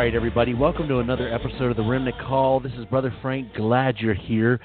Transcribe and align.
right, 0.00 0.14
everybody. 0.14 0.54
Welcome 0.54 0.88
to 0.88 1.00
another 1.00 1.30
episode 1.30 1.70
of 1.70 1.76
the 1.76 1.82
Remnant 1.82 2.16
Call. 2.20 2.58
This 2.58 2.72
is 2.78 2.86
Brother 2.86 3.14
Frank. 3.20 3.52
Glad 3.54 3.98
you're 3.98 4.14
here. 4.14 4.58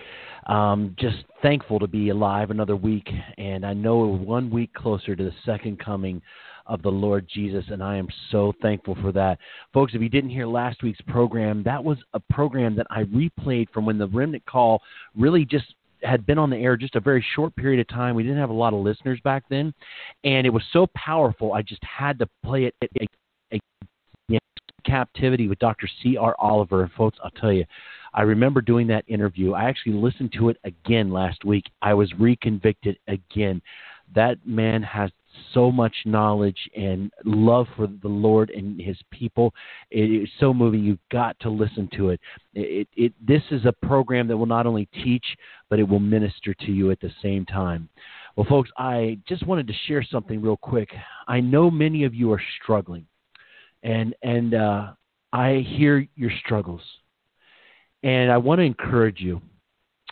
Um, 0.46 0.96
just 0.98 1.26
thankful 1.42 1.78
to 1.80 1.88
be 1.88 2.08
alive 2.08 2.52
another 2.52 2.78
week, 2.78 3.06
and 3.38 3.66
I 3.66 3.74
know 3.74 3.98
we're 3.98 4.16
one 4.16 4.50
week 4.50 4.74
closer 4.74 5.14
to 5.14 5.22
the 5.22 5.34
second 5.46 5.78
coming 5.78 6.22
of 6.68 6.82
the 6.84 6.90
Lord 6.90 7.28
Jesus, 7.28 7.66
and 7.68 7.84
I 7.84 7.98
am 7.98 8.08
so 8.32 8.54
thankful 8.62 8.96
for 9.02 9.12
that. 9.12 9.38
Folks, 9.74 9.94
if 9.94 10.02
you 10.02 10.08
didn't 10.08 10.30
hear 10.30 10.48
last 10.48 10.82
week's 10.82 11.02
program, 11.02 11.64
that 11.64 11.84
was 11.84 11.98
a 12.14 12.20
program 12.32 12.74
that 12.78 12.88
I 12.90 13.04
replayed 13.04 13.70
from 13.72 13.86
when 13.86 13.98
the 13.98 14.08
Remnant 14.08 14.46
Call 14.46 14.82
really 15.18 15.44
just 15.44 15.66
had 16.02 16.26
been 16.26 16.38
on 16.38 16.50
the 16.50 16.56
air 16.56 16.78
just 16.78 16.96
a 16.96 17.02
very 17.02 17.24
short 17.36 17.54
period 17.58 17.82
of 17.82 17.90
time. 17.90 18.16
We 18.16 18.24
didn't 18.24 18.40
have 18.40 18.52
a 18.52 18.54
lot 18.54 18.74
of 18.74 18.80
listeners 18.80 19.20
back 19.26 19.44
then, 19.50 19.74
and 20.24 20.48
it 20.48 20.52
was 20.52 20.64
so 20.72 20.88
powerful. 20.96 21.52
I 21.52 21.62
just 21.62 21.84
had 21.84 22.20
to 22.20 22.30
play 22.42 22.72
it. 22.82 23.10
Captivity 24.86 25.48
with 25.48 25.60
Dr. 25.60 25.88
C. 26.02 26.18
R. 26.18 26.36
Oliver, 26.40 26.84
and 26.84 26.92
folks, 26.94 27.18
I'll 27.24 27.32
tell 27.32 27.52
you, 27.52 27.66
I 28.14 28.22
remember 28.22 28.62
doing 28.62 28.88
that 28.88 29.04
interview. 29.08 29.54
I 29.54 29.66
actually 29.66 29.94
listened 29.94 30.34
to 30.38 30.50
it 30.50 30.58
again 30.64 31.12
last 31.12 31.44
week. 31.44 31.66
I 31.82 31.94
was 31.94 32.12
reconvicted 32.14 32.98
again. 33.08 33.62
That 34.14 34.38
man 34.46 34.84
has 34.84 35.12
so 35.54 35.72
much 35.72 35.94
knowledge 36.06 36.58
and 36.78 37.12
love 37.26 37.68
for 37.76 37.88
the 37.88 38.08
Lord 38.08 38.52
and 38.52 38.80
His 38.80 38.98
people. 39.12 39.54
It 39.92 40.24
is 40.24 40.30
so 40.40 40.54
moving. 40.54 40.84
You've 40.84 41.00
got 41.12 41.38
to 41.42 41.50
listen 41.50 41.90
to 41.98 42.10
it. 42.10 42.20
It, 42.54 42.88
it. 42.96 43.14
This 43.26 43.42
is 43.52 43.66
a 43.66 43.86
program 43.86 44.28
that 44.28 44.38
will 44.38 44.46
not 44.46 44.66
only 44.66 44.88
teach, 45.04 45.26
but 45.70 45.80
it 45.80 45.88
will 45.88 46.00
minister 46.00 46.54
to 46.54 46.72
you 46.72 46.92
at 46.92 47.02
the 47.02 47.12
same 47.22 47.46
time. 47.46 47.90
Well, 48.36 48.46
folks, 48.50 48.70
I 48.78 49.18
just 49.28 49.46
wanted 49.48 49.68
to 49.68 49.74
share 49.88 50.04
something 50.04 50.42
real 50.42 50.58
quick. 50.58 50.90
I 51.28 51.40
know 51.40 51.72
many 51.72 52.04
of 52.04 52.14
you 52.14 52.32
are 52.32 52.42
struggling, 52.62 53.08
and 53.86 54.16
and 54.24 54.54
uh, 54.56 54.88
I 55.32 55.64
hear 55.78 56.06
your 56.16 56.32
struggles, 56.44 56.82
and 58.04 58.32
I 58.32 58.38
want 58.38 58.60
to 58.60 58.64
encourage 58.64 59.22
you 59.22 59.42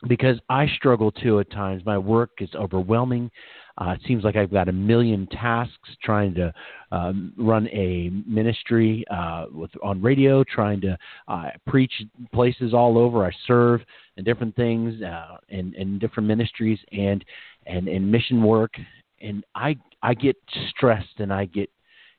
because 0.08 0.38
I 0.48 0.68
struggle 0.78 1.12
too 1.12 1.40
at 1.40 1.52
times. 1.52 1.84
My 1.86 1.98
work 1.98 2.32
is 2.40 2.50
overwhelming. 2.56 3.32
Uh, 3.80 3.96
it 3.98 4.02
seems 4.08 4.24
like 4.24 4.36
I've 4.36 4.52
got 4.52 4.70
a 4.70 4.72
million 4.72 5.26
tasks 5.28 5.90
trying 6.04 6.36
to 6.36 6.54
um, 6.92 7.34
run 7.36 7.68
a 7.70 8.12
ministry 8.28 9.04
uh, 9.10 9.46
with 9.52 9.72
on 9.82 10.00
radio, 10.04 10.44
trying 10.44 10.80
to 10.82 10.96
uh, 11.28 11.50
preach 11.66 11.94
places 12.32 12.76
all 12.76 13.00
over. 13.00 13.26
I 13.26 13.32
serve 13.48 13.82
in 14.18 14.24
different 14.24 14.56
things 14.56 15.02
uh, 15.02 15.38
in 15.50 15.98
different 16.00 16.28
ministries 16.28 16.80
and 16.92 17.26
and 17.66 17.88
in 17.88 18.10
mission 18.12 18.44
work, 18.44 18.76
and 19.20 19.44
I 19.56 19.76
I 20.04 20.14
get 20.14 20.36
stressed 20.70 21.18
and 21.18 21.34
I 21.34 21.46
get 21.46 21.72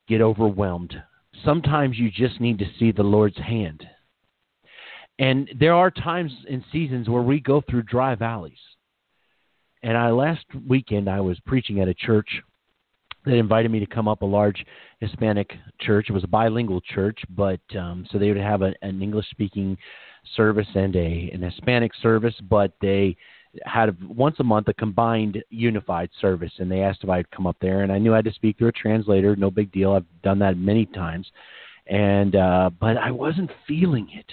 get 0.09 0.21
overwhelmed. 0.21 0.97
Sometimes 1.45 1.99
you 1.99 2.11
just 2.11 2.41
need 2.41 2.59
to 2.59 2.67
see 2.79 2.93
the 2.93 3.03
Lord's 3.03 3.39
hand. 3.39 3.87
And 5.19 5.49
there 5.59 5.75
are 5.75 5.91
times 5.91 6.33
and 6.51 6.65
seasons 6.73 7.09
where 7.09 7.23
we 7.23 7.41
go 7.41 7.61
through 7.61 7.83
dry 7.83 8.15
valleys 8.15 8.59
and 9.85 9.99
I 9.99 10.11
last 10.11 10.47
weekend 10.67 11.11
I 11.11 11.21
was 11.21 11.39
preaching 11.41 11.81
at 11.81 11.89
a 11.89 11.95
church 11.95 12.29
that 13.27 13.35
invited 13.35 13.71
me 13.71 13.81
to 13.81 13.87
come 13.87 14.09
up 14.09 14.23
a 14.23 14.27
large 14.27 14.65
Hispanic 15.01 15.53
church. 15.81 16.07
It 16.09 16.15
was 16.15 16.25
a 16.25 16.29
bilingual 16.29 16.81
church, 16.81 17.19
but 17.29 17.61
um, 17.79 18.07
so 18.11 18.19
they 18.19 18.29
would 18.29 18.39
have 18.39 18.63
a, 18.63 18.73
an 18.81 19.03
English 19.03 19.29
speaking 19.31 19.77
service 20.37 20.67
and 20.75 20.97
a 20.97 21.31
an 21.35 21.43
Hispanic 21.43 21.93
service, 22.01 22.35
but 22.49 22.73
they 22.81 23.15
had 23.65 23.97
once 24.09 24.37
a 24.41 24.45
month 24.45 24.69
a 24.69 24.75
combined 24.75 25.43
unified 25.51 26.11
service 26.21 26.53
and 26.59 26.71
they 26.71 26.83
asked 26.83 27.05
if 27.05 27.11
I'd 27.11 27.31
come 27.31 27.47
up 27.47 27.57
there 27.61 27.83
and 27.83 27.93
I 27.93 27.99
knew 27.99 28.13
I 28.13 28.17
had 28.17 28.25
to 28.27 28.33
speak 28.33 28.59
through 28.59 28.69
a 28.69 28.73
translator, 28.73 29.37
no 29.37 29.51
big 29.51 29.73
deal. 29.73 29.93
I've 29.93 30.23
done 30.23 30.39
that 30.41 30.57
many 30.57 30.87
times. 30.87 31.27
And 31.87 32.37
uh 32.37 32.71
but 32.81 32.97
I 32.97 33.11
wasn't 33.11 33.51
feeling 33.69 34.09
it. 34.13 34.33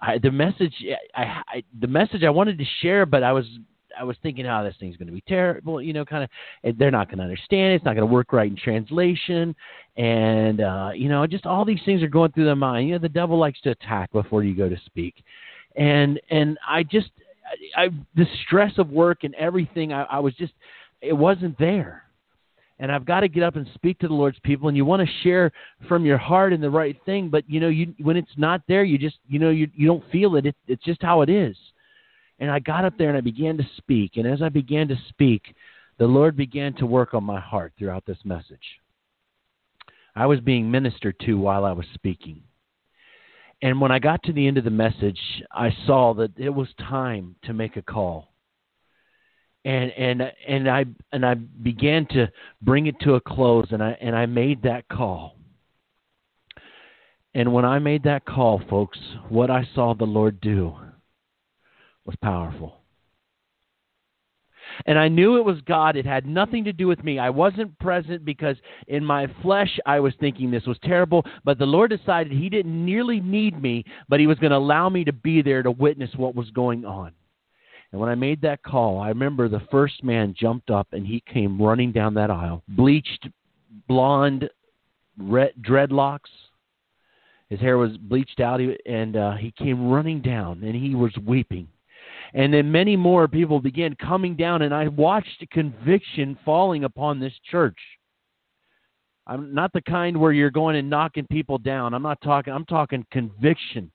I 0.00 0.18
the 0.18 0.30
message 0.30 0.74
I, 1.14 1.42
I 1.48 1.62
the 1.80 1.86
message 1.86 2.22
I 2.22 2.30
wanted 2.30 2.58
to 2.58 2.64
share 2.80 3.06
but 3.06 3.22
I 3.22 3.32
was 3.32 3.46
I 3.98 4.04
was 4.04 4.16
thinking, 4.22 4.46
oh, 4.46 4.64
this 4.64 4.74
thing's 4.78 4.96
going 4.96 5.08
to 5.08 5.12
be 5.14 5.24
terrible. 5.26 5.80
You 5.80 5.92
know, 5.92 6.04
kind 6.04 6.24
of, 6.24 6.78
they're 6.78 6.90
not 6.90 7.08
going 7.08 7.18
to 7.18 7.24
understand 7.24 7.72
it. 7.72 7.76
It's 7.76 7.84
not 7.84 7.94
going 7.94 8.06
to 8.06 8.12
work 8.12 8.32
right 8.32 8.50
in 8.50 8.56
translation, 8.56 9.54
and 9.96 10.60
uh, 10.60 10.90
you 10.94 11.08
know, 11.08 11.26
just 11.26 11.46
all 11.46 11.64
these 11.64 11.80
things 11.84 12.02
are 12.02 12.08
going 12.08 12.32
through 12.32 12.44
their 12.44 12.56
mind. 12.56 12.88
You 12.88 12.94
know, 12.94 13.00
the 13.00 13.08
devil 13.08 13.38
likes 13.38 13.60
to 13.62 13.70
attack 13.70 14.12
before 14.12 14.44
you 14.44 14.54
go 14.54 14.68
to 14.68 14.76
speak, 14.84 15.14
and 15.76 16.20
and 16.30 16.58
I 16.68 16.82
just, 16.82 17.10
I, 17.76 17.88
the 18.14 18.26
stress 18.46 18.72
of 18.78 18.90
work 18.90 19.24
and 19.24 19.34
everything. 19.34 19.92
I, 19.92 20.04
I 20.04 20.18
was 20.18 20.34
just, 20.34 20.52
it 21.00 21.12
wasn't 21.12 21.58
there. 21.58 22.02
And 22.78 22.92
I've 22.92 23.06
got 23.06 23.20
to 23.20 23.28
get 23.28 23.42
up 23.42 23.56
and 23.56 23.66
speak 23.74 23.98
to 24.00 24.08
the 24.08 24.14
Lord's 24.14 24.38
people, 24.40 24.68
and 24.68 24.76
you 24.76 24.84
want 24.84 25.00
to 25.00 25.14
share 25.22 25.50
from 25.88 26.04
your 26.04 26.18
heart 26.18 26.52
and 26.52 26.62
the 26.62 26.68
right 26.68 26.96
thing, 27.06 27.30
but 27.30 27.48
you 27.48 27.58
know, 27.58 27.68
you 27.68 27.94
when 27.98 28.18
it's 28.18 28.28
not 28.36 28.60
there, 28.68 28.84
you 28.84 28.98
just, 28.98 29.16
you 29.26 29.38
know, 29.38 29.48
you 29.48 29.66
you 29.74 29.86
don't 29.86 30.04
feel 30.10 30.36
it. 30.36 30.44
it 30.44 30.54
it's 30.68 30.84
just 30.84 31.02
how 31.02 31.22
it 31.22 31.30
is 31.30 31.56
and 32.38 32.50
I 32.50 32.58
got 32.58 32.84
up 32.84 32.98
there 32.98 33.08
and 33.08 33.16
I 33.16 33.22
began 33.22 33.56
to 33.56 33.68
speak. 33.76 34.12
And 34.16 34.26
as 34.26 34.42
I 34.42 34.48
began 34.48 34.88
to 34.88 34.96
speak, 35.08 35.54
the 35.98 36.06
Lord 36.06 36.36
began 36.36 36.74
to 36.74 36.86
work 36.86 37.14
on 37.14 37.24
my 37.24 37.40
heart 37.40 37.72
throughout 37.78 38.04
this 38.06 38.18
message. 38.24 38.80
I 40.14 40.26
was 40.26 40.40
being 40.40 40.70
ministered 40.70 41.18
to 41.20 41.38
while 41.38 41.64
I 41.64 41.72
was 41.72 41.86
speaking. 41.94 42.42
And 43.62 43.80
when 43.80 43.90
I 43.90 43.98
got 43.98 44.22
to 44.24 44.32
the 44.32 44.46
end 44.46 44.58
of 44.58 44.64
the 44.64 44.70
message, 44.70 45.20
I 45.50 45.70
saw 45.86 46.14
that 46.14 46.38
it 46.38 46.50
was 46.50 46.68
time 46.78 47.36
to 47.44 47.52
make 47.52 47.76
a 47.76 47.82
call. 47.82 48.32
And 49.64 49.90
and 49.92 50.22
and 50.46 50.70
I 50.70 50.84
and 51.10 51.26
I 51.26 51.34
began 51.34 52.06
to 52.10 52.30
bring 52.62 52.86
it 52.86 53.00
to 53.00 53.14
a 53.14 53.20
close 53.20 53.66
and 53.70 53.82
I 53.82 53.96
and 54.00 54.14
I 54.14 54.26
made 54.26 54.62
that 54.62 54.88
call. 54.88 55.38
And 57.34 57.52
when 57.52 57.64
I 57.64 57.78
made 57.80 58.04
that 58.04 58.24
call, 58.24 58.62
folks, 58.70 58.98
what 59.28 59.50
I 59.50 59.68
saw 59.74 59.94
the 59.94 60.04
Lord 60.04 60.40
do 60.40 60.74
was 62.04 62.16
powerful. 62.22 62.80
And 64.84 64.98
I 64.98 65.08
knew 65.08 65.38
it 65.38 65.44
was 65.44 65.60
God. 65.62 65.96
It 65.96 66.04
had 66.04 66.26
nothing 66.26 66.64
to 66.64 66.72
do 66.72 66.86
with 66.86 67.02
me. 67.02 67.18
I 67.18 67.30
wasn't 67.30 67.78
present 67.78 68.24
because 68.24 68.56
in 68.88 69.04
my 69.04 69.26
flesh 69.42 69.78
I 69.86 70.00
was 70.00 70.12
thinking 70.20 70.50
this 70.50 70.66
was 70.66 70.78
terrible. 70.84 71.24
But 71.44 71.58
the 71.58 71.64
Lord 71.66 71.90
decided 71.90 72.32
He 72.32 72.48
didn't 72.48 72.84
nearly 72.84 73.20
need 73.20 73.60
me, 73.60 73.84
but 74.08 74.20
He 74.20 74.26
was 74.26 74.38
going 74.38 74.50
to 74.50 74.58
allow 74.58 74.88
me 74.88 75.04
to 75.04 75.12
be 75.12 75.40
there 75.40 75.62
to 75.62 75.70
witness 75.70 76.10
what 76.16 76.34
was 76.34 76.50
going 76.50 76.84
on. 76.84 77.12
And 77.92 78.00
when 78.00 78.10
I 78.10 78.14
made 78.14 78.42
that 78.42 78.62
call, 78.62 79.00
I 79.00 79.08
remember 79.08 79.48
the 79.48 79.62
first 79.70 80.02
man 80.02 80.34
jumped 80.38 80.70
up 80.70 80.88
and 80.92 81.06
he 81.06 81.22
came 81.32 81.60
running 81.60 81.92
down 81.92 82.14
that 82.14 82.30
aisle, 82.30 82.62
bleached, 82.68 83.28
blonde, 83.88 84.50
red, 85.18 85.52
dreadlocks. 85.60 86.30
His 87.48 87.60
hair 87.60 87.78
was 87.78 87.96
bleached 87.96 88.40
out, 88.40 88.60
and 88.86 89.16
uh, 89.16 89.36
he 89.36 89.52
came 89.52 89.88
running 89.88 90.20
down 90.20 90.64
and 90.64 90.74
he 90.74 90.96
was 90.96 91.12
weeping. 91.24 91.68
And 92.34 92.52
then 92.52 92.70
many 92.70 92.96
more 92.96 93.28
people 93.28 93.60
began 93.60 93.94
coming 93.96 94.36
down, 94.36 94.62
and 94.62 94.74
I 94.74 94.88
watched 94.88 95.44
conviction 95.50 96.38
falling 96.44 96.84
upon 96.84 97.20
this 97.20 97.34
church. 97.50 97.78
I'm 99.26 99.52
not 99.54 99.72
the 99.72 99.82
kind 99.82 100.16
where 100.16 100.32
you're 100.32 100.50
going 100.50 100.76
and 100.76 100.88
knocking 100.88 101.26
people 101.30 101.58
down. 101.58 101.94
I'm 101.94 102.02
not 102.02 102.20
talking, 102.20 102.52
I'm 102.52 102.64
talking 102.64 103.04
conviction 103.10 103.90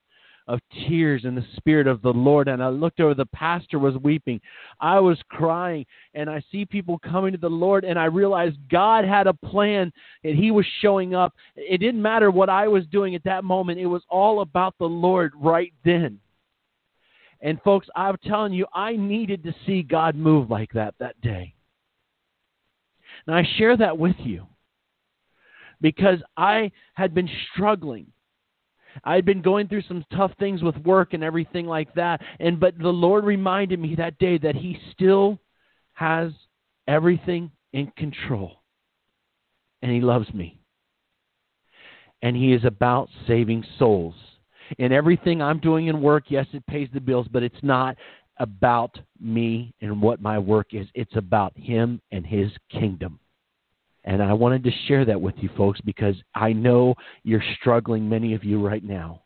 of 0.47 0.59
tears 0.87 1.23
in 1.23 1.35
the 1.35 1.45
spirit 1.55 1.87
of 1.87 2.01
the 2.01 2.11
Lord. 2.11 2.47
And 2.47 2.61
I 2.61 2.67
looked 2.67 2.99
over, 2.99 3.13
the 3.13 3.25
pastor 3.27 3.79
was 3.79 3.95
weeping. 3.97 4.41
I 4.79 4.99
was 4.99 5.17
crying, 5.29 5.85
and 6.13 6.29
I 6.29 6.43
see 6.51 6.65
people 6.65 6.99
coming 6.99 7.31
to 7.31 7.37
the 7.37 7.49
Lord, 7.49 7.85
and 7.85 7.97
I 7.97 8.05
realized 8.05 8.57
God 8.69 9.05
had 9.05 9.27
a 9.27 9.33
plan, 9.33 9.93
and 10.23 10.37
He 10.37 10.51
was 10.51 10.65
showing 10.81 11.16
up. 11.16 11.34
It 11.55 11.77
didn't 11.77 12.01
matter 12.01 12.31
what 12.31 12.49
I 12.49 12.67
was 12.67 12.85
doing 12.87 13.16
at 13.16 13.23
that 13.23 13.43
moment, 13.43 13.79
it 13.79 13.85
was 13.85 14.03
all 14.09 14.41
about 14.41 14.75
the 14.77 14.85
Lord 14.85 15.31
right 15.35 15.73
then. 15.85 16.19
And 17.41 17.59
folks, 17.64 17.88
I'm 17.96 18.17
telling 18.26 18.53
you, 18.53 18.67
I 18.73 18.96
needed 18.96 19.43
to 19.43 19.55
see 19.66 19.82
God 19.82 20.16
move 20.16 20.49
like 20.49 20.72
that 20.73 20.93
that 20.99 21.20
day. 21.22 21.55
And 23.26 23.35
I 23.35 23.43
share 23.58 23.76
that 23.78 23.97
with 23.97 24.16
you 24.20 24.46
because 25.82 26.20
I 26.38 26.72
had 26.93 27.14
been 27.14 27.29
struggling. 27.52 28.08
I 29.03 29.16
had 29.16 29.26
been 29.26 29.41
going 29.41 29.67
through 29.67 29.84
some 29.88 30.05
tough 30.16 30.32
things 30.40 30.61
with 30.61 30.76
work 30.78 31.14
and 31.14 31.23
everything 31.23 31.66
like 31.66 31.93
that. 31.96 32.22
And 32.40 32.59
but 32.59 32.78
the 32.78 32.90
Lord 32.90 33.23
reminded 33.23 33.79
me 33.79 33.96
that 33.96 34.20
day 34.20 34.37
that 34.40 34.55
He 34.55 34.78
still 34.91 35.40
has 35.94 36.32
everything 36.87 37.52
in 37.73 37.91
control. 37.97 38.58
And 39.82 39.91
He 39.91 40.02
loves 40.02 40.32
me. 40.34 40.59
And 42.22 42.35
He 42.35 42.53
is 42.53 42.66
about 42.66 43.09
saving 43.28 43.66
souls 43.79 44.16
in 44.78 44.91
everything 44.91 45.41
I'm 45.41 45.59
doing 45.59 45.88
in 45.88 46.02
work, 46.02 46.26
yes, 46.29 46.46
it 46.53 46.66
pays 46.68 46.90
the 46.94 47.00
bills, 47.00 47.28
but 47.32 47.44
it's 47.44 47.64
not 47.64 47.96
about 48.38 48.97
me 49.20 49.73
and 49.82 50.02
what 50.02 50.22
my 50.22 50.40
work 50.40 50.73
is. 50.73 50.88
It's 50.94 51.16
about 51.16 51.53
Him 51.56 52.02
and 52.12 52.26
His 52.26 52.52
kingdom. 52.72 53.20
And 54.03 54.23
I 54.23 54.34
wanted 54.34 54.64
to 54.64 54.72
share 54.88 55.06
that 55.06 55.22
with 55.22 55.35
you 55.38 55.50
folks 55.56 55.79
because 55.82 56.16
I 56.34 56.53
know 56.53 56.96
you're 57.23 57.44
struggling, 57.59 58.09
many 58.09 58.34
of 58.34 58.44
you 58.44 58.66
right 58.66 58.84
now. 58.84 59.22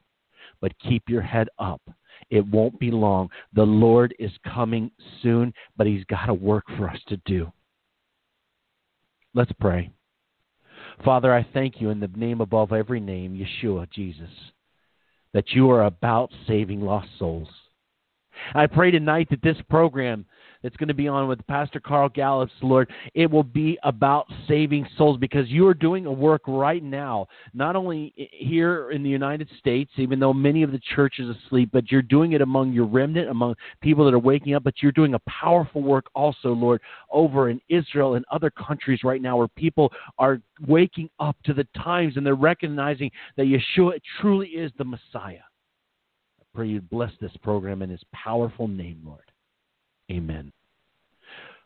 But 0.59 0.77
keep 0.79 1.03
your 1.07 1.21
head 1.21 1.47
up. 1.59 1.81
It 2.29 2.45
won't 2.45 2.79
be 2.79 2.91
long. 2.91 3.29
The 3.53 3.63
Lord 3.63 4.13
is 4.19 4.31
coming 4.51 4.91
soon, 5.21 5.53
but 5.77 5.87
He's 5.87 6.03
got 6.05 6.29
a 6.29 6.33
work 6.33 6.65
for 6.77 6.89
us 6.89 6.99
to 7.07 7.17
do. 7.25 7.51
Let's 9.33 9.51
pray. 9.59 9.91
Father, 11.03 11.33
I 11.33 11.45
thank 11.53 11.81
you 11.81 11.89
in 11.89 11.99
the 11.99 12.09
name 12.15 12.41
above 12.41 12.71
every 12.71 12.99
name, 12.99 13.33
Yeshua, 13.35 13.89
Jesus, 13.91 14.29
that 15.35 15.51
you 15.51 15.69
are 15.69 15.83
about 15.83 16.31
saving 16.47 16.79
lost 16.79 17.09
souls. 17.19 17.49
I 18.55 18.67
pray 18.67 18.89
tonight 18.89 19.27
that 19.31 19.41
this 19.41 19.57
program 19.69 20.25
that's 20.65 20.77
going 20.77 20.87
to 20.87 20.95
be 20.95 21.07
on 21.07 21.27
with 21.27 21.45
Pastor 21.45 21.79
Carl 21.79 22.09
Gallups, 22.09 22.51
Lord, 22.63 22.91
it 23.13 23.29
will 23.29 23.43
be 23.43 23.77
about 23.83 24.25
saving 24.47 24.87
souls 24.97 25.19
because 25.19 25.47
you 25.47 25.67
are 25.67 25.75
doing 25.75 26.07
a 26.07 26.11
work 26.11 26.41
right 26.47 26.81
now, 26.81 27.27
not 27.53 27.75
only 27.75 28.11
here 28.31 28.89
in 28.89 29.03
the 29.03 29.09
United 29.09 29.47
States, 29.59 29.91
even 29.97 30.19
though 30.19 30.33
many 30.33 30.63
of 30.63 30.71
the 30.71 30.81
churches 30.95 31.27
are 31.27 31.37
asleep, 31.45 31.69
but 31.71 31.91
you're 31.91 32.01
doing 32.01 32.31
it 32.31 32.41
among 32.41 32.73
your 32.73 32.87
remnant, 32.87 33.29
among 33.29 33.53
people 33.79 34.05
that 34.05 34.15
are 34.15 34.19
waking 34.19 34.55
up, 34.55 34.63
but 34.63 34.73
you're 34.81 34.91
doing 34.91 35.13
a 35.13 35.19
powerful 35.29 35.83
work 35.83 36.07
also, 36.15 36.49
Lord, 36.49 36.81
over 37.11 37.51
in 37.51 37.61
Israel 37.69 38.15
and 38.15 38.25
other 38.31 38.49
countries 38.49 39.01
right 39.03 39.21
now 39.21 39.37
where 39.37 39.47
people 39.49 39.93
are 40.17 40.41
waking 40.67 41.11
up 41.19 41.35
to 41.45 41.53
the 41.53 41.67
times 41.77 42.17
and 42.17 42.25
they're 42.25 42.33
recognizing 42.33 43.11
that 43.37 43.45
Yeshua 43.45 44.01
truly 44.19 44.47
is 44.47 44.71
the 44.79 44.83
Messiah. 44.83 45.45
I 46.41 46.43
pray 46.55 46.69
you 46.69 46.81
bless 46.81 47.11
this 47.21 47.37
program 47.43 47.83
in 47.83 47.91
his 47.91 48.01
powerful 48.11 48.67
name, 48.67 49.03
Lord. 49.05 49.31
Amen. 50.11 50.51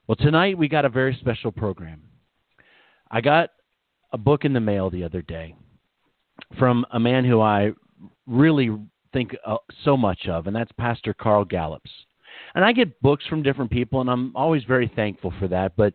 Well, 0.07 0.15
tonight 0.15 0.57
we 0.57 0.67
got 0.67 0.85
a 0.85 0.89
very 0.89 1.15
special 1.19 1.51
program. 1.51 2.01
I 3.11 3.21
got 3.21 3.49
a 4.11 4.17
book 4.17 4.45
in 4.45 4.53
the 4.53 4.59
mail 4.59 4.89
the 4.89 5.03
other 5.03 5.21
day 5.21 5.55
from 6.57 6.85
a 6.91 6.99
man 6.99 7.25
who 7.25 7.41
I 7.41 7.71
really 8.25 8.75
think 9.13 9.35
uh, 9.45 9.57
so 9.83 9.97
much 9.97 10.27
of, 10.27 10.47
and 10.47 10.55
that's 10.55 10.71
Pastor 10.73 11.13
Carl 11.13 11.45
Gallups. 11.45 11.91
And 12.55 12.63
I 12.63 12.71
get 12.71 12.99
books 13.01 13.25
from 13.27 13.43
different 13.43 13.69
people, 13.69 14.01
and 14.01 14.09
I'm 14.09 14.35
always 14.35 14.63
very 14.63 14.91
thankful 14.95 15.33
for 15.39 15.47
that. 15.49 15.73
But 15.75 15.93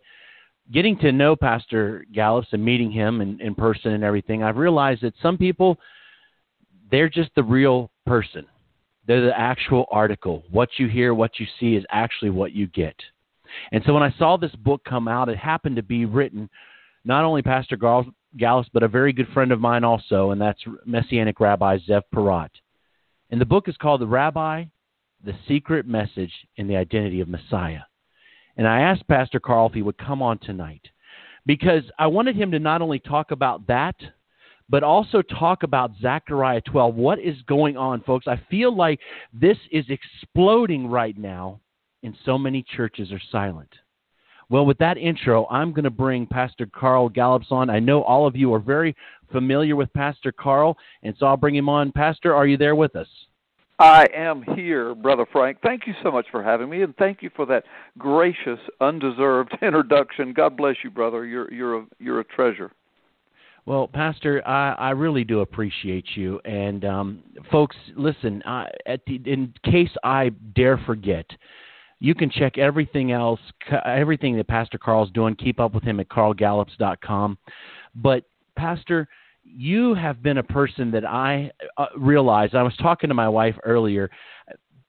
getting 0.73 0.99
to 0.99 1.12
know 1.12 1.35
Pastor 1.35 2.05
Gallups 2.12 2.49
and 2.52 2.64
meeting 2.64 2.90
him 2.90 3.20
in, 3.20 3.40
in 3.40 3.55
person 3.55 3.93
and 3.93 4.05
everything, 4.05 4.43
I've 4.43 4.56
realized 4.56 5.02
that 5.02 5.14
some 5.23 5.38
people, 5.38 5.79
they're 6.90 7.08
just 7.08 7.31
the 7.35 7.43
real 7.43 7.90
person. 8.06 8.47
They're 9.06 9.27
the 9.27 9.39
actual 9.39 9.87
article. 9.91 10.43
What 10.51 10.71
you 10.79 10.89
hear, 10.89 11.15
what 11.15 11.39
you 11.39 11.47
see 11.61 11.75
is 11.75 11.85
actually 11.91 12.31
what 12.31 12.53
you 12.53 12.67
get. 12.69 12.97
And 13.73 13.83
so 13.87 13.93
when 13.93 14.03
I 14.03 14.15
saw 14.19 14.37
this 14.37 14.55
book 14.56 14.83
come 14.89 15.09
out, 15.09 15.29
it 15.29 15.37
happened 15.37 15.77
to 15.77 15.83
be 15.83 16.06
written 16.06 16.49
not 17.05 17.25
only 17.25 17.43
Pastor 17.43 17.77
Gallups, 17.77 18.69
but 18.73 18.83
a 18.83 18.89
very 18.89 19.12
good 19.12 19.29
friend 19.35 19.53
of 19.53 19.61
mine 19.61 19.85
also, 19.85 20.31
and 20.31 20.41
that's 20.41 20.61
Messianic 20.87 21.39
Rabbi 21.39 21.79
Zev 21.89 22.03
Porat. 22.15 22.51
And 23.31 23.41
the 23.41 23.47
book 23.47 23.69
is 23.69 23.77
called 23.77 24.01
The 24.01 24.06
Rabbi, 24.06 24.65
The 25.25 25.35
Secret 25.47 25.87
Message 25.87 26.33
in 26.57 26.67
the 26.67 26.77
Identity 26.77 27.21
of 27.21 27.29
Messiah. 27.29 27.83
And 28.57 28.67
I 28.67 28.81
asked 28.81 29.07
Pastor 29.07 29.41
Carl 29.41 29.67
if 29.67 29.75
he 29.75 29.83
would 29.83 29.99
come 29.99 30.23
on 30.23 30.39
tonight 30.39 30.83
because 31.45 31.83
I 31.99 32.07
wanted 32.07 32.37
him 32.37 32.50
to 32.53 32.59
not 32.59 32.81
only 32.81 32.99
talk 32.99 33.31
about 33.31 33.67
that, 33.67 33.97
but 34.69 34.82
also 34.82 35.22
talk 35.22 35.62
about 35.62 35.93
Zechariah 36.00 36.61
12. 36.62 36.94
What 36.94 37.19
is 37.19 37.37
going 37.46 37.76
on, 37.76 38.02
folks? 38.02 38.26
I 38.26 38.40
feel 38.50 38.75
like 38.75 39.00
this 39.32 39.58
is 39.70 39.84
exploding 39.88 40.87
right 40.87 41.16
now, 41.16 41.61
and 42.02 42.16
so 42.25 42.38
many 42.38 42.64
churches 42.76 43.12
are 43.12 43.20
silent. 43.31 43.72
Well, 44.50 44.66
with 44.66 44.78
that 44.78 44.99
intro, 44.99 45.46
I'm 45.50 45.72
going 45.72 45.84
to 45.84 45.90
bring 45.90 46.26
Pastor 46.26 46.66
Carl 46.66 47.08
Gallups 47.08 47.46
on. 47.50 47.70
I 47.70 47.78
know 47.78 48.02
all 48.02 48.26
of 48.26 48.37
you 48.37 48.52
are 48.55 48.58
very 48.58 48.94
familiar 49.32 49.75
with 49.75 49.93
Pastor 49.94 50.32
Carl, 50.32 50.76
and 51.02 51.14
so 51.19 51.26
I'll 51.26 51.37
bring 51.37 51.56
him 51.56 51.69
on. 51.69 51.93
Pastor, 51.93 52.34
are 52.34 52.46
you 52.46 52.56
there 52.56 52.75
with 52.75 52.94
us? 52.94 53.08
I 53.78 54.06
am 54.14 54.44
here, 54.55 54.94
Brother 54.94 55.26
Frank. 55.32 55.58
Thank 55.62 55.87
you 55.87 55.94
so 56.02 56.12
much 56.12 56.26
for 56.31 56.43
having 56.43 56.70
me, 56.70 56.82
and 56.82 56.94
thank 56.96 57.22
you 57.22 57.31
for 57.34 57.44
that 57.46 57.64
gracious, 57.99 58.61
undeserved 58.81 59.56
introduction. 59.62 60.32
God 60.32 60.56
bless 60.56 60.76
you, 60.84 60.90
brother. 60.90 61.25
You're 61.25 61.52
you're 61.52 61.78
a 61.78 61.87
you're 61.99 62.20
a 62.20 62.25
treasure. 62.25 62.70
Well, 63.66 63.88
Pastor, 63.88 64.46
I, 64.46 64.72
I 64.72 64.90
really 64.90 65.25
do 65.25 65.40
appreciate 65.40 66.05
you. 66.16 66.38
And 66.44 66.84
um, 66.84 67.22
folks, 67.50 67.76
listen. 67.96 68.43
Uh, 68.43 68.66
the, 69.06 69.20
in 69.25 69.55
case 69.64 69.90
I 70.05 70.31
dare 70.55 70.76
forget, 70.78 71.25
you 71.99 72.14
can 72.14 72.28
check 72.31 72.58
everything 72.58 73.12
else, 73.12 73.40
everything 73.87 74.37
that 74.37 74.49
Pastor 74.49 74.76
Carl's 74.76 75.11
doing. 75.12 75.34
Keep 75.37 75.61
up 75.61 75.72
with 75.72 75.82
him 75.82 75.99
at 75.99 76.08
carlgallups.com. 76.08 77.38
But 77.94 78.25
Pastor, 78.55 79.08
you 79.44 79.94
have 79.94 80.22
been 80.22 80.38
a 80.38 80.43
person 80.43 80.90
that 80.90 81.06
I 81.06 81.50
uh, 81.78 81.87
realized. 81.96 82.55
I 82.55 82.62
was 82.62 82.76
talking 82.76 83.08
to 83.08 83.14
my 83.14 83.28
wife 83.28 83.56
earlier. 83.64 84.11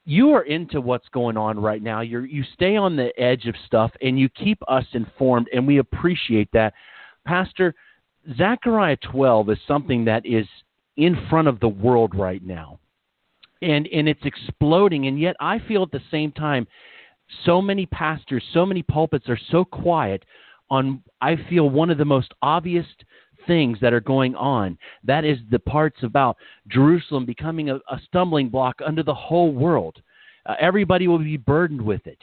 You 0.04 0.32
are 0.32 0.44
into 0.44 0.82
what's 0.82 1.08
going 1.10 1.38
on 1.38 1.58
right 1.58 1.82
now. 1.82 2.02
You 2.02 2.22
you 2.22 2.44
stay 2.54 2.76
on 2.76 2.98
the 2.98 3.18
edge 3.20 3.46
of 3.46 3.56
stuff, 3.66 3.92
and 4.02 4.20
you 4.20 4.28
keep 4.30 4.60
us 4.68 4.86
informed, 4.92 5.48
and 5.54 5.66
we 5.66 5.78
appreciate 5.78 6.50
that, 6.52 6.74
Pastor 7.26 7.74
Zechariah 8.38 8.98
12 9.12 9.52
is 9.52 9.58
something 9.68 10.06
that 10.06 10.26
is 10.26 10.48
in 10.98 11.18
front 11.30 11.48
of 11.48 11.60
the 11.60 11.68
world 11.68 12.16
right 12.16 12.44
now. 12.44 12.80
And, 13.62 13.88
and 13.88 14.08
it's 14.08 14.26
exploding. 14.26 15.08
And 15.08 15.20
yet, 15.20 15.36
I 15.40 15.60
feel 15.60 15.84
at 15.84 15.92
the 15.92 16.02
same 16.12 16.32
time, 16.32 16.68
so 17.46 17.62
many 17.62 17.86
pastors, 17.86 18.44
so 18.54 18.66
many 18.66 18.84
pulpits 18.84 19.30
are 19.30 19.40
so 19.52 19.66
quiet 19.66 20.24
on, 20.70 21.02
I 21.22 21.36
feel, 21.50 21.70
one 21.70 21.90
of 21.90 21.98
the 21.98 22.06
most 22.06 22.34
obvious 22.42 22.86
things 23.48 23.78
that 23.82 23.94
are 23.94 24.02
going 24.02 24.36
on. 24.36 24.78
That 25.04 25.26
is 25.26 25.38
the 25.52 25.60
parts 25.60 25.98
about 26.04 26.38
Jerusalem 26.68 27.26
becoming 27.26 27.70
a, 27.70 27.76
a 27.76 28.00
stumbling 28.08 28.50
block 28.50 28.80
under 28.86 29.04
the 29.04 29.14
whole 29.14 29.52
world. 29.52 30.02
Uh, 30.46 30.56
everybody 30.60 31.08
will 31.08 31.20
be 31.20 31.38
burdened 31.38 31.82
with 31.82 32.06
it. 32.08 32.20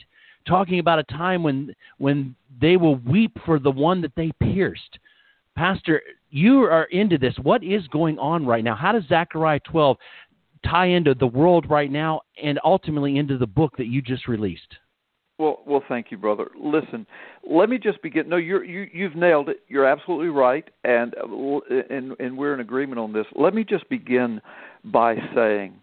Talking 0.47 0.79
about 0.79 0.99
a 0.99 1.03
time 1.03 1.43
when, 1.43 1.73
when 1.97 2.35
they 2.59 2.75
will 2.75 2.97
weep 2.97 3.37
for 3.45 3.59
the 3.59 3.71
one 3.71 4.01
that 4.01 4.15
they 4.15 4.31
pierced 4.41 4.99
Pastor, 5.55 6.01
you 6.29 6.61
are 6.63 6.85
into 6.85 7.17
this. 7.17 7.35
What 7.41 7.63
is 7.63 7.87
going 7.89 8.17
on 8.17 8.45
right 8.45 8.63
now? 8.63 8.75
How 8.75 8.91
does 8.91 9.03
Zechariah 9.07 9.59
12 9.69 9.97
tie 10.65 10.87
into 10.87 11.13
the 11.13 11.27
world 11.27 11.69
right 11.69 11.91
now 11.91 12.21
and 12.41 12.59
ultimately 12.63 13.17
into 13.17 13.37
the 13.37 13.47
book 13.47 13.73
that 13.77 13.87
you 13.87 14.01
just 14.01 14.27
released? 14.27 14.77
Well, 15.39 15.59
well, 15.65 15.83
thank 15.87 16.11
you, 16.11 16.17
brother. 16.17 16.49
Listen, 16.59 17.07
let 17.49 17.67
me 17.67 17.77
just 17.77 18.01
begin. 18.01 18.29
No, 18.29 18.37
you're, 18.37 18.63
you 18.63 18.87
you've 18.93 19.15
nailed 19.15 19.49
it. 19.49 19.61
You're 19.67 19.85
absolutely 19.85 20.29
right, 20.29 20.69
and 20.83 21.15
uh, 21.15 21.59
and 21.89 22.13
and 22.19 22.37
we're 22.37 22.53
in 22.53 22.59
agreement 22.59 22.99
on 22.99 23.13
this. 23.13 23.25
Let 23.35 23.55
me 23.55 23.63
just 23.63 23.89
begin 23.89 24.39
by 24.85 25.15
saying 25.35 25.73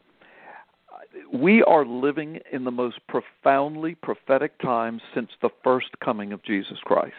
we 1.32 1.62
are 1.64 1.84
living 1.84 2.38
in 2.52 2.64
the 2.64 2.70
most 2.70 3.00
profoundly 3.08 3.96
prophetic 3.96 4.58
times 4.60 5.02
since 5.14 5.30
the 5.42 5.50
first 5.64 5.88
coming 6.02 6.32
of 6.32 6.42
Jesus 6.44 6.78
Christ. 6.84 7.14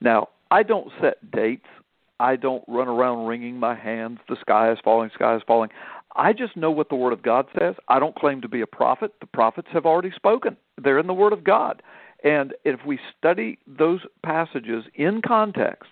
Now, 0.00 0.28
I 0.50 0.62
don't 0.62 0.90
set 1.00 1.30
dates. 1.30 1.66
I 2.18 2.36
don't 2.36 2.64
run 2.68 2.88
around 2.88 3.26
wringing 3.26 3.58
my 3.58 3.74
hands. 3.74 4.18
The 4.28 4.36
sky 4.40 4.70
is 4.70 4.78
falling, 4.84 5.10
sky 5.14 5.36
is 5.36 5.42
falling. 5.46 5.70
I 6.16 6.32
just 6.32 6.56
know 6.56 6.70
what 6.70 6.88
the 6.88 6.96
Word 6.96 7.12
of 7.12 7.22
God 7.22 7.46
says. 7.58 7.76
I 7.88 7.98
don't 7.98 8.14
claim 8.14 8.40
to 8.42 8.48
be 8.48 8.60
a 8.60 8.66
prophet. 8.66 9.12
The 9.20 9.26
prophets 9.26 9.68
have 9.72 9.86
already 9.86 10.10
spoken, 10.14 10.56
they're 10.82 10.98
in 10.98 11.06
the 11.06 11.14
Word 11.14 11.32
of 11.32 11.44
God. 11.44 11.82
And 12.22 12.52
if 12.64 12.84
we 12.84 12.98
study 13.16 13.58
those 13.66 14.00
passages 14.22 14.84
in 14.94 15.22
context 15.26 15.90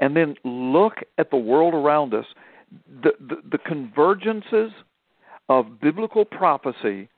and 0.00 0.16
then 0.16 0.34
look 0.44 0.94
at 1.18 1.30
the 1.30 1.36
world 1.36 1.74
around 1.74 2.14
us, 2.14 2.24
the, 3.02 3.12
the, 3.20 3.36
the 3.50 3.58
convergences 3.58 4.70
of 5.50 5.80
biblical 5.80 6.24
prophecy 6.24 7.10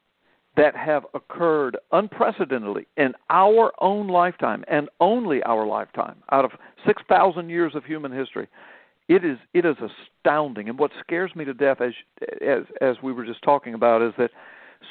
that 0.56 0.76
have 0.76 1.04
occurred 1.14 1.78
unprecedentedly 1.92 2.87
in 2.97 3.14
our 3.30 3.73
own 3.80 4.09
lifetime 4.09 4.64
and 4.68 4.88
only 5.00 5.42
our 5.44 5.66
lifetime 5.66 6.16
out 6.30 6.44
of 6.44 6.52
6,000 6.87 7.49
years 7.49 7.75
of 7.75 7.85
human 7.85 8.12
history. 8.12 8.49
It 9.09 9.25
is 9.25 9.38
it 9.52 9.64
is 9.64 9.76
astounding, 9.78 10.68
and 10.68 10.78
what 10.78 10.92
scares 11.00 11.35
me 11.35 11.44
to 11.44 11.52
death, 11.52 11.80
as 11.80 11.92
as 12.40 12.62
as 12.80 12.97
we 13.02 13.12
were 13.12 13.26
just 13.26 13.42
talking 13.42 13.75
about, 13.75 14.00
is 14.00 14.12
that 14.16 14.30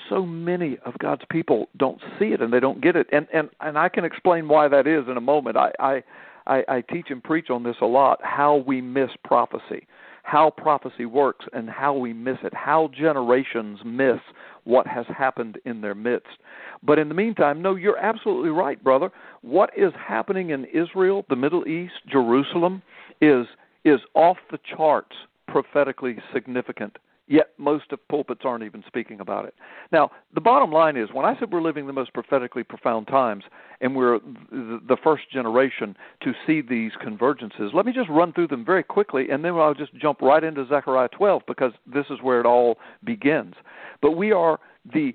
so 0.09 0.25
many 0.25 0.77
of 0.85 0.97
God's 0.99 1.23
people 1.29 1.69
don't 1.77 1.99
see 2.19 2.27
it 2.27 2.41
and 2.41 2.51
they 2.51 2.59
don't 2.59 2.81
get 2.81 2.97
it, 2.97 3.07
and 3.13 3.25
and 3.33 3.49
and 3.61 3.77
I 3.77 3.87
can 3.87 4.03
explain 4.03 4.49
why 4.49 4.67
that 4.67 4.85
is 4.85 5.07
in 5.07 5.15
a 5.15 5.21
moment. 5.21 5.55
I 5.55 5.71
I 5.79 6.03
I, 6.45 6.63
I 6.67 6.81
teach 6.81 7.07
and 7.09 7.23
preach 7.23 7.49
on 7.49 7.63
this 7.63 7.77
a 7.81 7.85
lot. 7.85 8.19
How 8.21 8.57
we 8.57 8.81
miss 8.81 9.09
prophecy, 9.23 9.87
how 10.31 10.49
prophecy 10.49 11.05
works, 11.05 11.45
and 11.51 11.69
how 11.69 11.93
we 11.93 12.13
miss 12.13 12.37
it. 12.41 12.53
How 12.53 12.89
generations 12.97 13.79
miss 13.83 14.19
what 14.63 14.87
has 14.87 15.05
happened 15.07 15.57
in 15.65 15.81
their 15.81 15.93
midst. 15.93 16.37
But 16.81 16.99
in 16.99 17.09
the 17.09 17.13
meantime, 17.13 17.61
no, 17.61 17.75
you're 17.75 17.97
absolutely 17.97 18.51
right, 18.51 18.81
brother. 18.81 19.11
What 19.41 19.71
is 19.75 19.91
happening 19.99 20.51
in 20.51 20.63
Israel, 20.73 21.25
the 21.27 21.35
Middle 21.35 21.67
East, 21.67 21.95
Jerusalem, 22.09 22.81
is 23.19 23.45
is 23.83 23.99
off 24.13 24.37
the 24.51 24.59
charts 24.73 25.15
prophetically 25.49 26.15
significant. 26.33 26.95
Yet 27.27 27.51
most 27.57 27.91
of 27.91 28.05
pulpits 28.09 28.41
aren't 28.43 28.63
even 28.63 28.83
speaking 28.87 29.21
about 29.21 29.45
it. 29.45 29.53
Now, 29.91 30.11
the 30.33 30.41
bottom 30.41 30.71
line 30.71 30.97
is 30.97 31.09
when 31.13 31.25
I 31.25 31.37
said 31.39 31.51
we're 31.51 31.61
living 31.61 31.87
the 31.87 31.93
most 31.93 32.13
prophetically 32.13 32.63
profound 32.63 33.07
times 33.07 33.43
and 33.79 33.95
we're 33.95 34.19
the 34.51 34.97
first 35.01 35.31
generation 35.31 35.95
to 36.23 36.33
see 36.45 36.61
these 36.61 36.91
convergences, 37.01 37.73
let 37.73 37.85
me 37.85 37.93
just 37.93 38.09
run 38.09 38.33
through 38.33 38.47
them 38.47 38.65
very 38.65 38.83
quickly 38.83 39.29
and 39.29 39.45
then 39.45 39.53
I'll 39.53 39.73
just 39.73 39.95
jump 39.95 40.21
right 40.21 40.43
into 40.43 40.65
Zechariah 40.67 41.09
12 41.09 41.43
because 41.47 41.71
this 41.85 42.05
is 42.09 42.19
where 42.21 42.39
it 42.39 42.45
all 42.45 42.79
begins. 43.03 43.53
But 44.01 44.11
we 44.11 44.31
are 44.31 44.59
the 44.93 45.13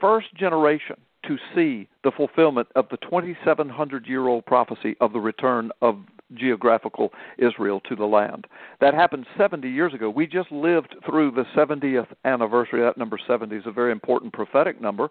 first 0.00 0.34
generation 0.34 0.96
to 1.26 1.36
see 1.54 1.88
the 2.04 2.10
fulfillment 2.10 2.68
of 2.76 2.88
the 2.90 2.96
2,700 2.98 4.06
year 4.06 4.28
old 4.28 4.46
prophecy 4.46 4.96
of 5.00 5.12
the 5.12 5.20
return 5.20 5.70
of, 5.82 5.98
geographical 6.34 7.12
Israel 7.38 7.80
to 7.88 7.96
the 7.96 8.04
land. 8.04 8.46
That 8.80 8.94
happened 8.94 9.26
70 9.36 9.68
years 9.68 9.94
ago. 9.94 10.10
We 10.10 10.26
just 10.26 10.50
lived 10.50 10.94
through 11.04 11.32
the 11.32 11.44
70th 11.56 12.08
anniversary. 12.24 12.82
That 12.82 12.98
number 12.98 13.18
70 13.26 13.54
is 13.54 13.66
a 13.66 13.72
very 13.72 13.92
important 13.92 14.32
prophetic 14.32 14.80
number. 14.80 15.08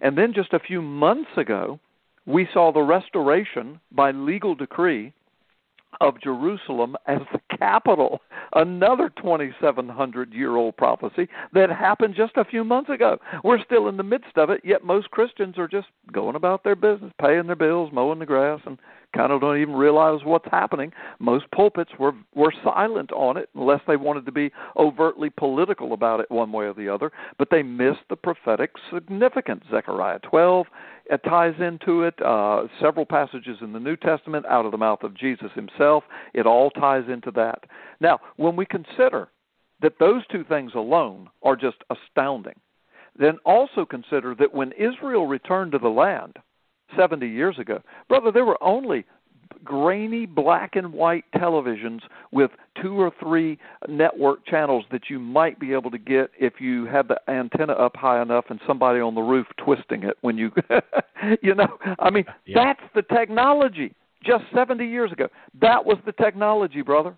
And 0.00 0.16
then 0.16 0.32
just 0.34 0.52
a 0.52 0.58
few 0.58 0.82
months 0.82 1.30
ago, 1.36 1.80
we 2.26 2.48
saw 2.52 2.72
the 2.72 2.82
restoration 2.82 3.80
by 3.92 4.10
legal 4.10 4.54
decree 4.54 5.14
of 6.00 6.20
Jerusalem 6.20 6.96
as 7.06 7.20
the 7.32 7.40
capital, 7.56 8.20
another 8.54 9.10
2,700 9.16 10.32
year 10.32 10.56
old 10.56 10.76
prophecy 10.76 11.28
that 11.52 11.70
happened 11.70 12.14
just 12.14 12.36
a 12.36 12.44
few 12.44 12.64
months 12.64 12.90
ago. 12.90 13.18
We're 13.42 13.62
still 13.64 13.88
in 13.88 13.96
the 13.96 14.02
midst 14.02 14.36
of 14.36 14.50
it, 14.50 14.60
yet 14.64 14.84
most 14.84 15.10
Christians 15.10 15.58
are 15.58 15.68
just 15.68 15.88
going 16.12 16.36
about 16.36 16.62
their 16.62 16.76
business, 16.76 17.12
paying 17.20 17.46
their 17.46 17.56
bills, 17.56 17.90
mowing 17.92 18.18
the 18.18 18.26
grass, 18.26 18.60
and 18.66 18.78
kind 19.14 19.32
of 19.32 19.40
don't 19.40 19.60
even 19.60 19.74
realize 19.74 20.20
what's 20.24 20.48
happening. 20.50 20.92
Most 21.18 21.50
pulpits 21.50 21.92
were 21.98 22.14
were 22.34 22.52
silent 22.62 23.12
on 23.12 23.36
it 23.36 23.48
unless 23.54 23.80
they 23.86 23.96
wanted 23.96 24.26
to 24.26 24.32
be 24.32 24.50
overtly 24.76 25.30
political 25.30 25.92
about 25.92 26.20
it 26.20 26.30
one 26.30 26.52
way 26.52 26.66
or 26.66 26.74
the 26.74 26.88
other, 26.88 27.10
but 27.38 27.48
they 27.50 27.62
missed 27.62 28.04
the 28.10 28.16
prophetic 28.16 28.72
significance. 28.92 29.64
Zechariah 29.70 30.18
12 30.20 30.66
it 31.10 31.22
ties 31.24 31.54
into 31.58 32.02
it. 32.02 32.14
Uh, 32.22 32.66
several 32.80 33.06
passages 33.06 33.58
in 33.62 33.72
the 33.72 33.80
New 33.80 33.96
Testament 33.96 34.44
out 34.46 34.66
of 34.66 34.72
the 34.72 34.78
mouth 34.78 35.02
of 35.02 35.14
Jesus 35.14 35.50
himself. 35.54 36.04
It 36.34 36.46
all 36.46 36.70
ties 36.70 37.04
into 37.08 37.30
that. 37.32 37.64
Now, 38.00 38.20
when 38.36 38.56
we 38.56 38.66
consider 38.66 39.28
that 39.80 39.98
those 39.98 40.22
two 40.30 40.44
things 40.44 40.72
alone 40.74 41.30
are 41.42 41.56
just 41.56 41.78
astounding, 41.90 42.60
then 43.18 43.38
also 43.44 43.84
consider 43.84 44.34
that 44.34 44.52
when 44.52 44.72
Israel 44.72 45.26
returned 45.26 45.72
to 45.72 45.78
the 45.78 45.88
land 45.88 46.36
70 46.96 47.26
years 47.26 47.58
ago, 47.58 47.80
brother, 48.08 48.30
there 48.30 48.44
were 48.44 48.62
only 48.62 49.04
grainy 49.64 50.26
black 50.26 50.76
and 50.76 50.92
white 50.92 51.24
televisions 51.34 52.00
with 52.32 52.50
two 52.80 53.00
or 53.00 53.12
three 53.20 53.58
network 53.88 54.44
channels 54.46 54.84
that 54.90 55.02
you 55.08 55.18
might 55.18 55.58
be 55.58 55.72
able 55.72 55.90
to 55.90 55.98
get 55.98 56.30
if 56.38 56.54
you 56.60 56.86
had 56.86 57.08
the 57.08 57.18
antenna 57.30 57.72
up 57.72 57.96
high 57.96 58.22
enough 58.22 58.46
and 58.50 58.60
somebody 58.66 59.00
on 59.00 59.14
the 59.14 59.20
roof 59.20 59.46
twisting 59.56 60.04
it 60.04 60.16
when 60.20 60.38
you 60.38 60.50
you 61.42 61.54
know? 61.54 61.78
I 61.98 62.10
mean 62.10 62.24
yeah. 62.46 62.56
that's 62.64 62.92
the 62.94 63.02
technology. 63.14 63.94
Just 64.24 64.44
70 64.54 64.84
years 64.84 65.12
ago. 65.12 65.28
That 65.60 65.84
was 65.84 65.96
the 66.04 66.12
technology 66.12 66.82
brother. 66.82 67.16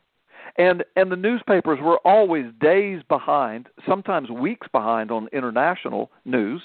And 0.57 0.85
and 0.97 1.11
the 1.11 1.17
newspapers 1.17 1.79
were 1.81 1.99
always 2.05 2.47
days 2.61 3.03
behind 3.09 3.69
sometimes 3.89 4.31
weeks 4.31 4.67
behind 4.73 5.11
on 5.11 5.29
international 5.33 6.11
news 6.25 6.63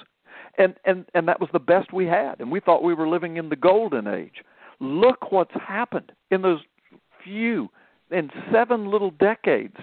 and 0.57 0.75
and 0.85 1.05
and 1.13 1.27
that 1.27 1.39
was 1.39 1.50
the 1.53 1.59
best 1.59 1.93
we 1.93 2.05
had 2.05 2.39
and 2.39 2.51
we 2.51 2.59
thought 2.59 2.83
we 2.83 2.93
were 2.93 3.07
living 3.07 3.38
in 3.38 3.50
the 3.50 3.55
golden 3.55 4.07
age 4.07 4.43
Look 4.79 5.31
what's 5.31 5.53
happened 5.53 6.12
in 6.31 6.41
those 6.41 6.59
few, 7.24 7.69
in 8.12 8.29
seven 8.51 8.91
little 8.91 9.12
decades. 9.12 9.77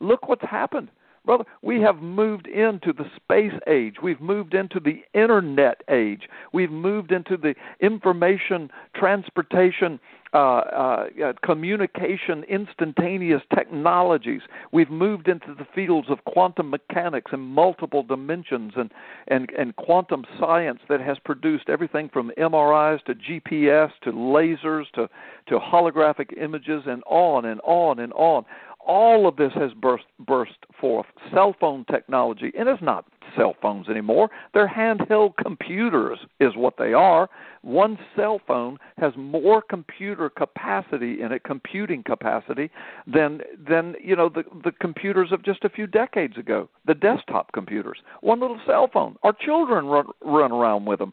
Look 0.00 0.28
what's 0.28 0.42
happened. 0.42 0.88
Brother, 1.24 1.44
we 1.62 1.80
have 1.80 2.02
moved 2.02 2.48
into 2.48 2.92
the 2.92 3.04
space 3.14 3.58
age. 3.68 3.96
We've 4.02 4.20
moved 4.20 4.54
into 4.54 4.80
the 4.80 5.02
internet 5.14 5.82
age. 5.88 6.28
We've 6.52 6.70
moved 6.70 7.12
into 7.12 7.36
the 7.36 7.54
information 7.80 8.70
transportation, 8.96 10.00
uh, 10.34 10.36
uh, 10.36 11.06
uh, 11.24 11.32
communication, 11.44 12.42
instantaneous 12.48 13.42
technologies. 13.54 14.40
We've 14.72 14.90
moved 14.90 15.28
into 15.28 15.54
the 15.54 15.66
fields 15.72 16.08
of 16.10 16.24
quantum 16.24 16.70
mechanics 16.70 17.30
and 17.32 17.42
multiple 17.42 18.02
dimensions 18.02 18.72
and, 18.76 18.90
and, 19.28 19.48
and 19.50 19.76
quantum 19.76 20.24
science 20.40 20.80
that 20.88 21.00
has 21.00 21.18
produced 21.24 21.68
everything 21.68 22.10
from 22.12 22.32
MRIs 22.36 23.04
to 23.04 23.14
GPS 23.14 23.90
to 24.02 24.10
lasers 24.10 24.90
to, 24.94 25.08
to 25.46 25.58
holographic 25.60 26.36
images 26.36 26.82
and 26.86 27.04
on 27.06 27.44
and 27.44 27.60
on 27.60 28.00
and 28.00 28.12
on 28.14 28.44
all 28.86 29.28
of 29.28 29.36
this 29.36 29.52
has 29.54 29.72
burst 29.74 30.04
burst 30.18 30.56
forth. 30.80 31.06
Cell 31.32 31.54
phone 31.60 31.84
technology, 31.90 32.52
and 32.58 32.68
it's 32.68 32.82
not 32.82 33.06
cell 33.36 33.54
phones 33.62 33.88
anymore. 33.88 34.28
They're 34.54 34.68
handheld 34.68 35.34
computers, 35.42 36.18
is 36.40 36.52
what 36.56 36.74
they 36.78 36.92
are. 36.92 37.28
One 37.62 37.98
cell 38.16 38.40
phone 38.46 38.78
has 38.98 39.12
more 39.16 39.62
computer 39.62 40.28
capacity 40.28 41.22
in 41.22 41.32
it, 41.32 41.44
computing 41.44 42.02
capacity, 42.02 42.70
than 43.06 43.40
than 43.68 43.94
you 44.02 44.16
know 44.16 44.28
the 44.28 44.44
the 44.64 44.72
computers 44.72 45.30
of 45.32 45.44
just 45.44 45.64
a 45.64 45.70
few 45.70 45.86
decades 45.86 46.36
ago. 46.36 46.68
The 46.86 46.94
desktop 46.94 47.52
computers. 47.52 47.98
One 48.20 48.40
little 48.40 48.60
cell 48.66 48.88
phone. 48.92 49.16
Our 49.22 49.32
children 49.32 49.86
run 49.86 50.06
run 50.22 50.52
around 50.52 50.86
with 50.86 50.98
them. 50.98 51.12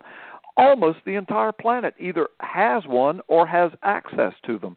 Almost 0.57 0.99
the 1.05 1.15
entire 1.15 1.53
planet 1.53 1.93
either 1.99 2.27
has 2.41 2.83
one 2.85 3.21
or 3.27 3.47
has 3.47 3.71
access 3.83 4.33
to 4.45 4.59
them. 4.59 4.75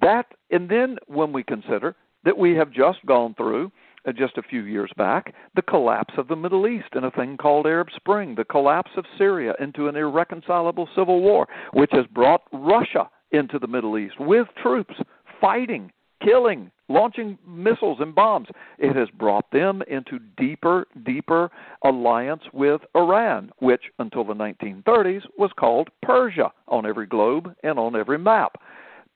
That, 0.00 0.26
and 0.50 0.68
then 0.68 0.98
when 1.08 1.32
we 1.32 1.42
consider 1.42 1.96
that 2.26 2.36
we 2.36 2.54
have 2.56 2.70
just 2.70 2.98
gone 3.06 3.34
through 3.34 3.72
uh, 4.06 4.12
just 4.12 4.36
a 4.36 4.42
few 4.42 4.64
years 4.64 4.90
back 4.98 5.32
the 5.54 5.62
collapse 5.62 6.12
of 6.18 6.28
the 6.28 6.36
Middle 6.36 6.66
East 6.68 6.88
in 6.94 7.04
a 7.04 7.10
thing 7.12 7.38
called 7.38 7.66
Arab 7.66 7.88
Spring, 7.96 8.34
the 8.34 8.44
collapse 8.44 8.90
of 8.98 9.06
Syria 9.16 9.54
into 9.58 9.88
an 9.88 9.96
irreconcilable 9.96 10.88
civil 10.94 11.22
war, 11.22 11.46
which 11.72 11.90
has 11.92 12.04
brought 12.12 12.42
Russia 12.52 13.08
into 13.30 13.58
the 13.58 13.66
Middle 13.66 13.96
East 13.96 14.14
with 14.20 14.48
troops 14.62 14.94
fighting, 15.40 15.90
killing, 16.22 16.70
launching 16.88 17.38
missiles 17.46 17.98
and 18.00 18.14
bombs. 18.14 18.48
It 18.78 18.96
has 18.96 19.08
brought 19.10 19.50
them 19.52 19.82
into 19.88 20.18
deeper, 20.36 20.86
deeper 21.04 21.50
alliance 21.84 22.42
with 22.52 22.80
Iran, 22.96 23.50
which 23.58 23.82
until 23.98 24.24
the 24.24 24.34
1930s 24.34 25.22
was 25.38 25.50
called 25.58 25.88
Persia 26.02 26.52
on 26.68 26.86
every 26.86 27.06
globe 27.06 27.54
and 27.62 27.78
on 27.78 27.94
every 27.94 28.18
map. 28.18 28.60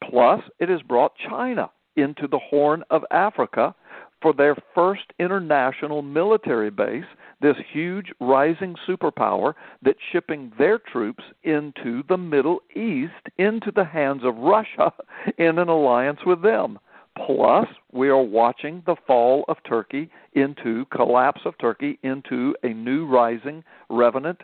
Plus, 0.08 0.40
it 0.58 0.68
has 0.68 0.82
brought 0.82 1.12
China 1.28 1.70
into 1.96 2.26
the 2.26 2.38
Horn 2.38 2.82
of 2.90 3.04
Africa 3.10 3.74
for 4.22 4.32
their 4.32 4.56
first 4.74 5.12
international 5.18 6.02
military 6.02 6.70
base, 6.70 7.04
this 7.40 7.56
huge 7.72 8.12
rising 8.20 8.76
superpower 8.86 9.54
that's 9.82 9.98
shipping 10.12 10.52
their 10.58 10.78
troops 10.78 11.24
into 11.42 12.02
the 12.08 12.18
Middle 12.18 12.60
East, 12.76 13.28
into 13.38 13.70
the 13.74 13.84
hands 13.84 14.22
of 14.24 14.36
Russia 14.36 14.92
in 15.38 15.58
an 15.58 15.68
alliance 15.68 16.20
with 16.26 16.42
them. 16.42 16.78
Plus, 17.26 17.66
we 17.92 18.08
are 18.08 18.22
watching 18.22 18.82
the 18.86 18.96
fall 19.06 19.44
of 19.48 19.56
Turkey 19.68 20.10
into 20.34 20.84
collapse 20.86 21.40
of 21.44 21.54
Turkey 21.58 21.98
into 22.02 22.54
a 22.62 22.68
new 22.68 23.06
rising 23.06 23.64
revenant 23.88 24.40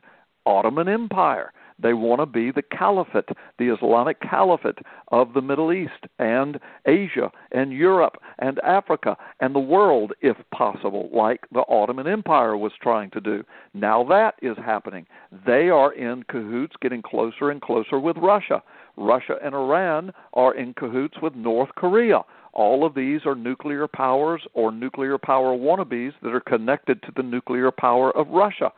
Ottoman 0.47 0.89
Empire. 0.89 1.53
They 1.79 1.93
want 1.93 2.21
to 2.21 2.27
be 2.27 2.51
the 2.51 2.63
caliphate, 2.63 3.29
the 3.59 3.75
Islamic 3.75 4.21
caliphate 4.21 4.79
of 5.09 5.35
the 5.35 5.43
Middle 5.43 5.73
East 5.73 6.07
and 6.19 6.59
Asia 6.87 7.31
and 7.53 7.73
Europe 7.73 8.17
and 8.39 8.59
Africa 8.61 9.17
and 9.41 9.55
the 9.55 9.61
world, 9.61 10.13
if 10.21 10.37
possible, 10.55 11.11
like 11.13 11.47
the 11.53 11.65
Ottoman 11.69 12.07
Empire 12.07 12.57
was 12.57 12.73
trying 12.81 13.11
to 13.11 13.21
do. 13.21 13.45
Now 13.75 14.05
that 14.05 14.37
is 14.41 14.57
happening. 14.57 15.07
They 15.47 15.69
are 15.69 15.93
in 15.93 16.23
cahoots, 16.25 16.77
getting 16.81 17.03
closer 17.03 17.51
and 17.51 17.61
closer 17.61 17.99
with 18.01 18.17
Russia. 18.17 18.63
Russia 18.97 19.37
and 19.45 19.55
Iran 19.55 20.13
are 20.33 20.55
in 20.55 20.73
cahoots 20.75 21.17
with 21.21 21.35
North 21.35 21.71
Korea. 21.77 22.23
All 22.55 22.87
of 22.87 22.95
these 22.95 23.21
are 23.27 23.35
nuclear 23.35 23.87
powers 23.87 24.41
or 24.55 24.73
nuclear 24.73 25.19
power 25.19 25.55
wannabes 25.55 26.15
that 26.23 26.33
are 26.33 26.41
connected 26.41 27.03
to 27.03 27.13
the 27.15 27.23
nuclear 27.23 27.71
power 27.71 28.17
of 28.17 28.29
Russia. 28.29 28.73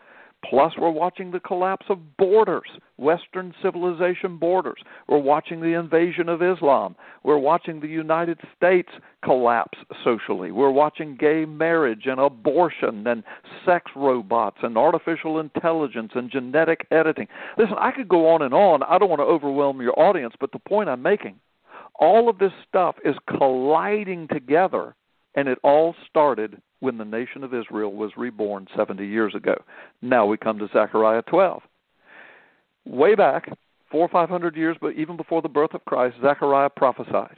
Plus, 0.49 0.73
we're 0.79 0.91
watching 0.91 1.31
the 1.31 1.41
collapse 1.41 1.87
of 1.89 2.17
borders, 2.17 2.69
Western 2.97 3.53
civilization 3.63 4.39
borders. 4.39 4.79
We're 5.09 5.19
watching 5.19 5.61
the 5.61 5.79
invasion 5.79 6.29
of 6.29 6.43
Islam. 6.43 6.95
We're 7.25 7.39
watching 7.39 7.81
the 7.81 7.89
United 7.89 8.39
States 8.57 8.89
collapse 9.25 9.79
socially. 10.05 10.53
We're 10.53 10.71
watching 10.71 11.17
gay 11.19 11.45
marriage 11.45 12.07
and 12.07 12.21
abortion 12.21 13.07
and 13.07 13.25
sex 13.67 13.91
robots 13.97 14.59
and 14.63 14.79
artificial 14.79 15.41
intelligence 15.41 16.13
and 16.15 16.31
genetic 16.31 16.87
editing. 16.93 17.27
Listen, 17.59 17.77
I 17.79 17.91
could 17.91 18.09
go 18.09 18.29
on 18.29 18.43
and 18.43 18.55
on. 18.55 18.83
I 18.85 18.97
don't 18.99 19.11
want 19.11 19.21
to 19.21 19.25
overwhelm 19.25 19.83
your 19.83 19.99
audience, 19.99 20.35
but 20.39 20.53
the 20.53 20.61
point 20.61 20.89
I'm 20.89 21.03
making 21.03 21.41
all 21.99 22.29
of 22.29 22.39
this 22.39 22.53
stuff 22.69 22.97
is 23.05 23.17
colliding 23.37 24.29
together, 24.29 24.95
and 25.35 25.49
it 25.49 25.59
all 25.63 25.95
started 26.09 26.63
when 26.81 26.99
the 26.99 27.05
nation 27.05 27.45
of 27.45 27.55
Israel 27.55 27.93
was 27.93 28.13
reborn 28.17 28.67
70 28.77 29.07
years 29.07 29.35
ago. 29.35 29.55
Now 30.03 30.27
we 30.27 30.37
come 30.37 30.59
to 30.59 30.69
Zechariah 30.73 31.23
12. 31.23 31.63
Way 32.87 33.15
back, 33.15 33.51
four 33.91 34.03
or 34.03 34.09
five 34.09 34.29
hundred 34.29 34.57
years, 34.57 34.77
but 34.81 34.95
even 34.95 35.17
before 35.17 35.43
the 35.43 35.49
birth 35.49 35.75
of 35.75 35.85
Christ, 35.85 36.17
Zechariah 36.23 36.71
prophesied. 36.71 37.37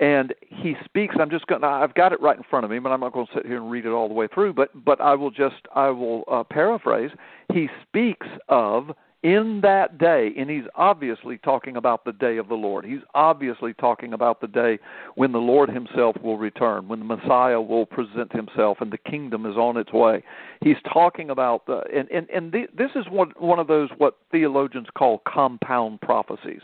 And 0.00 0.34
he 0.40 0.74
speaks. 0.84 1.14
I'm 1.20 1.30
just 1.30 1.46
going. 1.46 1.60
to 1.60 1.68
I've 1.68 1.94
got 1.94 2.12
it 2.12 2.20
right 2.20 2.36
in 2.36 2.42
front 2.50 2.64
of 2.64 2.70
me, 2.70 2.80
but 2.80 2.90
I'm 2.90 3.00
not 3.00 3.12
going 3.12 3.26
to 3.26 3.32
sit 3.32 3.46
here 3.46 3.56
and 3.56 3.70
read 3.70 3.86
it 3.86 3.90
all 3.90 4.08
the 4.08 4.14
way 4.14 4.26
through. 4.26 4.52
But 4.52 4.70
but 4.84 5.00
I 5.00 5.14
will 5.14 5.30
just 5.30 5.68
I 5.74 5.88
will 5.88 6.24
uh, 6.30 6.42
paraphrase. 6.42 7.10
He 7.52 7.68
speaks 7.86 8.26
of 8.48 8.90
in 9.24 9.60
that 9.62 9.96
day, 9.96 10.34
and 10.36 10.50
he's 10.50 10.66
obviously 10.74 11.38
talking 11.38 11.78
about 11.78 12.04
the 12.04 12.12
day 12.12 12.36
of 12.36 12.46
the 12.46 12.54
Lord. 12.54 12.84
He's 12.84 13.00
obviously 13.14 13.72
talking 13.72 14.12
about 14.12 14.42
the 14.42 14.46
day 14.46 14.78
when 15.14 15.32
the 15.32 15.38
Lord 15.38 15.70
himself 15.70 16.14
will 16.22 16.36
return, 16.36 16.88
when 16.88 16.98
the 16.98 17.06
Messiah 17.06 17.58
will 17.58 17.86
present 17.86 18.30
himself 18.32 18.78
and 18.82 18.92
the 18.92 18.98
kingdom 18.98 19.46
is 19.46 19.56
on 19.56 19.78
its 19.78 19.94
way. 19.94 20.22
He's 20.62 20.76
talking 20.92 21.30
about 21.30 21.64
the 21.64 21.82
and 21.92 22.06
and 22.10 22.28
and 22.28 22.52
the, 22.52 22.66
this 22.76 22.90
is 22.94 23.06
one 23.10 23.32
one 23.38 23.58
of 23.58 23.66
those 23.66 23.88
what 23.96 24.18
theologians 24.30 24.88
call 24.96 25.22
compound 25.26 26.02
prophecies. 26.02 26.60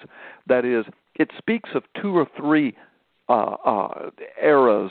That 0.47 0.67
is, 0.67 0.85
it 1.15 1.31
speaks 1.39 1.71
of 1.75 1.85
two 2.01 2.15
or 2.15 2.29
three 2.37 2.77
uh, 3.31 3.57
uh, 3.65 4.11
eras 4.41 4.91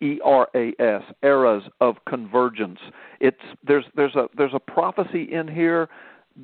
E 0.00 0.20
R 0.24 0.48
A 0.54 0.72
S 0.80 1.02
eras 1.24 1.64
of 1.80 1.96
convergence. 2.08 2.78
It's 3.18 3.36
there's 3.66 3.86
there's 3.96 4.14
a 4.14 4.28
there's 4.36 4.54
a 4.54 4.60
prophecy 4.60 5.24
in 5.32 5.48
here 5.48 5.88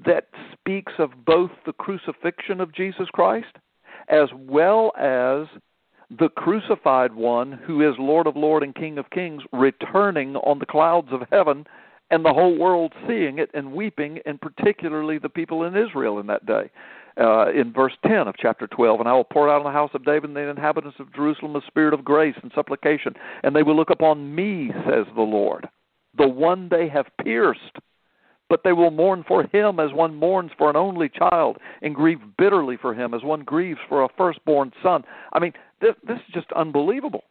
that 0.06 0.28
speaks 0.52 0.92
of 0.98 1.10
both 1.24 1.50
the 1.66 1.72
crucifixion 1.72 2.60
of 2.60 2.74
Jesus 2.74 3.08
Christ 3.12 3.56
as 4.08 4.28
well 4.34 4.92
as 4.98 5.46
the 6.18 6.28
crucified 6.36 7.14
one 7.14 7.52
who 7.52 7.88
is 7.88 7.94
Lord 7.98 8.26
of 8.26 8.36
Lords 8.36 8.64
and 8.64 8.74
King 8.74 8.98
of 8.98 9.08
Kings 9.10 9.42
returning 9.52 10.36
on 10.36 10.58
the 10.58 10.66
clouds 10.66 11.08
of 11.10 11.22
heaven 11.30 11.66
and 12.10 12.24
the 12.24 12.32
whole 12.32 12.58
world 12.58 12.92
seeing 13.08 13.38
it 13.38 13.50
and 13.54 13.72
weeping 13.72 14.18
and 14.26 14.40
particularly 14.40 15.18
the 15.18 15.28
people 15.28 15.64
in 15.64 15.76
Israel 15.76 16.18
in 16.18 16.26
that 16.26 16.44
day 16.44 16.70
uh, 17.20 17.50
in 17.50 17.72
verse 17.72 17.94
10 18.06 18.28
of 18.28 18.34
chapter 18.38 18.66
12. 18.66 19.00
And 19.00 19.08
I 19.08 19.12
will 19.12 19.24
pour 19.24 19.48
out 19.48 19.58
on 19.58 19.64
the 19.64 19.70
house 19.70 19.90
of 19.94 20.04
David 20.04 20.30
and 20.30 20.36
the 20.36 20.48
inhabitants 20.48 20.98
of 21.00 21.12
Jerusalem 21.14 21.56
a 21.56 21.62
spirit 21.66 21.94
of 21.94 22.04
grace 22.04 22.36
and 22.42 22.52
supplication, 22.54 23.14
and 23.42 23.54
they 23.54 23.62
will 23.62 23.76
look 23.76 23.90
upon 23.90 24.34
me, 24.34 24.70
says 24.88 25.06
the 25.14 25.22
Lord, 25.22 25.68
the 26.16 26.28
one 26.28 26.68
they 26.68 26.88
have 26.88 27.06
pierced. 27.22 27.60
But 28.54 28.62
they 28.62 28.72
will 28.72 28.92
mourn 28.92 29.24
for 29.26 29.48
him 29.52 29.80
as 29.80 29.92
one 29.92 30.14
mourns 30.14 30.52
for 30.56 30.70
an 30.70 30.76
only 30.76 31.08
child, 31.08 31.58
and 31.82 31.92
grieve 31.92 32.20
bitterly 32.38 32.76
for 32.76 32.94
him 32.94 33.12
as 33.12 33.24
one 33.24 33.42
grieves 33.42 33.80
for 33.88 34.04
a 34.04 34.08
firstborn 34.16 34.70
son. 34.80 35.02
I 35.32 35.40
mean, 35.40 35.52
this, 35.80 35.96
this 36.06 36.18
is 36.18 36.32
just 36.32 36.46
unbelievable. 36.52 37.24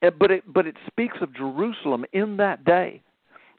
But 0.00 0.30
it, 0.30 0.50
but 0.50 0.66
it 0.66 0.76
speaks 0.86 1.18
of 1.20 1.36
Jerusalem 1.36 2.06
in 2.14 2.38
that 2.38 2.64
day. 2.64 3.02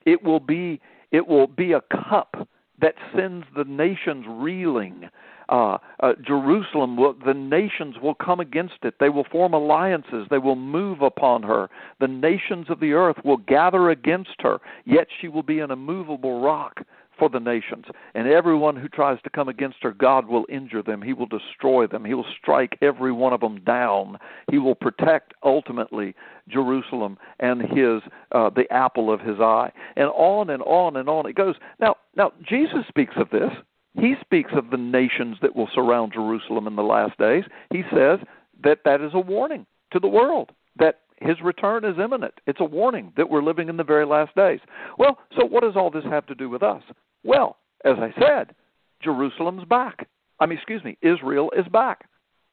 It 0.08 0.24
will 0.24 0.40
be 0.40 0.82
it 1.12 1.28
will 1.28 1.46
be 1.46 1.74
a 1.74 1.82
cup 2.10 2.50
that 2.82 2.96
sends 3.16 3.46
the 3.56 3.66
nations 3.66 4.26
reeling 4.28 5.08
uh, 5.50 5.78
uh, 6.00 6.14
Jerusalem, 6.26 6.96
will, 6.96 7.14
the 7.26 7.34
nations 7.34 7.98
will 8.02 8.16
come 8.16 8.40
against 8.40 8.78
it. 8.84 8.96
They 9.00 9.10
will 9.10 9.26
form 9.26 9.54
alliances. 9.54 10.26
They 10.30 10.38
will 10.38 10.56
move 10.56 11.02
upon 11.02 11.44
her. 11.44 11.70
The 12.00 12.08
nations 12.08 12.68
of 12.70 12.80
the 12.80 12.94
earth 12.94 13.18
will 13.26 13.38
gather 13.38 13.90
against 13.90 14.36
her, 14.40 14.60
yet 14.86 15.08
she 15.20 15.28
will 15.28 15.44
be 15.44 15.60
an 15.60 15.70
immovable 15.70 16.42
rock 16.42 16.80
for 17.22 17.30
the 17.30 17.40
nations. 17.40 17.86
And 18.16 18.28
everyone 18.28 18.76
who 18.76 18.88
tries 18.88 19.22
to 19.22 19.30
come 19.30 19.48
against 19.48 19.78
her, 19.84 19.92
God 19.92 20.28
will 20.28 20.48
injure 20.50 20.82
them. 20.82 21.04
He 21.04 21.14
will 21.14 21.28
destroy 21.28 21.86
them. 21.86 22.04
He 22.04 22.16
will 22.16 22.26
strike 22.42 22.80
every 22.82 23.12
one 23.12 23.32
of 23.32 23.42
them 23.42 23.64
down. 23.64 24.18
He 24.50 24.58
will 24.58 24.74
protect 24.74 25.36
ultimately 25.44 26.16
Jerusalem 26.50 27.20
and 27.40 27.62
his 27.62 28.02
uh, 28.32 28.50
the 28.50 28.66
apple 28.72 29.14
of 29.14 29.20
his 29.20 29.40
eye. 29.40 29.72
And 29.96 30.08
on 30.08 30.50
and 30.50 30.64
on 30.64 30.96
and 30.96 31.08
on 31.08 31.28
it 31.28 31.36
goes. 31.36 31.54
Now, 31.80 31.98
now 32.18 32.32
Jesus 32.42 32.88
speaks 32.90 33.14
of 33.18 33.30
this 33.30 33.52
he 33.94 34.16
speaks 34.22 34.52
of 34.56 34.72
the 34.72 34.78
nations 34.78 35.38
that 35.42 35.56
will 35.56 35.70
surround 35.76 36.14
Jerusalem 36.14 36.66
in 36.66 36.76
the 36.76 36.82
last 36.82 37.18
days. 37.18 37.44
He 37.74 37.84
says 37.94 38.20
that 38.64 38.80
that 38.86 39.02
is 39.02 39.12
a 39.14 39.20
warning 39.20 39.66
to 39.92 40.00
the 40.00 40.08
world 40.08 40.52
that 40.78 41.02
his 41.22 41.42
return 41.42 41.86
is 41.86 42.00
imminent. 42.04 42.34
It's 42.48 42.62
a 42.62 42.66
warning 42.66 43.14
that 43.18 43.30
we're 43.30 43.44
living 43.44 43.70
in 43.70 43.78
the 43.78 43.84
very 43.84 44.06
last 44.06 44.36
days. 44.36 44.60
Well, 44.98 45.20
so 45.38 45.46
what 45.46 45.62
does 45.62 45.76
all 45.76 45.92
this 45.92 46.06
have 46.06 46.26
to 46.28 46.36
do 46.36 46.50
with 46.50 46.64
us? 46.64 46.82
Well, 47.24 47.58
as 47.86 47.96
I 47.98 48.14
said, 48.20 48.56
Jerusalem's 49.04 49.66
back. 49.66 50.08
I 50.40 50.46
mean, 50.46 50.58
excuse 50.58 50.84
me, 50.84 50.98
Israel 51.02 51.52
is 51.56 51.68
back. 51.68 52.06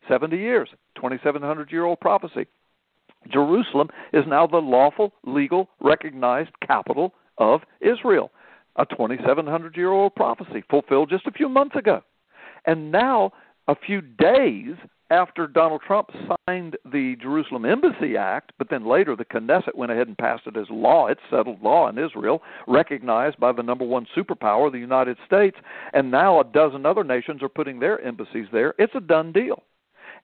70 0.08 0.36
years, 0.36 0.68
2700 0.96 1.70
year 1.70 1.84
old 1.84 2.00
prophecy. 2.00 2.46
Jerusalem 3.30 3.88
is 4.12 4.24
now 4.26 4.46
the 4.46 4.58
lawful, 4.58 5.12
legal, 5.24 5.68
recognized 5.80 6.50
capital 6.66 7.14
of 7.38 7.60
Israel 7.80 8.30
a 8.78 8.86
2,700 8.86 9.76
year 9.76 9.90
old 9.90 10.14
prophecy 10.14 10.62
fulfilled 10.70 11.10
just 11.10 11.26
a 11.26 11.32
few 11.32 11.48
months 11.48 11.76
ago. 11.76 12.00
And 12.64 12.90
now, 12.90 13.32
a 13.66 13.74
few 13.74 14.00
days 14.00 14.76
after 15.10 15.46
Donald 15.46 15.80
Trump 15.86 16.10
signed 16.46 16.76
the 16.84 17.16
Jerusalem 17.20 17.64
Embassy 17.64 18.16
Act, 18.16 18.52
but 18.58 18.68
then 18.68 18.86
later 18.86 19.16
the 19.16 19.24
Knesset 19.24 19.74
went 19.74 19.92
ahead 19.92 20.06
and 20.06 20.18
passed 20.18 20.46
it 20.46 20.56
as 20.56 20.66
law. 20.70 21.06
It's 21.06 21.20
settled 21.30 21.62
law 21.62 21.88
in 21.88 21.98
Israel, 21.98 22.42
recognized 22.66 23.38
by 23.40 23.52
the 23.52 23.62
number 23.62 23.84
one 23.84 24.06
superpower, 24.16 24.70
the 24.70 24.78
United 24.78 25.16
States, 25.26 25.56
and 25.94 26.10
now 26.10 26.40
a 26.40 26.44
dozen 26.44 26.84
other 26.84 27.04
nations 27.04 27.42
are 27.42 27.48
putting 27.48 27.80
their 27.80 28.00
embassies 28.02 28.46
there. 28.52 28.74
It's 28.78 28.94
a 28.94 29.00
done 29.00 29.32
deal. 29.32 29.62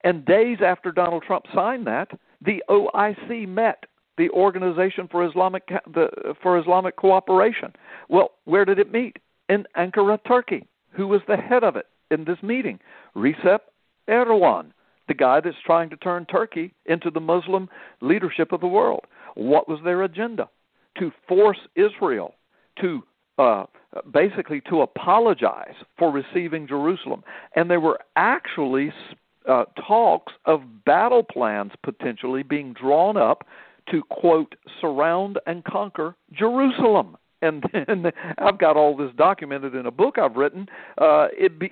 And 0.03 0.25
days 0.27 0.59
after 0.65 0.93
Donald 0.93 1.23
Trump 1.23 1.47
signed 1.55 1.87
that, 1.87 2.11
the 2.45 2.63
OIC 2.69 3.49
met 3.49 3.85
the 4.19 4.29
Organization 4.31 5.09
for 5.11 5.27
Islamic 5.27 5.67
the, 5.67 6.35
for 6.43 6.59
Islamic 6.59 6.97
Cooperation. 6.97 7.73
Well, 8.09 8.33
where 8.45 8.65
did 8.65 8.79
it 8.79 8.93
meet? 8.93 9.17
In 9.49 9.67
Ankara, 9.77 10.19
Turkey. 10.27 10.67
Who 10.91 11.09
was 11.09 11.23
the 11.27 11.37
head 11.37 11.65
of 11.65 11.77
it 11.77 11.87
in 12.11 12.25
this 12.25 12.39
meeting? 12.43 12.79
Recep 13.17 13.61
Erdogan, 14.09 14.71
the 15.09 15.15
guy 15.15 15.41
that's 15.41 15.57
trying 15.65 15.91
to 15.91 15.97
turn 15.97 16.27
Turkey 16.27 16.73
into 16.87 17.11
the 17.11 17.21
Muslim 17.21 17.69
leadership 18.01 18.53
of 18.53 18.61
the 18.61 18.67
world. 18.67 19.05
What 19.35 19.69
was 19.69 19.81
their 19.85 20.03
agenda? 20.03 20.49
To 20.99 21.11
force 21.29 21.59
Israel 21.75 22.35
to 22.81 23.03
uh, 23.39 23.65
basically 24.13 24.61
to 24.69 24.83
apologize 24.83 25.75
for 25.99 26.11
receiving 26.11 26.67
Jerusalem, 26.67 27.25
and 27.57 27.69
there 27.69 27.81
were 27.81 27.99
actually 28.17 28.93
uh, 29.49 29.65
talks 29.87 30.33
of 30.47 30.63
battle 30.85 31.23
plans 31.23 31.73
potentially 31.83 32.43
being 32.43 32.73
drawn 32.73 33.17
up 33.17 33.47
to 33.91 34.03
quote 34.05 34.55
surround 34.81 35.39
and 35.47 35.65
conquer 35.65 36.17
Jerusalem. 36.33 37.17
And, 37.45 37.65
and 37.89 38.13
I've 38.39 38.59
got 38.59 38.77
all 38.77 38.97
this 38.97 39.11
documented 39.17 39.75
in 39.75 39.87
a 39.87 39.91
book 39.91 40.19
I've 40.19 40.37
written. 40.37 40.67
Uh, 40.99 41.29
it 41.33 41.59
be, 41.59 41.71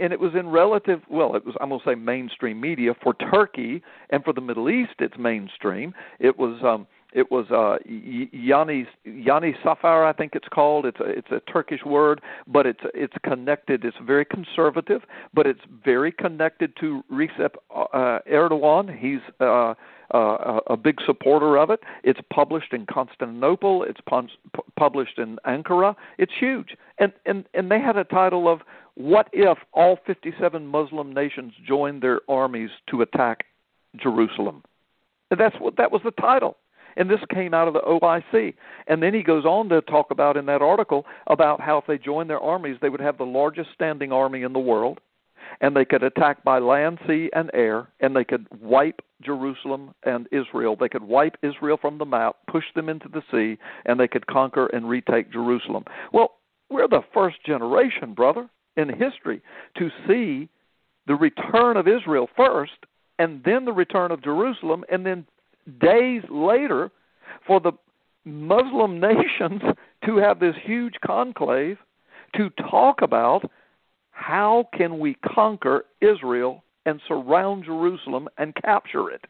and 0.00 0.12
it 0.12 0.20
was 0.20 0.32
in 0.34 0.48
relative. 0.48 1.00
Well, 1.08 1.36
it 1.36 1.44
was 1.44 1.54
I'm 1.60 1.68
going 1.68 1.80
to 1.80 1.90
say 1.90 1.94
mainstream 1.94 2.60
media 2.60 2.94
for 3.02 3.14
Turkey 3.14 3.82
and 4.10 4.24
for 4.24 4.32
the 4.32 4.40
Middle 4.40 4.68
East. 4.68 4.94
It's 4.98 5.16
mainstream. 5.18 5.94
It 6.18 6.38
was 6.38 6.60
um, 6.64 6.86
it 7.14 7.30
was 7.30 7.46
uh, 7.50 7.78
Yani 7.88 8.86
Yani 9.06 9.54
Safar, 9.62 10.04
I 10.04 10.12
think 10.12 10.32
it's 10.34 10.48
called. 10.48 10.84
It's 10.84 11.00
a, 11.00 11.04
it's 11.04 11.30
a 11.30 11.40
Turkish 11.50 11.84
word, 11.84 12.20
but 12.46 12.66
it's 12.66 12.80
it's 12.92 13.14
connected. 13.24 13.84
It's 13.84 13.96
very 14.04 14.24
conservative, 14.24 15.02
but 15.32 15.46
it's 15.46 15.60
very 15.84 16.10
connected 16.10 16.76
to 16.80 17.02
Recep 17.10 17.54
uh, 17.74 18.18
Erdogan. 18.30 18.98
He's 18.98 19.20
uh, 19.40 19.74
uh, 20.12 20.60
a 20.66 20.76
big 20.76 21.00
supporter 21.06 21.56
of 21.56 21.70
it. 21.70 21.80
It's 22.02 22.20
published 22.32 22.72
in 22.72 22.84
Constantinople. 22.86 23.84
It's 23.84 24.00
pun- 24.08 24.30
published 24.76 25.18
in 25.18 25.38
Ankara. 25.46 25.94
It's 26.18 26.32
huge, 26.38 26.76
and 26.98 27.12
and 27.26 27.44
and 27.54 27.70
they 27.70 27.80
had 27.80 27.96
a 27.96 28.04
title 28.04 28.48
of 28.48 28.62
"What 28.94 29.28
if 29.32 29.58
all 29.72 29.98
57 30.04 30.66
Muslim 30.66 31.14
nations 31.14 31.52
joined 31.64 32.02
their 32.02 32.20
armies 32.28 32.70
to 32.90 33.02
attack 33.02 33.44
Jerusalem?" 33.96 34.64
That's 35.30 35.56
what 35.60 35.76
that 35.76 35.92
was 35.92 36.02
the 36.04 36.10
title. 36.10 36.56
And 36.96 37.10
this 37.10 37.20
came 37.32 37.54
out 37.54 37.68
of 37.68 37.74
the 37.74 37.80
OIC. 37.80 38.54
And 38.86 39.02
then 39.02 39.14
he 39.14 39.22
goes 39.22 39.44
on 39.44 39.68
to 39.70 39.80
talk 39.82 40.10
about 40.10 40.36
in 40.36 40.46
that 40.46 40.62
article 40.62 41.06
about 41.26 41.60
how 41.60 41.78
if 41.78 41.86
they 41.86 41.98
joined 41.98 42.30
their 42.30 42.40
armies, 42.40 42.76
they 42.80 42.88
would 42.88 43.00
have 43.00 43.18
the 43.18 43.24
largest 43.24 43.70
standing 43.74 44.12
army 44.12 44.42
in 44.42 44.52
the 44.52 44.58
world 44.58 45.00
and 45.60 45.76
they 45.76 45.84
could 45.84 46.02
attack 46.02 46.42
by 46.44 46.58
land, 46.58 46.98
sea, 47.06 47.30
and 47.34 47.50
air, 47.54 47.88
and 48.00 48.14
they 48.14 48.24
could 48.24 48.46
wipe 48.60 49.00
Jerusalem 49.22 49.94
and 50.04 50.28
Israel. 50.32 50.76
They 50.78 50.88
could 50.88 51.02
wipe 51.02 51.36
Israel 51.42 51.78
from 51.80 51.98
the 51.98 52.04
map, 52.04 52.36
push 52.50 52.64
them 52.74 52.88
into 52.88 53.08
the 53.08 53.22
sea, 53.30 53.60
and 53.84 53.98
they 53.98 54.08
could 54.08 54.26
conquer 54.26 54.66
and 54.66 54.88
retake 54.88 55.32
Jerusalem. 55.32 55.84
Well, 56.12 56.34
we're 56.70 56.88
the 56.88 57.04
first 57.12 57.36
generation, 57.44 58.14
brother, 58.14 58.48
in 58.76 58.88
history 58.88 59.42
to 59.78 59.90
see 60.08 60.48
the 61.06 61.14
return 61.14 61.76
of 61.76 61.86
Israel 61.86 62.28
first, 62.36 62.72
and 63.18 63.42
then 63.44 63.64
the 63.64 63.72
return 63.72 64.10
of 64.10 64.22
Jerusalem, 64.22 64.84
and 64.90 65.04
then 65.06 65.26
days 65.80 66.22
later 66.30 66.90
for 67.46 67.60
the 67.60 67.72
Muslim 68.24 69.00
nations 69.12 69.62
to 70.04 70.16
have 70.16 70.40
this 70.40 70.54
huge 70.62 70.94
conclave 71.04 71.78
to 72.36 72.50
talk 72.70 73.02
about 73.02 73.42
how 74.10 74.68
can 74.72 74.98
we 74.98 75.16
conquer 75.34 75.84
Israel 76.00 76.62
and 76.86 77.00
surround 77.06 77.64
Jerusalem 77.64 78.28
and 78.38 78.54
capture 78.54 79.10
it? 79.10 79.24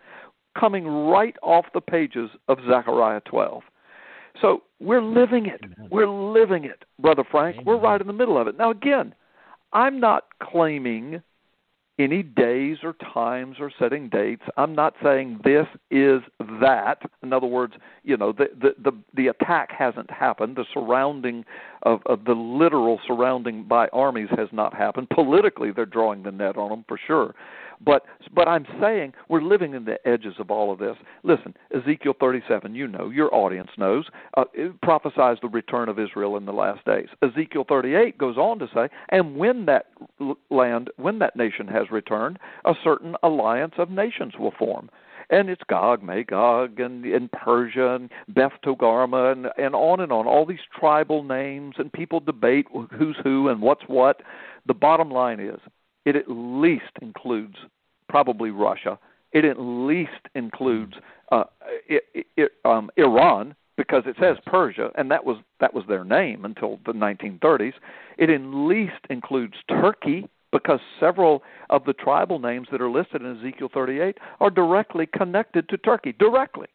Coming 0.59 0.87
right 0.87 1.35
off 1.43 1.65
the 1.75 1.81
pages 1.81 2.31
of 2.49 2.59
Zechariah 2.69 3.21
12. 3.23 3.63
So 4.41 4.63
we're 4.81 5.03
living 5.03 5.47
it. 5.47 5.61
We're 5.91 6.09
living 6.09 6.65
it, 6.65 6.85
Brother 7.01 7.25
Frank. 7.29 7.57
We're 7.65 7.79
right 7.79 8.01
in 8.01 8.07
the 8.07 8.13
middle 8.13 8.39
of 8.39 8.47
it. 8.47 8.59
Now, 8.59 8.71
again, 8.71 9.15
I'm 9.73 9.99
not 10.01 10.25
claiming 10.43 11.23
any 11.99 12.23
days 12.23 12.79
or 12.83 12.95
times 12.95 13.57
or 13.61 13.71
setting 13.79 14.09
dates. 14.09 14.43
I'm 14.57 14.75
not 14.75 14.95
saying 15.03 15.41
this 15.45 15.67
is 15.91 16.21
that. 16.61 16.99
In 17.23 17.33
other 17.33 17.47
words, 17.47 17.75
you 18.03 18.17
know, 18.17 18.33
the 18.33 18.47
the 18.61 18.75
the, 18.91 18.97
the 19.15 19.27
attack 19.29 19.71
hasn't 19.71 20.11
happened. 20.11 20.57
The 20.57 20.65
surrounding 20.73 21.45
of, 21.83 22.01
of 22.07 22.25
the 22.25 22.33
literal 22.33 23.01
surrounding 23.07 23.65
by 23.65 23.89
armies 23.89 24.29
has 24.37 24.49
not 24.53 24.75
happened. 24.75 25.09
Politically, 25.11 25.71
they're 25.71 25.87
drawing 25.87 26.25
the 26.25 26.33
net 26.33 26.57
on 26.57 26.71
them 26.71 26.85
for 26.89 26.99
sure. 27.07 27.35
But 27.81 28.05
but 28.35 28.49
I'm 28.49 28.67
saying 28.81 29.13
we're 29.29 29.43
living 29.43 29.75
in 29.75 29.85
the 29.85 29.99
edges 30.07 30.35
of 30.39 30.51
all 30.51 30.73
of 30.73 30.79
this. 30.79 30.97
Listen, 31.23 31.55
Ezekiel 31.75 32.15
37, 32.19 32.75
you 32.75 32.87
know, 32.87 33.11
your 33.11 33.35
audience 33.35 33.71
knows, 33.79 34.07
uh, 34.37 34.45
prophesies 34.83 35.39
the 35.43 35.49
return 35.49 35.89
of 35.89 35.99
Israel 35.99 36.37
in 36.37 36.45
the 36.45 36.53
last 36.53 36.85
days. 36.85 37.09
Ezekiel 37.23 37.65
38 37.69 38.19
goes 38.19 38.37
on 38.37 38.59
to 38.59 38.69
say, 38.75 38.89
and 39.11 39.37
when 39.37 39.67
that 39.67 39.87
land, 40.51 40.91
when 40.97 41.19
that 41.21 41.37
nation 41.37 41.69
has 41.69 41.91
returned, 41.91 42.39
a 42.65 42.75
certain 42.83 43.15
alliance 43.23 43.75
of 43.79 43.91
nations 43.91 44.35
will 44.39 44.55
form 44.59 44.91
and 45.31 45.49
it's 45.49 45.63
Gog, 45.69 46.03
Magog, 46.03 46.81
and, 46.81 47.05
and 47.05 47.31
Persia, 47.33 47.95
and 47.95 48.11
Beth 48.29 48.53
Togarmah, 48.65 49.33
and, 49.33 49.47
and 49.57 49.75
on 49.75 50.01
and 50.01 50.13
on. 50.13 50.27
All 50.27 50.47
these 50.47 50.59
tribal 50.79 51.23
names, 51.23 51.77
and 51.79 51.93
people 51.93 52.21
debate 52.21 52.67
who's 52.97 53.17
who 53.23 53.49
and 53.49 53.61
what's 53.61 53.85
what. 53.87 54.21
The 54.67 54.75
bottom 54.75 55.11
line 55.11 55.41
is, 55.41 55.59
it 56.05 56.17
at 56.17 56.25
least 56.29 56.93
includes 57.01 57.57
probably 58.09 58.51
Russia. 58.51 58.99
It 59.33 59.45
at 59.45 59.57
least 59.59 60.11
includes 60.35 60.95
uh, 61.33 61.45
it, 61.89 62.27
it, 62.37 62.53
um, 62.65 62.91
Iran 62.97 63.55
because 63.77 64.05
it 64.07 64.17
says 64.21 64.37
Persia, 64.47 64.91
and 64.97 65.11
that 65.11 65.25
was 65.25 65.39
that 65.61 65.75
was 65.75 65.85
their 65.89 66.05
name 66.05 66.45
until 66.45 66.79
the 66.87 66.93
1930s. 66.93 67.73
It 68.19 68.31
at 68.31 68.41
least 68.41 69.01
includes 69.11 69.55
Turkey 69.69 70.29
because 70.53 70.79
several 71.01 71.43
of 71.71 71.85
the 71.85 71.93
tribal 71.93 72.39
names 72.39 72.69
that 72.71 72.81
are 72.81 72.91
listed 72.91 73.23
in 73.23 73.39
Ezekiel 73.39 73.69
38 73.75 74.19
are 74.39 74.51
directly 74.51 75.07
connected 75.07 75.69
to 75.69 75.77
Turkey, 75.77 76.15
directly. 76.17 76.69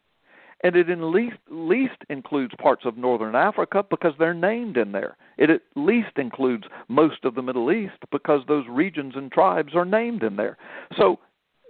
And 0.62 0.76
it 0.76 0.90
at 0.90 0.98
least, 0.98 1.38
least 1.48 1.96
includes 2.10 2.52
parts 2.60 2.84
of 2.84 2.98
northern 2.98 3.34
Africa 3.34 3.84
because 3.88 4.12
they're 4.18 4.34
named 4.34 4.76
in 4.76 4.92
there. 4.92 5.16
It 5.38 5.48
at 5.48 5.62
least 5.74 6.16
includes 6.16 6.64
most 6.88 7.24
of 7.24 7.34
the 7.34 7.42
Middle 7.42 7.72
East 7.72 7.98
because 8.10 8.42
those 8.46 8.66
regions 8.68 9.14
and 9.16 9.32
tribes 9.32 9.74
are 9.74 9.86
named 9.86 10.22
in 10.22 10.36
there. 10.36 10.58
So 10.98 11.18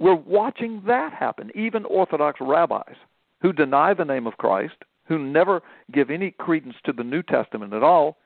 we're 0.00 0.14
watching 0.14 0.82
that 0.86 1.12
happen. 1.12 1.50
Even 1.54 1.84
Orthodox 1.84 2.40
rabbis 2.40 2.96
who 3.42 3.52
deny 3.52 3.94
the 3.94 4.04
name 4.04 4.26
of 4.26 4.36
Christ, 4.36 4.76
who 5.06 5.18
never 5.18 5.62
give 5.92 6.10
any 6.10 6.30
credence 6.30 6.76
to 6.84 6.92
the 6.92 7.04
New 7.04 7.22
Testament 7.22 7.72
at 7.72 7.82
all, 7.82 8.18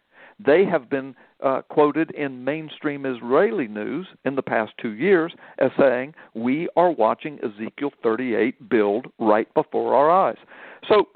they 0.45 0.65
have 0.65 0.89
been 0.89 1.15
uh, 1.43 1.63
quoted 1.63 2.11
in 2.13 2.45
mainstream 2.45 3.07
Israeli 3.07 3.69
news 3.69 4.07
in 4.25 4.35
the 4.35 4.43
past 4.43 4.73
two 4.81 4.93
years 4.93 5.33
as 5.59 5.71
saying, 5.79 6.15
We 6.35 6.69
are 6.77 6.91
watching 6.91 7.39
Ezekiel 7.45 7.93
38 8.03 8.69
build 8.69 9.07
right 9.19 9.53
before 9.55 9.95
our 9.95 10.11
eyes. 10.11 10.39
So, 10.89 11.09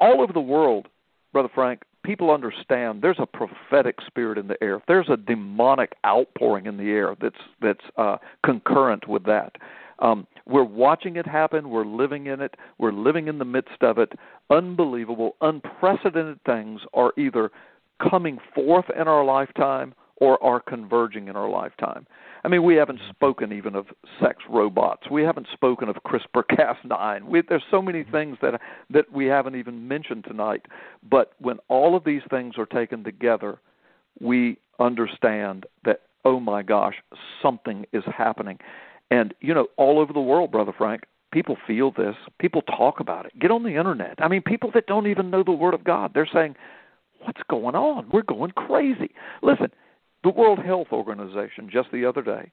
all 0.00 0.20
over 0.20 0.32
the 0.32 0.40
world, 0.40 0.88
Brother 1.32 1.48
Frank, 1.54 1.82
people 2.04 2.30
understand 2.30 3.02
there's 3.02 3.18
a 3.18 3.26
prophetic 3.26 3.98
spirit 4.06 4.38
in 4.38 4.48
the 4.48 4.62
air. 4.62 4.80
There's 4.86 5.08
a 5.08 5.16
demonic 5.16 5.94
outpouring 6.06 6.66
in 6.66 6.76
the 6.76 6.90
air 6.90 7.16
that's 7.20 7.40
that's 7.60 7.84
uh, 7.96 8.16
concurrent 8.44 9.08
with 9.08 9.24
that. 9.24 9.56
Um, 10.00 10.26
we're 10.46 10.64
watching 10.64 11.16
it 11.16 11.26
happen. 11.26 11.70
We're 11.70 11.86
living 11.86 12.26
in 12.26 12.40
it. 12.40 12.56
We're 12.78 12.92
living 12.92 13.28
in 13.28 13.38
the 13.38 13.44
midst 13.44 13.82
of 13.82 13.98
it. 13.98 14.12
Unbelievable, 14.50 15.36
unprecedented 15.40 16.40
things 16.44 16.80
are 16.92 17.12
either 17.16 17.50
coming 18.00 18.38
forth 18.54 18.86
in 18.98 19.08
our 19.08 19.24
lifetime 19.24 19.94
or 20.16 20.42
are 20.42 20.60
converging 20.60 21.28
in 21.28 21.36
our 21.36 21.48
lifetime. 21.48 22.06
I 22.44 22.48
mean, 22.48 22.62
we 22.62 22.76
haven't 22.76 23.00
spoken 23.08 23.52
even 23.52 23.74
of 23.74 23.86
sex 24.20 24.38
robots. 24.48 25.10
We 25.10 25.22
haven't 25.22 25.46
spoken 25.52 25.88
of 25.88 25.96
CRISPR-Cas9. 26.06 27.48
there's 27.48 27.62
so 27.70 27.80
many 27.80 28.04
things 28.04 28.36
that 28.42 28.60
that 28.90 29.10
we 29.12 29.26
haven't 29.26 29.56
even 29.56 29.88
mentioned 29.88 30.24
tonight. 30.24 30.66
But 31.02 31.32
when 31.38 31.58
all 31.68 31.96
of 31.96 32.04
these 32.04 32.22
things 32.28 32.54
are 32.58 32.66
taken 32.66 33.02
together, 33.02 33.58
we 34.20 34.58
understand 34.78 35.66
that 35.84 36.02
oh 36.26 36.40
my 36.40 36.62
gosh, 36.62 36.94
something 37.42 37.84
is 37.92 38.04
happening. 38.06 38.58
And 39.10 39.34
you 39.40 39.54
know, 39.54 39.68
all 39.76 39.98
over 39.98 40.12
the 40.12 40.20
world, 40.20 40.50
brother 40.50 40.72
Frank, 40.76 41.04
people 41.32 41.56
feel 41.66 41.90
this. 41.90 42.14
People 42.38 42.62
talk 42.62 43.00
about 43.00 43.26
it. 43.26 43.38
Get 43.38 43.50
on 43.50 43.62
the 43.62 43.76
internet. 43.76 44.14
I 44.18 44.28
mean, 44.28 44.42
people 44.42 44.70
that 44.74 44.86
don't 44.86 45.06
even 45.06 45.30
know 45.30 45.42
the 45.42 45.52
word 45.52 45.74
of 45.74 45.84
God, 45.84 46.12
they're 46.14 46.28
saying, 46.32 46.56
what's 47.24 47.42
going 47.48 47.74
on? 47.74 48.08
We're 48.12 48.22
going 48.22 48.52
crazy. 48.52 49.14
Listen, 49.42 49.68
the 50.22 50.30
World 50.30 50.58
Health 50.58 50.88
Organization 50.92 51.68
just 51.70 51.90
the 51.92 52.06
other 52.06 52.22
day 52.22 52.50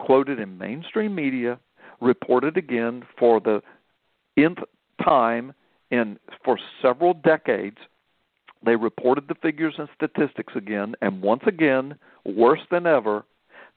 quoted 0.00 0.40
in 0.40 0.58
mainstream 0.58 1.14
media, 1.14 1.58
reported 2.00 2.56
again 2.56 3.04
for 3.18 3.40
the 3.40 3.62
nth 4.36 4.58
time 5.04 5.52
in 5.90 6.18
for 6.44 6.58
several 6.82 7.14
decades. 7.14 7.76
They 8.64 8.76
reported 8.76 9.28
the 9.28 9.34
figures 9.36 9.74
and 9.78 9.88
statistics 9.94 10.54
again, 10.56 10.94
and 11.00 11.22
once 11.22 11.42
again, 11.46 11.94
worse 12.24 12.60
than 12.70 12.86
ever, 12.86 13.24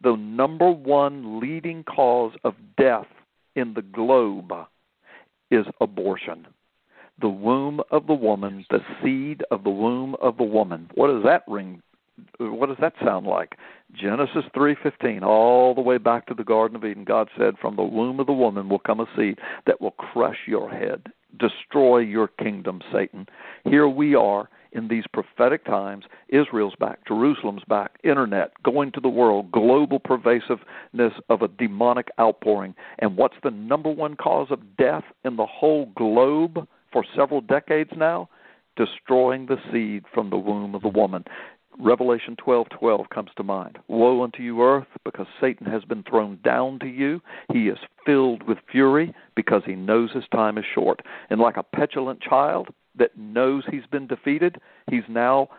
the 0.01 0.15
number 0.15 0.69
one 0.71 1.39
leading 1.39 1.83
cause 1.83 2.33
of 2.43 2.55
death 2.77 3.07
in 3.55 3.73
the 3.73 3.81
globe 3.81 4.51
is 5.51 5.65
abortion 5.79 6.47
the 7.19 7.29
womb 7.29 7.81
of 7.91 8.07
the 8.07 8.13
woman, 8.13 8.65
the 8.69 8.83
seed 9.01 9.43
of 9.51 9.63
the 9.63 9.69
womb 9.69 10.15
of 10.21 10.37
the 10.37 10.43
woman. 10.43 10.89
What 10.95 11.07
does 11.07 11.23
that 11.23 11.43
ring? 11.47 11.81
What 12.37 12.67
does 12.67 12.77
that 12.79 12.93
sound 13.03 13.25
like? 13.25 13.57
Genesis 13.93 14.45
3:15, 14.53 15.23
all 15.23 15.73
the 15.73 15.81
way 15.81 15.97
back 15.97 16.25
to 16.27 16.33
the 16.33 16.43
Garden 16.43 16.75
of 16.75 16.85
Eden. 16.85 17.03
God 17.03 17.29
said, 17.37 17.57
"From 17.57 17.75
the 17.75 17.83
womb 17.83 18.19
of 18.19 18.27
the 18.27 18.33
woman 18.33 18.69
will 18.69 18.79
come 18.79 18.99
a 18.99 19.07
seed 19.15 19.39
that 19.65 19.81
will 19.81 19.91
crush 19.91 20.47
your 20.47 20.69
head, 20.69 21.11
destroy 21.37 21.99
your 21.99 22.27
kingdom, 22.27 22.81
Satan." 22.91 23.27
Here 23.65 23.87
we 23.87 24.15
are 24.15 24.49
in 24.73 24.87
these 24.87 25.05
prophetic 25.07 25.63
times. 25.63 26.05
Israel's 26.29 26.75
back, 26.75 27.05
Jerusalem's 27.05 27.63
back, 27.65 27.99
internet, 28.03 28.51
going 28.63 28.91
to 28.91 28.99
the 28.99 29.09
world, 29.09 29.51
global 29.51 29.99
pervasiveness 29.99 31.13
of 31.29 31.41
a 31.41 31.47
demonic 31.47 32.09
outpouring. 32.19 32.75
And 32.99 33.15
what's 33.15 33.39
the 33.43 33.51
number 33.51 33.91
one 33.91 34.15
cause 34.15 34.49
of 34.49 34.75
death 34.75 35.05
in 35.23 35.35
the 35.35 35.45
whole 35.45 35.85
globe? 35.95 36.67
For 36.93 37.03
several 37.15 37.41
decades 37.41 37.91
now, 37.97 38.29
destroying 38.77 39.47
the 39.47 39.57
seed 39.71 40.05
from 40.13 40.29
the 40.29 40.37
womb 40.37 40.75
of 40.75 40.81
the 40.81 40.87
woman. 40.87 41.25
Revelation 41.79 42.35
12:12 42.35 43.09
comes 43.09 43.31
to 43.35 43.43
mind. 43.43 43.79
Woe 43.87 44.23
unto 44.23 44.43
you 44.43 44.61
earth 44.61 44.87
because 45.03 45.25
Satan 45.41 45.65
has 45.65 45.83
been 45.83 46.03
thrown 46.03 46.39
down 46.43 46.77
to 46.79 46.87
you. 46.87 47.19
He 47.51 47.67
is 47.67 47.79
filled 48.05 48.43
with 48.43 48.59
fury 48.71 49.13
because 49.35 49.63
he 49.65 49.75
knows 49.75 50.11
his 50.11 50.27
time 50.31 50.57
is 50.59 50.65
short. 50.65 51.01
And 51.31 51.41
like 51.41 51.57
a 51.57 51.63
petulant 51.63 52.21
child 52.21 52.69
that 52.95 53.17
knows 53.17 53.63
he's 53.65 53.87
been 53.87 54.05
defeated, 54.05 54.61
he's 54.87 55.07
now 55.09 55.49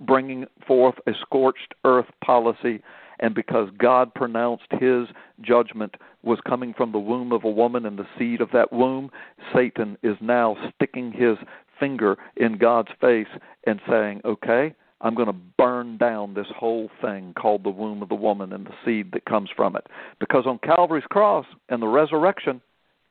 bringing 0.00 0.46
forth 0.66 0.94
a 1.06 1.12
scorched 1.20 1.74
earth 1.84 2.10
policy 2.24 2.80
and 3.20 3.34
because 3.34 3.68
God 3.78 4.12
pronounced 4.14 4.64
his 4.72 5.06
judgment 5.40 5.94
was 6.22 6.38
coming 6.46 6.74
from 6.74 6.92
the 6.92 6.98
womb 6.98 7.32
of 7.32 7.44
a 7.44 7.50
woman 7.50 7.86
and 7.86 7.98
the 7.98 8.06
seed 8.18 8.40
of 8.40 8.50
that 8.52 8.72
womb, 8.72 9.10
Satan 9.54 9.96
is 10.02 10.16
now 10.20 10.56
sticking 10.74 11.12
his 11.12 11.36
finger 11.78 12.16
in 12.36 12.58
God's 12.58 12.90
face 13.00 13.28
and 13.66 13.80
saying, 13.88 14.20
Okay, 14.24 14.74
I'm 15.00 15.14
going 15.14 15.28
to 15.28 15.36
burn 15.58 15.96
down 15.96 16.34
this 16.34 16.46
whole 16.54 16.90
thing 17.00 17.32
called 17.34 17.64
the 17.64 17.70
womb 17.70 18.02
of 18.02 18.08
the 18.08 18.14
woman 18.14 18.52
and 18.52 18.66
the 18.66 18.74
seed 18.84 19.12
that 19.12 19.24
comes 19.24 19.48
from 19.54 19.76
it. 19.76 19.86
Because 20.18 20.44
on 20.46 20.58
Calvary's 20.58 21.04
cross 21.10 21.46
and 21.68 21.80
the 21.80 21.88
resurrection, 21.88 22.60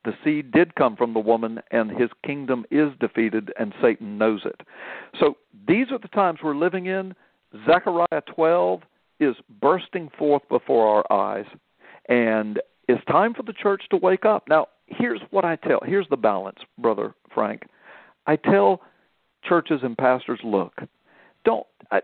the 0.04 0.12
seed 0.24 0.52
did 0.52 0.76
come 0.76 0.96
from 0.96 1.12
the 1.12 1.20
woman, 1.20 1.60
and 1.72 1.90
his 1.90 2.08
kingdom 2.24 2.64
is 2.70 2.88
defeated, 3.00 3.52
and 3.58 3.74
Satan 3.82 4.16
knows 4.16 4.42
it. 4.46 4.62
So 5.18 5.36
these 5.68 5.88
are 5.90 5.98
the 5.98 6.08
times 6.08 6.38
we're 6.42 6.56
living 6.56 6.86
in. 6.86 7.14
Zechariah 7.66 8.22
12 8.34 8.80
is 9.20 9.36
bursting 9.60 10.10
forth 10.18 10.42
before 10.48 11.04
our 11.10 11.12
eyes, 11.12 11.46
and 12.08 12.60
it's 12.88 13.04
time 13.04 13.34
for 13.34 13.42
the 13.42 13.52
church 13.52 13.82
to 13.90 13.96
wake 13.96 14.24
up. 14.24 14.48
Now, 14.48 14.66
here's 14.86 15.20
what 15.30 15.44
I 15.44 15.56
tell. 15.56 15.80
Here's 15.84 16.08
the 16.08 16.16
balance, 16.16 16.58
brother 16.78 17.14
Frank. 17.32 17.62
I 18.26 18.36
tell 18.36 18.80
churches 19.44 19.80
and 19.82 19.96
pastors, 19.96 20.40
look, 20.42 20.80
don't. 21.44 21.66
I, 21.90 22.00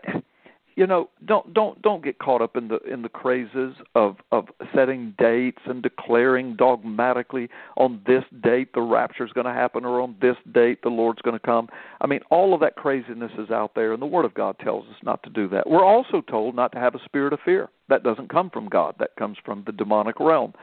you 0.77 0.85
know 0.85 1.09
don't 1.25 1.53
don't 1.53 1.81
don't 1.81 2.03
get 2.03 2.19
caught 2.19 2.41
up 2.41 2.55
in 2.55 2.67
the 2.69 2.77
in 2.81 3.01
the 3.01 3.09
crazes 3.09 3.73
of 3.95 4.17
of 4.31 4.45
setting 4.73 5.13
dates 5.17 5.61
and 5.65 5.81
declaring 5.81 6.55
dogmatically 6.55 7.49
on 7.75 7.99
this 8.05 8.23
date 8.41 8.73
the 8.73 8.81
rapture 8.81 9.25
is 9.25 9.31
going 9.33 9.47
to 9.47 9.53
happen 9.53 9.83
or 9.83 9.99
on 9.99 10.15
this 10.21 10.37
date 10.53 10.83
the 10.83 10.89
lord's 10.89 11.21
going 11.23 11.37
to 11.37 11.45
come. 11.45 11.67
I 11.99 12.07
mean 12.07 12.21
all 12.29 12.53
of 12.53 12.61
that 12.61 12.75
craziness 12.75 13.31
is 13.39 13.49
out 13.49 13.73
there 13.75 13.91
and 13.91 14.01
the 14.01 14.05
word 14.05 14.23
of 14.23 14.35
god 14.35 14.57
tells 14.59 14.85
us 14.85 14.95
not 15.03 15.21
to 15.23 15.29
do 15.31 15.49
that. 15.49 15.67
We're 15.67 15.83
also 15.83 16.21
told 16.21 16.55
not 16.55 16.71
to 16.73 16.79
have 16.79 16.95
a 16.95 17.03
spirit 17.03 17.33
of 17.33 17.39
fear. 17.43 17.69
That 17.89 18.03
doesn't 18.03 18.29
come 18.29 18.51
from 18.51 18.69
god. 18.69 18.95
That 18.99 19.15
comes 19.17 19.37
from 19.43 19.63
the 19.65 19.71
demonic 19.71 20.19
realm. 20.19 20.53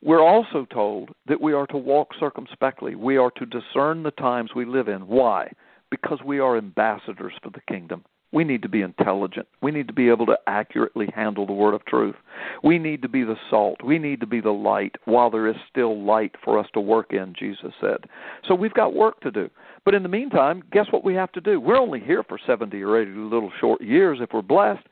We're 0.00 0.22
also 0.22 0.66
told 0.72 1.10
that 1.26 1.40
we 1.40 1.54
are 1.54 1.66
to 1.68 1.76
walk 1.76 2.10
circumspectly. 2.20 2.94
We 2.94 3.16
are 3.16 3.32
to 3.32 3.46
discern 3.46 4.04
the 4.04 4.12
times 4.12 4.50
we 4.54 4.64
live 4.64 4.86
in. 4.86 5.08
Why? 5.08 5.50
Because 5.90 6.20
we 6.24 6.38
are 6.38 6.56
ambassadors 6.56 7.32
for 7.42 7.50
the 7.50 7.62
kingdom 7.66 8.04
we 8.32 8.44
need 8.44 8.62
to 8.62 8.68
be 8.68 8.82
intelligent. 8.82 9.46
We 9.62 9.70
need 9.70 9.86
to 9.88 9.94
be 9.94 10.08
able 10.08 10.26
to 10.26 10.38
accurately 10.46 11.08
handle 11.14 11.46
the 11.46 11.52
word 11.52 11.74
of 11.74 11.84
truth. 11.86 12.16
We 12.62 12.78
need 12.78 13.02
to 13.02 13.08
be 13.08 13.22
the 13.22 13.36
salt. 13.50 13.82
We 13.84 13.98
need 13.98 14.20
to 14.20 14.26
be 14.26 14.40
the 14.40 14.50
light 14.50 14.96
while 15.04 15.30
there 15.30 15.46
is 15.46 15.56
still 15.70 16.02
light 16.04 16.34
for 16.44 16.58
us 16.58 16.66
to 16.74 16.80
work 16.80 17.12
in, 17.12 17.34
Jesus 17.38 17.72
said. 17.80 17.98
So 18.46 18.54
we've 18.54 18.74
got 18.74 18.94
work 18.94 19.20
to 19.20 19.30
do. 19.30 19.48
But 19.84 19.94
in 19.94 20.02
the 20.02 20.08
meantime, 20.08 20.62
guess 20.72 20.86
what 20.90 21.04
we 21.04 21.14
have 21.14 21.32
to 21.32 21.40
do? 21.40 21.60
We're 21.60 21.78
only 21.78 22.00
here 22.00 22.24
for 22.24 22.38
70 22.44 22.82
or 22.82 23.00
80 23.00 23.12
little 23.12 23.52
short 23.60 23.80
years 23.80 24.18
if 24.20 24.30
we're 24.32 24.42
blessed. 24.42 24.86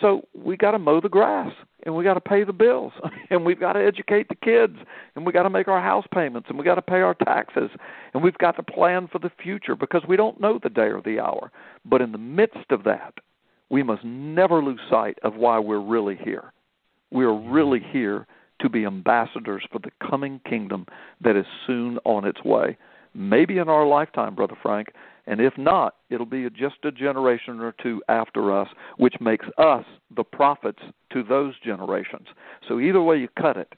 So 0.00 0.22
we 0.34 0.56
got 0.56 0.72
to 0.72 0.78
mow 0.78 1.00
the 1.00 1.08
grass 1.08 1.52
and 1.84 1.94
we 1.94 2.04
got 2.04 2.14
to 2.14 2.20
pay 2.20 2.44
the 2.44 2.52
bills 2.52 2.92
and 3.30 3.44
we've 3.44 3.60
got 3.60 3.74
to 3.74 3.84
educate 3.84 4.28
the 4.28 4.34
kids 4.34 4.76
and 5.14 5.24
we 5.24 5.32
got 5.32 5.44
to 5.44 5.50
make 5.50 5.68
our 5.68 5.80
house 5.80 6.04
payments 6.12 6.48
and 6.48 6.58
we 6.58 6.64
got 6.64 6.74
to 6.74 6.82
pay 6.82 7.00
our 7.00 7.14
taxes 7.14 7.70
and 8.12 8.22
we've 8.22 8.38
got 8.38 8.56
to 8.56 8.62
plan 8.62 9.08
for 9.10 9.18
the 9.18 9.30
future 9.42 9.74
because 9.74 10.02
we 10.08 10.16
don't 10.16 10.40
know 10.40 10.58
the 10.62 10.68
day 10.68 10.88
or 10.88 11.00
the 11.02 11.18
hour. 11.20 11.50
But 11.84 12.02
in 12.02 12.12
the 12.12 12.18
midst 12.18 12.70
of 12.70 12.84
that, 12.84 13.14
we 13.70 13.82
must 13.82 14.04
never 14.04 14.62
lose 14.62 14.80
sight 14.90 15.18
of 15.22 15.34
why 15.36 15.58
we're 15.58 15.80
really 15.80 16.16
here. 16.22 16.52
We 17.10 17.24
are 17.24 17.34
really 17.34 17.80
here 17.92 18.26
to 18.60 18.68
be 18.68 18.84
ambassadors 18.84 19.64
for 19.70 19.78
the 19.78 19.90
coming 20.08 20.40
kingdom 20.48 20.86
that 21.22 21.36
is 21.36 21.46
soon 21.66 21.98
on 22.04 22.24
its 22.24 22.42
way. 22.44 22.76
Maybe 23.14 23.58
in 23.58 23.68
our 23.68 23.86
lifetime, 23.86 24.34
Brother 24.34 24.56
Frank, 24.62 24.88
and 25.26 25.40
if 25.40 25.56
not, 25.58 25.96
it'll 26.10 26.26
be 26.26 26.48
just 26.50 26.76
a 26.84 26.92
generation 26.92 27.60
or 27.60 27.74
two 27.82 28.02
after 28.08 28.56
us, 28.56 28.68
which 28.96 29.14
makes 29.20 29.46
us 29.58 29.84
the 30.14 30.24
prophets 30.24 30.82
to 31.12 31.22
those 31.22 31.54
generations. 31.64 32.28
So 32.68 32.78
either 32.78 33.02
way 33.02 33.18
you 33.18 33.28
cut 33.40 33.56
it, 33.56 33.74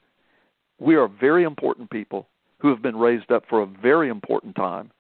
we 0.79 0.95
are 0.97 1.09
very 1.09 1.45
important 1.45 1.91
people 1.91 2.29
who 2.59 2.69
have 2.69 2.83
been 2.83 2.97
raised 2.97 3.31
up 3.33 3.45
for 3.49 3.63
a 3.63 3.67
very 3.67 4.09
important 4.09 4.57
time. 4.57 4.91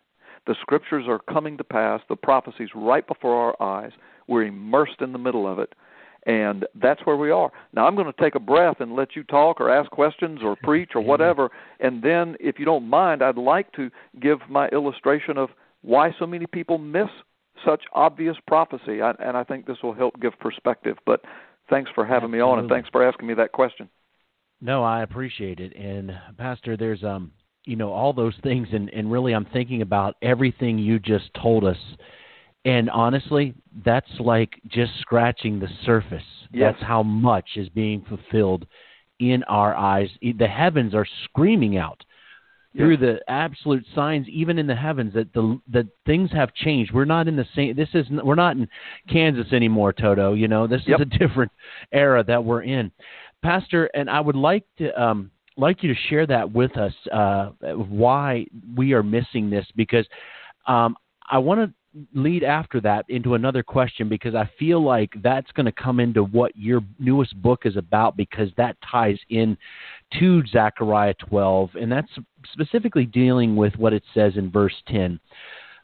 The 0.47 0.57
scriptures 0.61 1.05
are 1.07 1.21
coming 1.33 1.59
to 1.59 1.65
pass, 1.65 2.01
the 2.09 2.17
prophecies 2.17 2.71
right 2.75 3.07
before 3.07 3.35
our 3.35 3.63
eyes. 3.63 3.93
We're 4.27 4.45
immersed 4.45 5.01
in 5.01 5.13
the 5.13 5.19
middle 5.19 5.47
of 5.47 5.59
it. 5.59 5.75
And 6.27 6.67
that's 6.75 7.01
where 7.05 7.17
we 7.17 7.31
are. 7.31 7.51
Now, 7.73 7.87
I'm 7.87 7.95
going 7.95 8.13
to 8.13 8.23
take 8.23 8.35
a 8.35 8.41
breath 8.41 8.81
and 8.81 8.95
let 8.95 9.15
you 9.15 9.23
talk 9.25 9.61
or 9.61 9.71
ask 9.71 9.91
questions 9.91 10.41
or 10.43 10.57
preach 10.57 10.91
or 10.95 11.01
whatever. 11.01 11.51
And 11.81 12.03
then, 12.03 12.37
if 12.41 12.59
you 12.59 12.65
don't 12.65 12.89
mind, 12.89 13.23
I'd 13.23 13.39
like 13.39 13.73
to 13.73 13.91
give 14.21 14.39
my 14.49 14.69
illustration 14.69 15.39
of 15.39 15.51
why 15.83 16.15
so 16.19 16.27
many 16.27 16.47
people 16.47 16.79
miss 16.79 17.09
such 17.65 17.83
obvious 17.93 18.37
prophecy. 18.47 19.03
I, 19.03 19.13
and 19.21 19.37
I 19.37 19.45
think 19.45 19.67
this 19.67 19.79
will 19.83 19.95
help 19.95 20.21
give 20.21 20.39
perspective. 20.39 20.97
But 21.07 21.23
thanks 21.71 21.91
for 21.95 22.05
having 22.05 22.29
Absolutely. 22.29 22.39
me 22.39 22.43
on, 22.43 22.59
and 22.61 22.69
thanks 22.69 22.89
for 22.91 23.07
asking 23.07 23.27
me 23.27 23.35
that 23.35 23.53
question. 23.53 23.89
No, 24.61 24.83
I 24.83 25.03
appreciate 25.03 25.61
it. 25.61 25.75
And 25.77 26.13
Pastor, 26.37 26.77
there's 26.77 27.05
um, 27.05 27.33
you 27.65 27.77
know, 27.77 27.93
all 27.93 28.13
those 28.13 28.35
things, 28.43 28.69
and 28.73 28.89
and 28.91 29.11
really, 29.11 29.35
I'm 29.35 29.47
thinking 29.53 29.83
about 29.83 30.17
everything 30.23 30.79
you 30.79 30.99
just 30.99 31.31
told 31.41 31.65
us. 31.65 31.77
And 32.65 32.91
honestly, 32.91 33.55
that's 33.85 34.11
like 34.19 34.61
just 34.69 34.93
scratching 35.01 35.61
the 35.61 35.69
surface. 35.85 36.23
Yes. 36.51 36.75
That's 36.75 36.87
how 36.87 37.03
much 37.03 37.47
is 37.57 37.69
being 37.69 38.05
fulfilled 38.09 38.67
in 39.21 39.43
our 39.45 39.77
eyes. 39.77 40.09
The 40.23 40.47
heavens 40.47 40.95
are 40.95 41.07
screaming 41.25 41.77
out 41.77 42.03
through 42.77 42.97
the 42.97 43.19
absolute 43.29 43.85
signs 43.95 44.29
even 44.29 44.59
in 44.59 44.67
the 44.67 44.75
heavens 44.75 45.15
that 45.15 45.33
the 45.33 45.59
that 45.69 45.87
things 46.07 46.31
have 46.33 46.53
changed. 46.55 46.93
We're 46.93 47.05
not 47.05 47.29
in 47.29 47.37
the 47.37 47.47
same 47.55 47.75
this 47.75 47.89
is 47.95 48.07
we're 48.11 48.35
not 48.35 48.57
in 48.57 48.69
kansas 49.09 49.53
anymore 49.53 49.93
toto 49.93 50.35
you 50.35 50.49
know? 50.49 50.67
This 50.67 50.83
yep. 50.87 51.01
is 51.01 51.07
a 51.07 51.19
different 51.19 51.53
era 51.93 52.23
that 52.25 52.45
we're 52.45 52.63
in. 52.63 52.91
Pastor 53.43 53.87
and 53.95 54.11
i 54.11 54.21
would 54.21 54.37
like 54.37 54.65
to 54.79 55.03
um 55.03 55.31
like 55.57 55.83
you 55.83 55.93
to 55.93 56.01
share 56.09 56.27
that 56.27 56.51
with 56.53 56.77
us 56.77 56.93
uh 57.13 57.51
why 57.75 58.47
we 58.77 58.93
are 58.93 59.03
missing 59.03 59.49
this 59.49 59.67
because 59.77 60.07
um 60.67 60.97
i 61.31 61.39
want 61.39 61.61
to 61.61 61.73
lead 62.15 62.43
after 62.43 62.81
that 62.83 63.07
into 63.09 63.35
another 63.35 63.63
question 63.63 64.09
because 64.09 64.35
I 64.35 64.49
feel 64.59 64.83
like 64.83 65.11
that's 65.23 65.51
going 65.53 65.67
to 65.67 65.73
come 65.73 66.01
into 66.01 66.23
what 66.23 66.57
your 66.57 66.83
newest 66.99 67.41
book 67.41 67.63
is 67.65 67.77
about 67.77 68.17
because 68.17 68.51
that 68.57 68.77
ties 68.89 69.19
in 69.31 69.57
to 70.19 70.43
Zechariah 70.47 71.15
12 71.15 71.71
and 71.81 71.91
that's 71.91 72.11
specifically 72.53 73.07
dealing 73.07 73.57
with 73.57 73.75
what 73.77 73.93
it 73.93 74.03
says 74.15 74.35
in 74.37 74.51
verse 74.51 74.75
10. 74.89 75.19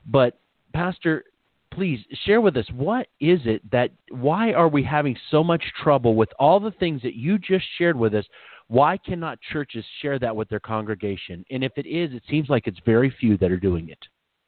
But 0.07 0.39
pastor, 0.75 1.25
please 1.73 2.01
share 2.25 2.41
with 2.41 2.57
us 2.57 2.67
what 2.75 3.09
is 3.21 3.41
it 3.45 3.69
that 3.71 3.91
why 4.11 4.53
are 4.53 4.69
we 4.69 4.83
having 4.83 5.17
so 5.31 5.43
much 5.43 5.63
trouble 5.83 6.15
with 6.15 6.29
all 6.39 6.61
the 6.61 6.71
things 6.73 7.03
that 7.03 7.15
you 7.15 7.39
just 7.39 7.65
shared 7.79 7.97
with 7.97 8.15
us? 8.15 8.27
Why 8.69 8.97
cannot 8.99 9.39
churches 9.53 9.85
share 10.01 10.19
that 10.19 10.35
with 10.35 10.49
their 10.49 10.61
congregation? 10.61 11.45
And 11.51 11.65
if 11.65 11.73
it 11.77 11.87
is, 11.87 12.13
it 12.15 12.23
seems 12.31 12.49
like 12.49 12.67
it's 12.67 12.79
very 12.85 13.15
few 13.21 13.37
that 13.39 13.51
are 13.51 13.59
doing 13.59 13.89
it. 13.89 13.99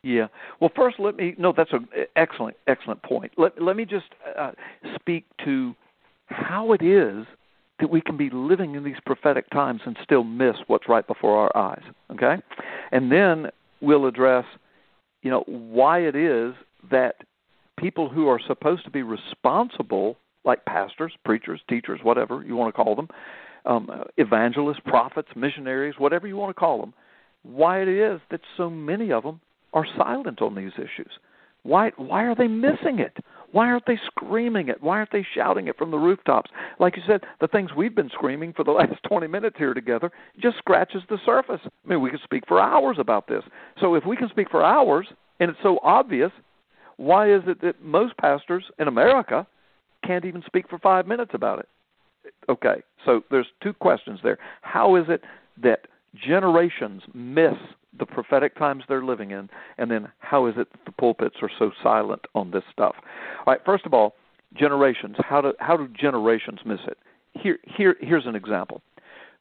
Yeah. 0.07 0.29
Well, 0.61 0.71
first, 0.77 1.01
let 1.01 1.17
me. 1.17 1.35
No, 1.37 1.53
that's 1.55 1.73
an 1.73 1.89
excellent, 2.15 2.57
excellent 2.69 3.03
point. 3.03 3.33
Let 3.37 3.61
Let 3.61 3.75
me 3.75 3.85
just 3.85 4.07
uh, 4.39 4.53
speak 4.95 5.25
to 5.45 5.75
how 6.27 6.73
it 6.73 6.81
is 6.81 7.27
that 7.81 7.91
we 7.91 8.01
can 8.01 8.17
be 8.17 8.31
living 8.31 8.77
in 8.77 8.85
these 8.85 9.01
prophetic 9.05 9.51
times 9.51 9.81
and 9.85 9.99
still 10.05 10.23
miss 10.23 10.55
what's 10.69 10.89
right 10.89 11.05
before 11.09 11.37
our 11.37 11.57
eyes. 11.57 11.83
Okay, 12.13 12.37
and 12.93 13.11
then 13.11 13.49
we'll 13.81 14.07
address, 14.07 14.45
you 15.23 15.31
know, 15.31 15.43
why 15.49 15.99
it 15.99 16.15
is 16.15 16.55
that 16.89 17.17
people 17.77 18.09
who 18.09 18.29
are 18.29 18.41
supposed 18.47 18.85
to 18.85 18.91
be 18.91 19.03
responsible, 19.03 20.17
like 20.45 20.65
pastors, 20.67 21.15
preachers, 21.25 21.61
teachers, 21.69 21.99
whatever 22.05 22.45
you 22.45 22.55
want 22.55 22.73
to 22.73 22.81
call 22.81 22.95
them, 22.95 23.09
um, 23.65 23.91
evangelists, 24.19 24.81
prophets, 24.87 25.29
missionaries, 25.35 25.97
whatever 25.99 26.29
you 26.29 26.37
want 26.37 26.51
to 26.51 26.59
call 26.59 26.81
them, 26.81 26.95
why 27.43 27.83
it 27.83 27.89
is 27.89 28.21
that 28.31 28.41
so 28.57 28.71
many 28.71 29.11
of 29.11 29.25
them 29.25 29.41
are 29.77 29.87
silent 29.95 30.41
on 30.41 30.55
these 30.55 30.73
issues. 30.77 31.13
Why 31.63 31.93
why 31.99 32.25
are 32.25 32.35
they 32.35 32.49
missing 32.49 32.99
it? 32.99 33.19
Why 33.53 33.67
aren't 33.67 33.87
they 33.87 33.99
screaming 34.07 34.69
it? 34.69 34.83
Why 34.83 34.97
aren't 34.97 35.13
they 35.13 35.27
shouting 35.35 35.69
it 35.69 35.77
from 35.77 35.91
the 35.91 35.99
rooftops? 35.99 36.51
Like 36.81 36.97
you 36.97 37.03
said, 37.07 37.25
the 37.41 37.47
things 37.47 37.71
we've 37.77 37.95
been 37.95 38.09
screaming 38.09 38.55
for 38.55 38.65
the 38.65 38.71
last 38.81 38.95
20 39.07 39.27
minutes 39.27 39.57
here 39.59 39.75
together 39.75 40.11
just 40.41 40.57
scratches 40.57 41.03
the 41.11 41.19
surface. 41.27 41.61
I 41.65 41.89
mean, 41.89 42.01
we 42.01 42.11
could 42.11 42.23
speak 42.25 42.45
for 42.49 42.59
hours 42.61 42.97
about 42.99 43.29
this. 43.29 43.43
So 43.79 43.95
if 43.95 44.07
we 44.07 44.17
can 44.17 44.31
speak 44.31 44.51
for 44.51 44.65
hours 44.65 45.09
and 45.41 45.51
it's 45.51 45.59
so 45.63 45.79
obvious, 45.83 46.33
why 46.97 47.31
is 47.31 47.43
it 47.47 47.61
that 47.61 47.83
most 47.83 48.17
pastors 48.17 48.65
in 48.79 48.89
America 48.89 49.47
can't 50.07 50.25
even 50.25 50.43
speak 50.47 50.71
for 50.71 50.79
5 50.79 51.07
minutes 51.07 51.33
about 51.35 51.59
it? 51.59 51.69
Okay. 52.49 52.83
So 53.05 53.23
there's 53.31 53.49
two 53.63 53.75
questions 53.75 54.21
there. 54.23 54.39
How 54.63 54.97
is 54.97 55.05
it 55.09 55.23
that 55.63 55.87
generations 56.15 57.03
miss 57.13 57.55
the 57.99 58.07
prophetic 58.07 58.57
times 58.57 58.85
they're 58.89 59.05
living 59.05 59.31
in, 59.31 59.49
and 59.79 59.91
then 59.91 60.09
how 60.19 60.47
is 60.47 60.55
it 60.57 60.71
that 60.73 60.85
the 60.85 60.93
pulpits 60.93 61.37
are 61.43 61.51
so 61.59 61.71
silent 61.83 62.23
on 62.35 62.51
this 62.51 62.65
stuff? 62.73 62.95
All 63.47 63.53
right, 63.53 63.61
first 63.65 63.87
of 63.87 63.95
all, 63.95 64.15
generations. 64.55 65.17
How 65.19 65.41
do 65.41 65.53
how 65.59 65.77
do 65.77 65.89
generations 65.89 66.61
miss 66.65 66.81
it? 66.87 66.99
Here 67.35 67.59
here 67.65 67.97
here's 68.01 68.27
an 68.27 68.37
example. 68.37 68.83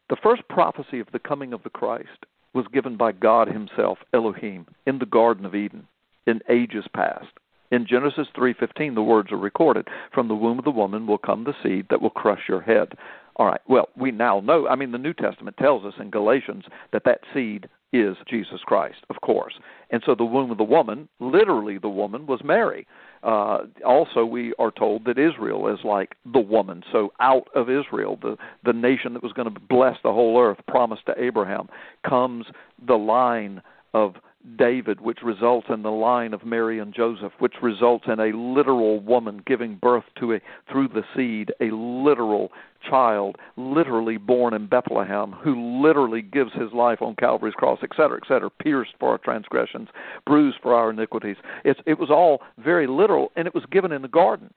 The 0.10 0.18
first 0.22 0.48
prophecy 0.50 1.00
of 1.00 1.08
the 1.12 1.20
coming 1.20 1.54
of 1.54 1.64
the 1.64 1.70
Christ 1.70 2.26
was 2.54 2.66
given 2.72 2.96
by 2.96 3.12
God 3.12 3.48
himself, 3.48 3.98
Elohim, 4.14 4.66
in 4.86 5.00
the 5.00 5.06
garden 5.06 5.46
of 5.46 5.56
Eden 5.56 5.88
in 6.26 6.42
ages 6.50 6.86
past. 6.94 7.28
In 7.72 7.88
Genesis 7.88 8.28
3:15 8.36 8.96
the 8.96 9.04
words 9.04 9.32
are 9.32 9.38
recorded, 9.38 9.88
from 10.14 10.28
the 10.28 10.36
womb 10.36 10.60
of 10.60 10.66
the 10.66 10.72
woman 10.72 11.08
will 11.08 11.18
come 11.18 11.44
the 11.44 11.56
seed 11.64 11.88
that 11.90 12.02
will 12.02 12.12
crush 12.12 12.48
your 12.48 12.62
head. 12.62 12.98
All 13.38 13.48
right. 13.48 13.62
Well, 13.68 13.90
we 13.98 14.12
now 14.12 14.40
know, 14.40 14.68
I 14.68 14.76
mean 14.76 14.92
the 14.92 14.98
New 14.98 15.14
Testament 15.14 15.58
tells 15.58 15.84
us 15.84 15.96
in 16.00 16.10
Galatians 16.10 16.66
that 16.92 17.04
that 17.06 17.22
seed 17.34 17.68
is 18.00 18.18
Jesus 18.30 18.60
Christ, 18.66 19.00
of 19.10 19.22
course. 19.22 19.54
And 19.92 20.02
so 20.06 20.16
the 20.16 20.26
womb 20.26 20.52
of 20.52 20.58
the 20.58 20.64
woman, 20.64 21.08
literally 21.20 21.78
the 21.78 21.90
woman, 21.90 22.26
was 22.26 22.42
Mary. 22.44 22.88
Uh, 23.24 23.60
also, 23.86 24.26
we 24.26 24.54
are 24.60 24.72
told 24.72 25.06
that 25.06 25.18
Israel 25.18 25.68
is 25.74 25.80
like 25.84 26.16
the 26.32 26.40
woman. 26.40 26.84
So 26.92 27.12
out 27.20 27.48
of 27.56 27.70
Israel, 27.70 28.20
the, 28.22 28.38
the 28.64 28.74
nation 28.74 29.14
that 29.14 29.24
was 29.24 29.34
going 29.34 29.52
to 29.52 29.60
bless 29.60 29.98
the 30.04 30.14
whole 30.14 30.40
earth, 30.40 30.60
promised 30.68 31.06
to 31.08 31.14
Abraham, 31.22 31.68
comes 32.08 32.46
the 32.86 32.96
line 32.96 33.62
of 33.94 34.16
David, 34.58 35.02
which 35.02 35.20
results 35.24 35.68
in 35.70 35.82
the 35.82 35.92
line 35.92 36.34
of 36.34 36.46
Mary 36.46 36.80
and 36.80 36.94
Joseph, 36.94 37.34
which 37.40 37.56
results 37.62 38.06
in 38.08 38.20
a 38.20 38.36
literal 38.36 39.00
woman 39.00 39.42
giving 39.46 39.76
birth 39.76 40.04
to 40.20 40.34
a 40.34 40.40
through 40.72 40.90
the 40.90 41.04
seed, 41.16 41.52
a 41.60 41.74
literal 41.74 42.52
child, 42.88 43.38
literally 43.58 44.18
born 44.18 44.54
in 44.54 44.68
Bethlehem, 44.68 45.32
who 45.32 45.82
literally 45.82 46.22
gives 46.22 46.54
his 46.54 46.72
life 46.74 47.02
on 47.02 47.16
Calvary's 47.16 47.56
cross, 47.56 47.80
et 47.82 47.90
cetera, 47.98 48.20
et 48.22 48.28
cetera, 48.28 48.50
pierced 48.50 48.94
for 49.00 49.10
our 49.10 49.18
transgressions, 49.18 49.90
bruised 50.26 50.58
for 50.62 50.74
our 50.74 50.92
iniquities. 50.92 51.38
It's, 51.64 51.80
it 51.86 51.98
was 51.98 52.12
all 52.12 52.42
very 52.58 52.88
literal, 52.88 53.32
and 53.36 53.48
it 53.48 53.56
was 53.56 53.66
given 53.72 53.92
in 53.92 54.04
the 54.04 54.08
garden. 54.08 54.54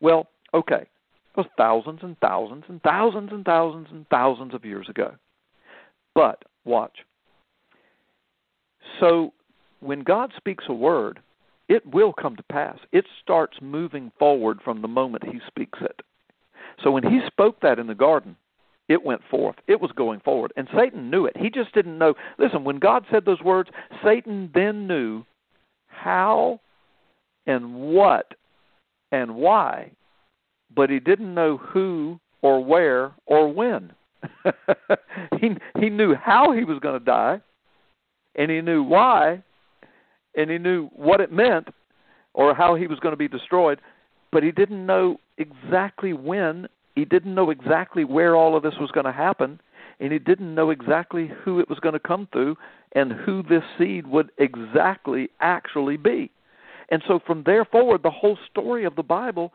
Well, 0.00 0.28
okay, 0.54 0.82
it 0.82 1.36
was 1.36 1.46
thousands 1.58 2.00
and 2.02 2.18
thousands 2.20 2.64
and 2.68 2.80
thousands 2.82 3.30
and 3.32 3.44
thousands 3.44 3.88
and 3.90 4.08
thousands 4.08 4.54
of 4.54 4.64
years 4.64 4.88
ago. 4.88 5.14
But 6.14 6.42
watch 6.64 7.00
so 8.98 9.32
when 9.80 10.02
God 10.02 10.32
speaks 10.36 10.64
a 10.68 10.74
word, 10.74 11.20
it 11.68 11.86
will 11.86 12.12
come 12.12 12.36
to 12.36 12.42
pass. 12.44 12.78
It 12.92 13.04
starts 13.22 13.58
moving 13.62 14.10
forward 14.18 14.58
from 14.64 14.82
the 14.82 14.88
moment 14.88 15.24
he 15.24 15.40
speaks 15.46 15.78
it. 15.80 16.00
So 16.82 16.90
when 16.90 17.04
he 17.04 17.20
spoke 17.26 17.60
that 17.60 17.78
in 17.78 17.86
the 17.86 17.94
garden, 17.94 18.36
it 18.88 19.04
went 19.04 19.20
forth. 19.30 19.56
It 19.68 19.80
was 19.80 19.92
going 19.92 20.20
forward. 20.20 20.52
And 20.56 20.68
Satan 20.76 21.10
knew 21.10 21.26
it. 21.26 21.36
He 21.36 21.48
just 21.48 21.72
didn't 21.72 21.96
know. 21.96 22.14
Listen, 22.38 22.64
when 22.64 22.80
God 22.80 23.04
said 23.10 23.24
those 23.24 23.40
words, 23.40 23.70
Satan 24.04 24.50
then 24.52 24.88
knew 24.88 25.24
how 25.86 26.60
and 27.46 27.74
what 27.74 28.34
and 29.12 29.36
why, 29.36 29.92
but 30.74 30.90
he 30.90 30.98
didn't 30.98 31.34
know 31.34 31.56
who 31.56 32.18
or 32.42 32.64
where 32.64 33.12
or 33.26 33.52
when. 33.52 33.92
he 35.40 35.50
he 35.78 35.88
knew 35.88 36.14
how 36.14 36.52
he 36.52 36.64
was 36.64 36.78
going 36.80 36.98
to 36.98 37.04
die 37.04 37.40
and 38.34 38.50
he 38.50 38.60
knew 38.60 38.82
why, 38.82 39.42
and 40.36 40.50
he 40.50 40.58
knew 40.58 40.88
what 40.94 41.20
it 41.20 41.32
meant 41.32 41.68
or 42.34 42.54
how 42.54 42.74
he 42.74 42.86
was 42.86 43.00
going 43.00 43.12
to 43.12 43.16
be 43.16 43.28
destroyed, 43.28 43.80
but 44.32 44.42
he 44.42 44.52
didn't 44.52 44.86
know 44.86 45.18
exactly 45.38 46.12
when, 46.12 46.68
he 46.94 47.04
didn't 47.04 47.34
know 47.34 47.50
exactly 47.50 48.04
where 48.04 48.36
all 48.36 48.56
of 48.56 48.62
this 48.62 48.74
was 48.80 48.90
going 48.92 49.06
to 49.06 49.12
happen, 49.12 49.60
and 49.98 50.12
he 50.12 50.18
didn't 50.18 50.54
know 50.54 50.70
exactly 50.70 51.30
who 51.44 51.60
it 51.60 51.68
was 51.68 51.78
going 51.80 51.92
to 51.92 52.00
come 52.00 52.28
through 52.32 52.56
and 52.92 53.12
who 53.12 53.42
this 53.42 53.62
seed 53.78 54.06
would 54.06 54.30
exactly 54.38 55.28
actually 55.40 55.96
be. 55.96 56.30
And 56.90 57.02
so 57.06 57.20
from 57.24 57.42
there 57.44 57.64
forward, 57.64 58.02
the 58.02 58.10
whole 58.10 58.38
story 58.50 58.84
of 58.84 58.96
the 58.96 59.02
Bible 59.02 59.52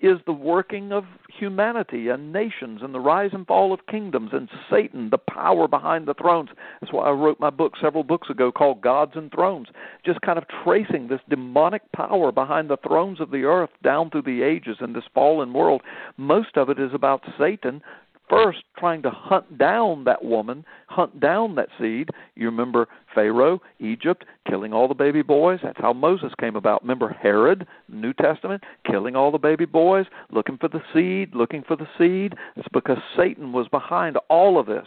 is 0.00 0.18
the 0.26 0.32
working 0.32 0.92
of 0.92 1.04
humanity 1.38 2.08
and 2.08 2.32
nations 2.32 2.80
and 2.82 2.94
the 2.94 3.00
rise 3.00 3.30
and 3.32 3.46
fall 3.46 3.72
of 3.72 3.86
kingdoms 3.86 4.30
and 4.32 4.48
Satan, 4.70 5.10
the 5.10 5.18
power 5.18 5.68
behind 5.68 6.06
the 6.06 6.14
thrones. 6.14 6.48
That's 6.80 6.92
why 6.92 7.06
I 7.06 7.12
wrote 7.12 7.38
my 7.38 7.50
book 7.50 7.74
several 7.80 8.02
books 8.02 8.30
ago 8.30 8.50
called 8.50 8.80
Gods 8.80 9.12
and 9.14 9.30
Thrones, 9.30 9.68
just 10.04 10.20
kind 10.22 10.38
of 10.38 10.44
tracing 10.64 11.08
this 11.08 11.20
demonic 11.28 11.82
power 11.92 12.32
behind 12.32 12.70
the 12.70 12.78
thrones 12.78 13.20
of 13.20 13.30
the 13.30 13.44
earth 13.44 13.70
down 13.82 14.10
through 14.10 14.22
the 14.22 14.42
ages 14.42 14.78
in 14.80 14.92
this 14.92 15.04
fallen 15.14 15.52
world. 15.52 15.82
Most 16.16 16.56
of 16.56 16.70
it 16.70 16.78
is 16.78 16.90
about 16.94 17.22
Satan 17.38 17.82
first 18.30 18.60
trying 18.78 19.02
to 19.02 19.10
hunt 19.10 19.58
down 19.58 20.04
that 20.04 20.24
woman, 20.24 20.64
hunt 20.86 21.20
down 21.20 21.56
that 21.56 21.68
seed. 21.78 22.08
You 22.36 22.46
remember 22.46 22.88
Pharaoh, 23.14 23.60
Egypt, 23.80 24.24
killing 24.48 24.72
all 24.72 24.88
the 24.88 24.94
baby 24.94 25.22
boys. 25.22 25.58
That's 25.62 25.80
how 25.80 25.92
Moses 25.92 26.32
came 26.38 26.56
about. 26.56 26.82
Remember 26.82 27.14
Herod, 27.20 27.66
New 27.88 28.12
Testament, 28.14 28.62
killing 28.86 29.16
all 29.16 29.30
the 29.30 29.38
baby 29.38 29.66
boys, 29.66 30.06
looking 30.30 30.56
for 30.56 30.68
the 30.68 30.82
seed, 30.94 31.34
looking 31.34 31.62
for 31.66 31.76
the 31.76 31.88
seed. 31.98 32.34
It's 32.56 32.68
because 32.72 32.98
Satan 33.16 33.52
was 33.52 33.68
behind 33.68 34.16
all 34.28 34.58
of 34.58 34.66
this, 34.66 34.86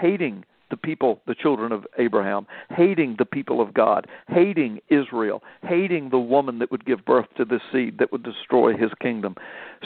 hating 0.00 0.44
the 0.68 0.76
people, 0.76 1.20
the 1.28 1.34
children 1.34 1.70
of 1.70 1.86
Abraham, 1.98 2.46
hating 2.70 3.16
the 3.18 3.24
people 3.24 3.60
of 3.60 3.72
God, 3.72 4.08
hating 4.28 4.80
Israel, 4.88 5.42
hating 5.62 6.10
the 6.10 6.18
woman 6.18 6.58
that 6.58 6.72
would 6.72 6.84
give 6.84 7.04
birth 7.04 7.26
to 7.36 7.44
this 7.44 7.62
seed 7.72 7.98
that 7.98 8.10
would 8.10 8.24
destroy 8.24 8.76
his 8.76 8.90
kingdom. 9.00 9.36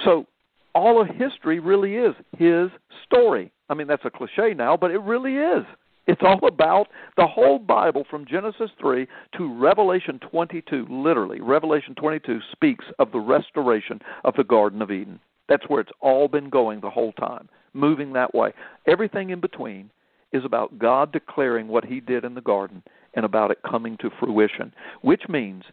So 0.03 0.27
all 0.75 1.01
of 1.01 1.09
history 1.09 1.59
really 1.59 1.97
is 1.97 2.15
his 2.37 2.69
story. 3.05 3.53
I 3.69 3.75
mean, 3.75 3.87
that's 3.87 4.05
a 4.05 4.11
cliche 4.11 4.55
now, 4.55 4.77
but 4.77 4.91
it 4.91 5.01
really 5.01 5.37
is. 5.37 5.65
It's 6.07 6.23
all 6.25 6.45
about 6.47 6.89
the 7.17 7.27
whole 7.27 7.59
Bible 7.59 8.05
from 8.11 8.27
Genesis 8.27 8.71
3 8.81 9.07
to 9.37 9.55
Revelation 9.61 10.19
22. 10.31 10.87
Literally, 10.91 11.41
Revelation 11.41 11.95
22 11.95 12.41
speaks 12.51 12.85
of 12.99 13.13
the 13.13 13.21
restoration 13.21 14.01
of 14.25 14.35
the 14.35 14.45
Garden 14.45 14.83
of 14.83 14.91
Eden. 14.91 15.21
That's 15.49 15.69
where 15.69 15.81
it's 15.81 15.93
all 16.01 16.27
been 16.27 16.49
going 16.49 16.81
the 16.81 16.91
whole 16.91 17.13
time, 17.13 17.49
moving 17.75 18.13
that 18.15 18.35
way. 18.35 18.53
Everything 18.87 19.31
in 19.31 19.41
between 19.41 19.91
is 20.33 20.45
about 20.45 20.79
God 20.79 21.13
declaring 21.13 21.69
what 21.69 21.85
he 21.85 22.01
did 22.01 22.25
in 22.25 22.35
the 22.35 22.41
garden 22.41 22.83
and 23.15 23.25
about 23.25 23.51
it 23.51 23.59
coming 23.69 23.97
to 24.01 24.11
fruition, 24.19 24.73
which 25.03 25.23
means 25.29 25.65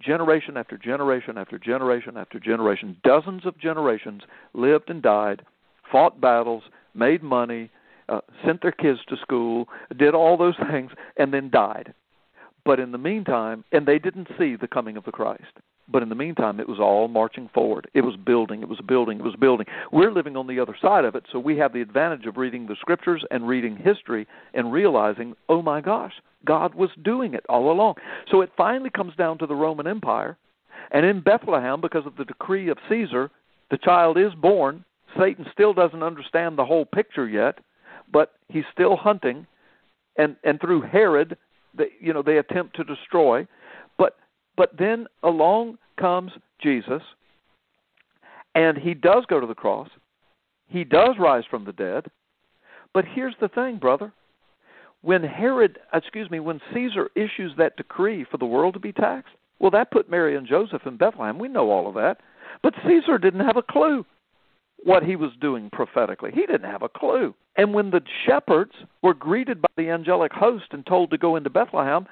generation 0.00 0.56
after 0.56 0.76
generation 0.76 1.38
after 1.38 1.58
generation 1.58 2.16
after 2.16 2.38
generation, 2.38 2.96
dozens 3.04 3.46
of 3.46 3.58
generations 3.58 4.22
lived 4.52 4.90
and 4.90 5.02
died, 5.02 5.42
fought 5.90 6.20
battles, 6.20 6.64
made 6.94 7.22
money, 7.22 7.70
uh, 8.08 8.20
sent 8.44 8.62
their 8.62 8.72
kids 8.72 9.00
to 9.08 9.16
school, 9.16 9.68
did 9.96 10.14
all 10.14 10.36
those 10.36 10.56
things, 10.70 10.90
and 11.16 11.32
then 11.32 11.50
died. 11.50 11.94
But 12.64 12.80
in 12.80 12.92
the 12.92 12.98
meantime, 12.98 13.64
and 13.72 13.86
they 13.86 13.98
didn't 13.98 14.28
see 14.38 14.56
the 14.56 14.68
coming 14.68 14.96
of 14.96 15.04
the 15.04 15.12
Christ. 15.12 15.58
But 15.86 16.02
in 16.02 16.08
the 16.08 16.14
meantime, 16.14 16.60
it 16.60 16.68
was 16.68 16.80
all 16.80 17.08
marching 17.08 17.50
forward. 17.52 17.90
It 17.92 18.00
was 18.00 18.16
building, 18.16 18.62
it 18.62 18.68
was 18.68 18.80
building, 18.80 19.18
it 19.18 19.24
was 19.24 19.36
building. 19.36 19.66
We're 19.92 20.12
living 20.12 20.36
on 20.36 20.46
the 20.46 20.58
other 20.58 20.76
side 20.80 21.04
of 21.04 21.14
it, 21.14 21.24
so 21.30 21.38
we 21.38 21.58
have 21.58 21.74
the 21.74 21.82
advantage 21.82 22.24
of 22.26 22.38
reading 22.38 22.66
the 22.66 22.76
scriptures 22.80 23.22
and 23.30 23.46
reading 23.46 23.76
history 23.76 24.26
and 24.54 24.72
realizing, 24.72 25.34
oh 25.48 25.60
my 25.60 25.82
gosh, 25.82 26.14
God 26.44 26.74
was 26.74 26.90
doing 27.02 27.34
it 27.34 27.44
all 27.48 27.70
along. 27.70 27.96
So 28.30 28.40
it 28.40 28.50
finally 28.56 28.90
comes 28.90 29.14
down 29.16 29.38
to 29.38 29.46
the 29.46 29.54
Roman 29.54 29.86
Empire. 29.86 30.38
And 30.90 31.04
in 31.04 31.20
Bethlehem, 31.20 31.80
because 31.80 32.06
of 32.06 32.16
the 32.16 32.24
decree 32.24 32.68
of 32.68 32.78
Caesar, 32.88 33.30
the 33.70 33.78
child 33.78 34.18
is 34.18 34.32
born. 34.40 34.84
Satan 35.18 35.46
still 35.52 35.74
doesn't 35.74 36.02
understand 36.02 36.56
the 36.56 36.64
whole 36.64 36.84
picture 36.84 37.28
yet, 37.28 37.58
but 38.12 38.32
he's 38.48 38.64
still 38.72 38.96
hunting. 38.96 39.46
And, 40.16 40.36
and 40.44 40.60
through 40.60 40.82
Herod, 40.82 41.36
they, 41.76 41.88
you 42.00 42.12
know, 42.12 42.22
they 42.22 42.38
attempt 42.38 42.76
to 42.76 42.84
destroy. 42.84 43.46
But, 44.56 44.76
then 44.78 45.06
along 45.22 45.78
comes 45.98 46.32
Jesus, 46.62 47.02
and 48.54 48.78
he 48.78 48.94
does 48.94 49.24
go 49.28 49.40
to 49.40 49.46
the 49.46 49.54
cross. 49.54 49.88
He 50.68 50.84
does 50.84 51.16
rise 51.18 51.44
from 51.50 51.64
the 51.64 51.72
dead. 51.72 52.06
But 52.92 53.04
here's 53.04 53.34
the 53.40 53.48
thing, 53.48 53.78
brother 53.78 54.12
when 55.04 55.22
Herod, 55.22 55.78
excuse 55.92 56.30
me, 56.30 56.40
when 56.40 56.60
Caesar 56.72 57.10
issues 57.14 57.52
that 57.58 57.76
decree 57.76 58.24
for 58.30 58.38
the 58.38 58.46
world 58.46 58.72
to 58.72 58.80
be 58.80 58.92
taxed, 58.92 59.34
well, 59.58 59.70
that 59.70 59.90
put 59.90 60.10
Mary 60.10 60.34
and 60.34 60.46
Joseph 60.46 60.86
in 60.86 60.96
Bethlehem. 60.96 61.38
We 61.38 61.48
know 61.48 61.70
all 61.70 61.86
of 61.86 61.94
that. 61.94 62.18
But 62.62 62.74
Caesar 62.86 63.18
didn't 63.18 63.44
have 63.44 63.58
a 63.58 63.62
clue 63.62 64.06
what 64.82 65.02
he 65.02 65.14
was 65.14 65.30
doing 65.40 65.68
prophetically. 65.70 66.30
He 66.32 66.46
didn't 66.46 66.70
have 66.70 66.82
a 66.82 66.88
clue. 66.88 67.34
And 67.56 67.74
when 67.74 67.90
the 67.90 68.00
shepherds 68.26 68.72
were 69.02 69.14
greeted 69.14 69.60
by 69.60 69.68
the 69.76 69.90
angelic 69.90 70.32
host 70.32 70.66
and 70.72 70.84
told 70.86 71.10
to 71.10 71.18
go 71.18 71.36
into 71.36 71.50
Bethlehem, 71.50 72.06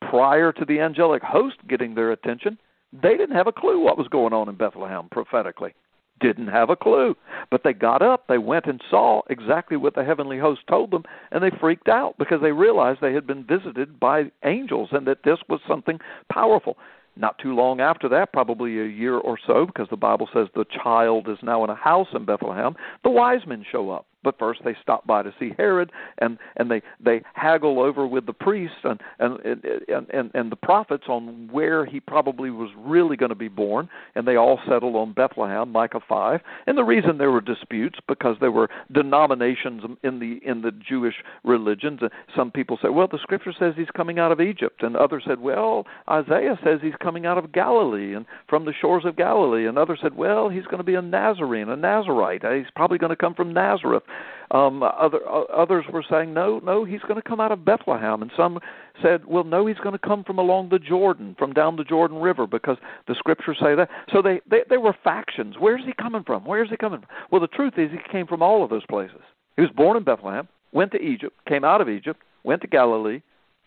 prior 0.00 0.52
to 0.52 0.64
the 0.64 0.80
angelic 0.80 1.22
host 1.22 1.56
getting 1.68 1.94
their 1.94 2.12
attention, 2.12 2.58
they 2.92 3.16
didn't 3.16 3.36
have 3.36 3.46
a 3.46 3.52
clue 3.52 3.80
what 3.80 3.98
was 3.98 4.08
going 4.08 4.32
on 4.32 4.48
in 4.48 4.56
Bethlehem 4.56 5.08
prophetically 5.10 5.74
didn't 6.20 6.48
have 6.48 6.70
a 6.70 6.76
clue. 6.76 7.16
But 7.50 7.62
they 7.64 7.72
got 7.72 8.02
up, 8.02 8.26
they 8.28 8.38
went 8.38 8.66
and 8.66 8.82
saw 8.90 9.22
exactly 9.28 9.76
what 9.76 9.94
the 9.94 10.04
heavenly 10.04 10.38
host 10.38 10.62
told 10.68 10.90
them, 10.90 11.04
and 11.30 11.42
they 11.42 11.50
freaked 11.60 11.88
out 11.88 12.16
because 12.18 12.40
they 12.40 12.52
realized 12.52 13.00
they 13.00 13.12
had 13.12 13.26
been 13.26 13.44
visited 13.44 14.00
by 14.00 14.30
angels 14.44 14.90
and 14.92 15.06
that 15.06 15.24
this 15.24 15.38
was 15.48 15.60
something 15.68 15.98
powerful. 16.32 16.76
Not 17.16 17.38
too 17.38 17.54
long 17.54 17.80
after 17.80 18.08
that, 18.08 18.32
probably 18.32 18.80
a 18.80 18.86
year 18.86 19.16
or 19.16 19.38
so, 19.46 19.66
because 19.66 19.88
the 19.88 19.96
Bible 19.96 20.28
says 20.32 20.48
the 20.54 20.64
child 20.82 21.28
is 21.28 21.38
now 21.42 21.62
in 21.62 21.70
a 21.70 21.74
house 21.74 22.08
in 22.12 22.24
Bethlehem, 22.24 22.74
the 23.04 23.10
wise 23.10 23.46
men 23.46 23.64
show 23.70 23.90
up. 23.90 24.06
But 24.24 24.38
first 24.38 24.62
they 24.64 24.74
stop 24.82 25.06
by 25.06 25.22
to 25.22 25.32
see 25.38 25.52
Herod, 25.56 25.92
and 26.18 26.38
and 26.56 26.70
they 26.70 26.82
they 27.04 27.22
haggle 27.34 27.80
over 27.80 28.06
with 28.06 28.26
the 28.26 28.32
priests 28.32 28.78
and 28.82 29.00
and 29.18 29.38
and 29.44 30.06
and, 30.12 30.30
and 30.34 30.50
the 30.50 30.56
prophets 30.56 31.04
on 31.08 31.48
where 31.52 31.84
he 31.84 32.00
probably 32.00 32.50
was 32.50 32.70
really 32.76 33.16
going 33.16 33.28
to 33.28 33.36
be 33.36 33.48
born, 33.48 33.88
and 34.14 34.26
they 34.26 34.36
all 34.36 34.58
settled 34.68 34.96
on 34.96 35.12
Bethlehem, 35.12 35.70
Micah 35.70 36.00
five. 36.08 36.40
And 36.66 36.76
the 36.76 36.84
reason 36.84 37.18
there 37.18 37.30
were 37.30 37.40
disputes 37.40 37.98
because 38.08 38.36
there 38.40 38.50
were 38.50 38.70
denominations 38.92 39.82
in 40.02 40.18
the 40.18 40.40
in 40.44 40.62
the 40.62 40.72
Jewish 40.72 41.14
religions. 41.44 42.00
Uh, 42.02 42.08
some 42.34 42.50
people 42.50 42.78
said, 42.80 42.90
well, 42.90 43.08
the 43.10 43.18
Scripture 43.18 43.52
says 43.58 43.74
he's 43.76 43.90
coming 43.94 44.18
out 44.18 44.32
of 44.32 44.40
Egypt, 44.40 44.82
and 44.82 44.96
others 44.96 45.24
said, 45.26 45.40
well, 45.40 45.86
Isaiah 46.08 46.58
says 46.64 46.80
he's 46.82 46.94
coming 47.02 47.26
out 47.26 47.38
of 47.38 47.52
Galilee 47.52 48.14
and 48.14 48.24
from 48.48 48.64
the 48.64 48.72
shores 48.80 49.04
of 49.04 49.16
Galilee, 49.16 49.66
and 49.66 49.76
others 49.78 49.98
said, 50.02 50.16
well, 50.16 50.48
he's 50.48 50.64
going 50.64 50.78
to 50.78 50.84
be 50.84 50.94
a 50.94 51.02
Nazarene, 51.02 51.68
a 51.68 51.76
Nazarite. 51.76 52.44
Uh, 52.44 52.52
he's 52.52 52.66
probably 52.74 52.98
going 52.98 53.10
to 53.10 53.16
come 53.16 53.34
from 53.34 53.52
Nazareth. 53.52 54.02
Um, 54.50 54.82
other 54.82 55.20
uh, 55.28 55.44
others 55.44 55.84
were 55.92 56.04
saying, 56.08 56.34
no, 56.34 56.60
no, 56.62 56.84
he's 56.84 57.00
going 57.00 57.16
to 57.16 57.28
come 57.28 57.40
out 57.40 57.50
of 57.50 57.64
Bethlehem, 57.64 58.22
and 58.22 58.30
some 58.36 58.60
said, 59.02 59.24
well, 59.26 59.42
no, 59.42 59.66
he's 59.66 59.78
going 59.78 59.94
to 59.94 59.98
come 59.98 60.22
from 60.22 60.38
along 60.38 60.68
the 60.68 60.78
Jordan, 60.78 61.34
from 61.38 61.52
down 61.52 61.76
the 61.76 61.84
Jordan 61.84 62.18
River, 62.18 62.46
because 62.46 62.76
the 63.08 63.14
scriptures 63.14 63.56
say 63.60 63.74
that. 63.74 63.88
So 64.12 64.22
they 64.22 64.40
they, 64.48 64.60
they 64.68 64.76
were 64.76 64.94
factions. 65.02 65.56
Where's 65.58 65.84
he 65.84 65.92
coming 65.94 66.22
from? 66.24 66.44
Where's 66.44 66.70
he 66.70 66.76
coming 66.76 67.00
from? 67.00 67.08
Well, 67.30 67.40
the 67.40 67.48
truth 67.48 67.74
is, 67.78 67.90
he 67.90 67.98
came 68.12 68.26
from 68.26 68.42
all 68.42 68.62
of 68.62 68.70
those 68.70 68.86
places. 68.86 69.22
He 69.56 69.62
was 69.62 69.70
born 69.70 69.96
in 69.96 70.04
Bethlehem, 70.04 70.46
went 70.72 70.92
to 70.92 71.00
Egypt, 71.00 71.34
came 71.48 71.64
out 71.64 71.80
of 71.80 71.88
Egypt, 71.88 72.20
went 72.44 72.60
to 72.62 72.68
Galilee, 72.68 73.22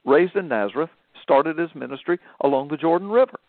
raised 0.05 0.35
in 0.35 0.47
Nazareth, 0.47 0.91
started 1.23 1.57
his 1.57 1.69
ministry 1.75 2.19
along 2.41 2.69
the 2.69 2.77
Jordan 2.77 3.09
River. 3.09 3.39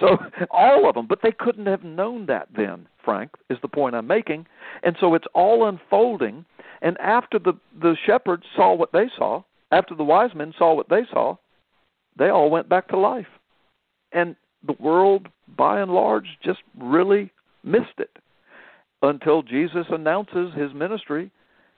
So 0.00 0.18
all 0.50 0.88
of 0.88 0.94
them, 0.94 1.06
but 1.06 1.20
they 1.22 1.32
couldn't 1.32 1.66
have 1.66 1.84
known 1.84 2.26
that 2.26 2.48
then, 2.56 2.86
Frank, 3.04 3.30
is 3.50 3.58
the 3.62 3.68
point 3.68 3.94
I'm 3.94 4.06
making. 4.06 4.46
And 4.82 4.96
so 5.00 5.14
it's 5.14 5.26
all 5.34 5.68
unfolding 5.68 6.44
and 6.82 6.98
after 6.98 7.38
the, 7.38 7.54
the 7.80 7.96
shepherds 8.04 8.42
saw 8.56 8.74
what 8.74 8.92
they 8.92 9.06
saw, 9.16 9.44
after 9.70 9.94
the 9.94 10.04
wise 10.04 10.34
men 10.34 10.52
saw 10.58 10.74
what 10.74 10.88
they 10.88 11.02
saw, 11.10 11.36
they 12.18 12.28
all 12.28 12.50
went 12.50 12.68
back 12.68 12.88
to 12.88 12.98
life. 12.98 13.26
And 14.10 14.36
the 14.66 14.74
world, 14.78 15.28
by 15.56 15.80
and 15.80 15.92
large, 15.92 16.26
just 16.44 16.58
really 16.78 17.30
missed 17.62 17.98
it 17.98 18.18
until 19.00 19.42
Jesus 19.42 19.86
announces 19.90 20.52
his 20.54 20.74
ministry 20.74 21.30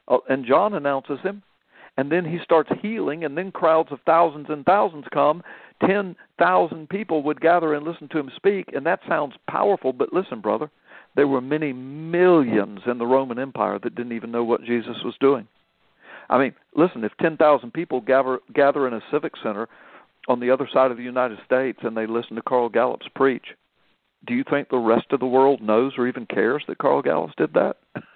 uh, 0.09 0.19
and 0.29 0.47
John 0.47 0.75
announces 0.75 1.21
him. 1.21 1.43
And 1.97 2.11
then 2.11 2.25
he 2.25 2.39
starts 2.43 2.71
healing, 2.83 3.25
and 3.25 3.37
then 3.39 3.53
crowds 3.53 3.93
of 3.93 4.01
thousands 4.05 4.47
and 4.49 4.65
thousands 4.65 5.05
come. 5.13 5.43
10,000 5.87 6.89
people 6.89 7.23
would 7.23 7.41
gather 7.41 7.75
and 7.75 7.87
listen 7.87 8.09
to 8.09 8.19
him 8.19 8.31
speak, 8.35 8.67
and 8.75 8.87
that 8.87 9.01
sounds 9.09 9.35
powerful, 9.49 9.93
but 9.93 10.13
listen, 10.13 10.41
brother, 10.41 10.71
there 11.17 11.29
were 11.29 11.41
many 11.41 11.73
millions 11.73 12.81
in 12.87 12.99
the 12.99 13.07
Roman 13.07 13.39
Empire 13.39 13.79
that 13.83 13.95
didn't 13.95 14.13
even 14.13 14.31
know 14.31 14.45
what 14.45 14.65
Jesus 14.65 14.97
was 15.05 15.15
doing. 15.21 15.47
I 16.29 16.39
mean, 16.39 16.55
listen, 16.75 17.05
if 17.05 17.13
10,000 17.21 17.73
people 17.73 18.01
gather, 18.01 18.41
gather 18.55 18.89
in 18.89 18.95
a 18.95 19.03
civic 19.11 19.35
center 19.43 19.69
on 20.27 20.41
the 20.41 20.51
other 20.51 20.69
side 20.73 20.91
of 20.91 20.97
the 20.97 21.03
United 21.03 21.39
States 21.45 21.79
and 21.83 21.97
they 21.97 22.07
listen 22.07 22.35
to 22.37 22.43
Carl 22.43 22.69
Gallups 22.69 23.07
preach, 23.15 23.45
do 24.27 24.35
you 24.35 24.45
think 24.49 24.69
the 24.69 24.79
rest 24.79 25.07
of 25.11 25.21
the 25.21 25.27
world 25.27 25.61
knows 25.61 25.93
or 25.99 26.09
even 26.09 26.27
cares 26.27 26.65
that 26.67 26.79
Carl 26.79 27.03
Gallups 27.03 27.35
did 27.37 27.53
that? 27.55 27.77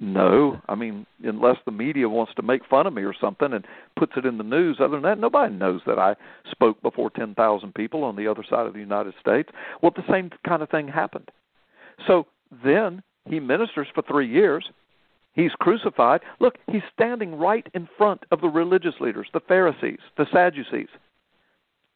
no. 0.00 0.60
I 0.68 0.74
mean, 0.74 1.06
unless 1.22 1.56
the 1.64 1.72
media 1.72 2.08
wants 2.08 2.32
to 2.36 2.42
make 2.42 2.64
fun 2.66 2.86
of 2.86 2.92
me 2.92 3.02
or 3.02 3.14
something 3.18 3.52
and 3.52 3.66
puts 3.96 4.12
it 4.16 4.26
in 4.26 4.38
the 4.38 4.44
news, 4.44 4.78
other 4.80 4.96
than 4.96 5.02
that, 5.02 5.18
nobody 5.18 5.54
knows 5.54 5.80
that 5.86 5.98
I 5.98 6.16
spoke 6.50 6.80
before 6.82 7.10
10,000 7.10 7.74
people 7.74 8.04
on 8.04 8.16
the 8.16 8.26
other 8.26 8.44
side 8.48 8.66
of 8.66 8.74
the 8.74 8.80
United 8.80 9.14
States. 9.20 9.50
Well, 9.82 9.92
the 9.94 10.10
same 10.10 10.30
kind 10.46 10.62
of 10.62 10.70
thing 10.70 10.88
happened. 10.88 11.30
So 12.06 12.26
then 12.64 13.02
he 13.28 13.40
ministers 13.40 13.88
for 13.94 14.02
three 14.02 14.28
years. 14.28 14.68
He's 15.32 15.52
crucified. 15.52 16.20
Look, 16.40 16.58
he's 16.70 16.82
standing 16.92 17.36
right 17.36 17.66
in 17.74 17.88
front 17.96 18.24
of 18.30 18.40
the 18.40 18.48
religious 18.48 18.94
leaders, 19.00 19.28
the 19.32 19.40
Pharisees, 19.40 20.00
the 20.16 20.26
Sadducees. 20.32 20.88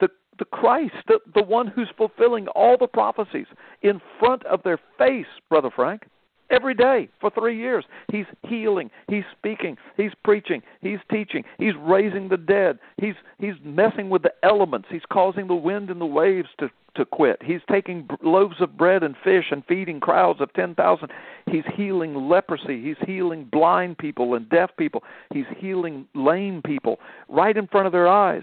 The, 0.01 0.09
the 0.39 0.45
Christ, 0.45 0.95
the, 1.09 1.19
the 1.35 1.43
one 1.43 1.67
who's 1.67 1.91
fulfilling 1.97 2.47
all 2.49 2.77
the 2.79 2.87
prophecies, 2.87 3.47
in 3.83 4.01
front 4.19 4.45
of 4.47 4.63
their 4.63 4.79
face, 4.99 5.27
Brother 5.49 5.71
Frank 5.75 6.05
every 6.51 6.75
day 6.75 7.09
for 7.21 7.31
three 7.31 7.57
years. 7.57 7.85
He's 8.11 8.27
healing, 8.47 8.91
he's 9.09 9.25
speaking, 9.37 9.77
he's 9.97 10.13
preaching, 10.25 10.63
he's 10.81 10.99
teaching, 11.11 11.45
he's 11.59 11.75
raising 11.79 12.29
the 12.29 12.37
dead, 12.37 12.79
he's 12.99 13.15
he's 13.39 13.55
messing 13.65 14.11
with 14.11 14.23
the 14.23 14.33
elements, 14.43 14.89
he's 14.91 15.03
causing 15.11 15.47
the 15.47 15.55
wind 15.55 15.91
and 15.91 16.01
the 16.01 16.07
waves 16.07 16.49
to 16.61 16.71
to 16.97 17.05
quit. 17.05 17.43
He's 17.43 17.61
taking 17.71 18.09
loaves 18.23 18.61
of 18.61 18.77
bread 18.77 19.03
and 19.03 19.17
fish 19.23 19.47
and 19.51 19.65
feeding 19.67 20.01
crowds 20.01 20.41
of 20.41 20.53
10,000. 20.53 21.09
He's 21.51 21.65
healing 21.75 22.29
leprosy, 22.29 22.83
he's 22.83 22.97
healing 23.07 23.49
blind 23.51 23.99
people 23.99 24.35
and 24.35 24.49
deaf 24.49 24.71
people, 24.77 25.03
he's 25.33 25.47
healing 25.59 26.07
lame 26.15 26.63
people 26.63 27.01
right 27.29 27.57
in 27.57 27.67
front 27.67 27.87
of 27.87 27.93
their 27.93 28.09
eyes. 28.09 28.43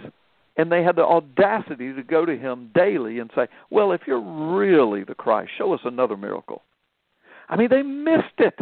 And 0.58 0.70
they 0.70 0.84
had 0.84 0.97
the 0.97 1.06
audacity 1.06 1.93
to 1.93 2.04
go 2.04 2.26
to 2.26 2.38
him 2.38 2.72
daily 2.76 3.20
and 3.20 3.32
say, 3.34 3.47
Well, 3.70 3.93
if 3.93 4.02
you're 4.06 4.20
really 4.20 5.06
the 5.06 5.16
Christ, 5.16 5.52
show 5.58 5.74
us 5.74 5.80
another 5.86 6.18
miracle. 6.18 6.64
I 7.52 7.58
mean, 7.58 7.68
they 7.70 7.84
missed 7.84 8.39
it. 8.39 8.58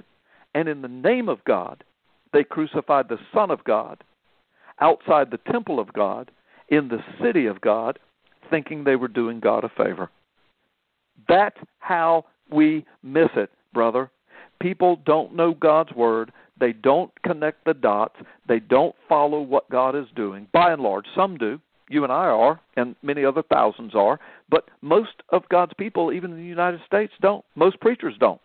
And 0.54 0.68
in 0.68 0.82
the 0.82 0.88
name 0.88 1.30
of 1.30 1.44
God, 1.46 1.84
they 2.34 2.44
crucified 2.44 3.08
the 3.08 3.20
Son 3.34 3.52
of 3.52 3.64
God 3.64 4.04
outside 4.82 5.30
the 5.30 5.52
temple 5.52 5.80
of 5.80 5.94
God, 5.94 6.32
in 6.70 6.88
the 6.88 7.04
city 7.22 7.46
of 7.46 7.62
God, 7.62 8.00
thinking 8.50 8.84
they 8.84 8.96
were 8.96 9.08
doing 9.08 9.40
God 9.40 9.64
a 9.64 9.70
favor. 9.70 10.10
That's 11.28 11.58
how 11.80 12.26
we 12.52 12.86
miss 13.04 13.30
it, 13.36 13.52
brother. 13.74 14.10
People 14.62 15.02
don't 15.06 15.36
know 15.36 15.54
God's 15.54 15.92
word. 15.94 16.32
They 16.60 16.74
don't 16.74 17.12
connect 17.24 17.66
the 17.66 17.74
dots. 17.74 18.16
They 18.48 18.60
don't 18.60 18.96
follow 19.08 19.42
what 19.42 19.70
God 19.70 19.96
is 19.96 20.08
doing. 20.16 20.48
By 20.54 20.72
and 20.72 20.82
large, 20.82 21.06
some 21.16 21.38
do. 21.38 21.60
You 21.90 22.04
and 22.04 22.14
I 22.14 22.26
are, 22.26 22.62
and 22.78 22.96
many 23.02 23.26
other 23.26 23.42
thousands 23.42 23.96
are. 23.96 24.20
But 24.50 24.70
most 24.82 25.24
of 25.30 25.50
God's 25.50 25.74
people, 25.78 26.14
even 26.14 26.32
in 26.32 26.38
the 26.38 26.44
United 26.44 26.82
States, 26.86 27.14
don't. 27.22 27.44
Most 27.56 27.80
preachers 27.82 28.14
don't. 28.20 28.42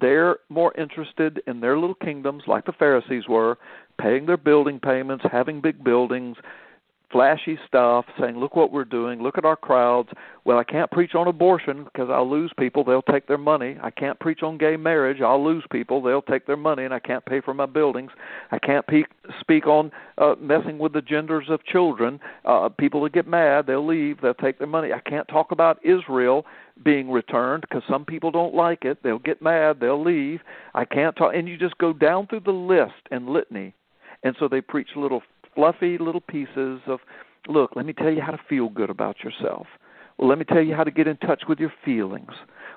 They're 0.00 0.38
more 0.48 0.72
interested 0.76 1.42
in 1.46 1.60
their 1.60 1.78
little 1.78 1.94
kingdoms, 1.94 2.44
like 2.46 2.66
the 2.66 2.72
Pharisees 2.72 3.28
were, 3.28 3.58
paying 4.00 4.26
their 4.26 4.36
building 4.36 4.80
payments, 4.80 5.24
having 5.30 5.60
big 5.60 5.82
buildings, 5.82 6.36
flashy 7.10 7.58
stuff, 7.66 8.04
saying, 8.18 8.36
"Look 8.38 8.56
what 8.56 8.72
we're 8.72 8.84
doing. 8.84 9.22
Look 9.22 9.38
at 9.38 9.44
our 9.44 9.56
crowds." 9.56 10.10
Well, 10.44 10.58
I 10.58 10.64
can't 10.64 10.90
preach 10.90 11.14
on 11.14 11.28
abortion 11.28 11.84
because 11.84 12.10
I'll 12.10 12.28
lose 12.28 12.52
people. 12.58 12.84
They'll 12.84 13.00
take 13.02 13.26
their 13.26 13.38
money. 13.38 13.78
I 13.82 13.90
can't 13.90 14.18
preach 14.18 14.42
on 14.42 14.58
gay 14.58 14.76
marriage. 14.76 15.20
I'll 15.20 15.42
lose 15.42 15.64
people. 15.70 16.02
They'll 16.02 16.20
take 16.22 16.46
their 16.46 16.56
money, 16.56 16.84
and 16.84 16.92
I 16.92 16.98
can't 16.98 17.24
pay 17.24 17.40
for 17.40 17.54
my 17.54 17.66
buildings. 17.66 18.10
I 18.50 18.58
can't 18.58 18.86
pe- 18.86 19.04
speak 19.40 19.66
on 19.66 19.92
uh, 20.18 20.34
messing 20.40 20.78
with 20.78 20.92
the 20.92 21.02
genders 21.02 21.48
of 21.48 21.64
children. 21.64 22.20
Uh, 22.44 22.68
people 22.68 23.00
will 23.00 23.08
get 23.08 23.26
mad. 23.26 23.66
They'll 23.66 23.86
leave. 23.86 24.20
They'll 24.20 24.34
take 24.34 24.58
their 24.58 24.66
money. 24.66 24.92
I 24.92 25.00
can't 25.00 25.28
talk 25.28 25.52
about 25.52 25.78
Israel 25.84 26.44
being 26.84 27.10
returned 27.10 27.62
because 27.62 27.82
some 27.88 28.04
people 28.04 28.30
don't 28.30 28.54
like 28.54 28.84
it. 28.84 29.02
They'll 29.02 29.18
get 29.18 29.42
mad. 29.42 29.78
They'll 29.80 30.02
leave. 30.02 30.40
I 30.74 30.84
can't 30.84 31.16
talk. 31.16 31.34
And 31.34 31.48
you 31.48 31.56
just 31.56 31.78
go 31.78 31.92
down 31.92 32.26
through 32.26 32.40
the 32.40 32.50
list 32.50 33.08
and 33.10 33.28
litany. 33.28 33.74
And 34.22 34.36
so 34.38 34.48
they 34.48 34.60
preach 34.60 34.88
little 34.96 35.22
fluffy 35.54 35.98
little 35.98 36.20
pieces 36.20 36.80
of, 36.86 37.00
look, 37.48 37.72
let 37.74 37.86
me 37.86 37.92
tell 37.92 38.12
you 38.12 38.20
how 38.20 38.32
to 38.32 38.40
feel 38.48 38.68
good 38.68 38.90
about 38.90 39.24
yourself. 39.24 39.66
Well, 40.18 40.28
let 40.28 40.38
me 40.38 40.44
tell 40.44 40.62
you 40.62 40.74
how 40.74 40.84
to 40.84 40.90
get 40.90 41.06
in 41.06 41.16
touch 41.18 41.42
with 41.48 41.58
your 41.58 41.72
feelings. 41.84 42.32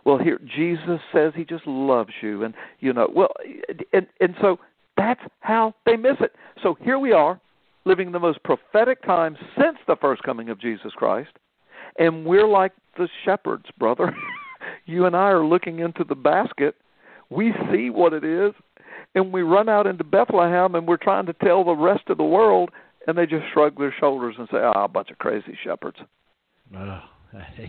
Well, 0.06 0.18
here 0.18 0.40
Jesus 0.40 1.00
says 1.14 1.34
he 1.36 1.46
just 1.46 1.68
loves 1.68 2.14
you, 2.22 2.44
and 2.44 2.54
you 2.80 2.94
know, 2.94 3.10
well, 3.14 3.30
and 3.94 4.08
and 4.20 4.36
so 4.42 4.60
that's 4.98 5.22
how 5.42 5.74
they 5.86 5.96
miss 5.96 6.18
it. 6.20 6.34
So 6.64 6.78
here 6.82 7.00
we 7.00 7.12
are, 7.12 7.40
living 7.86 8.12
the 8.12 8.20
most 8.20 8.42
prophetic 8.44 9.04
time 9.04 9.38
since 9.58 9.78
the 9.88 9.96
first 9.98 10.24
coming 10.24 10.50
of 10.50 10.60
Jesus 10.60 10.92
Christ, 10.94 11.32
and 11.98 12.26
we're 12.26 12.48
like 12.48 12.74
the 12.98 13.10
shepherds, 13.26 13.66
brother. 13.78 14.16
you 14.86 15.06
and 15.06 15.16
I 15.16 15.30
are 15.30 15.46
looking 15.46 15.80
into 15.80 16.04
the 16.04 16.16
basket. 16.16 16.76
We 17.30 17.54
see 17.72 17.90
what 17.90 18.14
it 18.14 18.24
is, 18.24 18.54
and 19.16 19.32
we 19.32 19.42
run 19.42 19.70
out 19.70 19.88
into 19.88 20.04
Bethlehem 20.04 20.76
and 20.76 20.88
we're 20.88 20.98
trying 20.98 21.26
to 21.28 21.34
tell 21.34 21.64
the 21.64 21.76
rest 21.76 22.04
of 22.10 22.18
the 22.18 22.24
world, 22.24 22.72
and 23.08 23.18
they 23.18 23.26
just 23.26 23.46
shrug 23.54 23.78
their 23.78 23.94
shoulders 24.00 24.36
and 24.38 24.48
say, 24.52 24.58
"Ah, 24.58 24.74
oh, 24.76 24.84
a 24.86 24.88
bunch 24.88 25.10
of 25.12 25.18
crazy 25.18 25.58
shepherds." 25.64 25.98
Uh, 26.76 27.02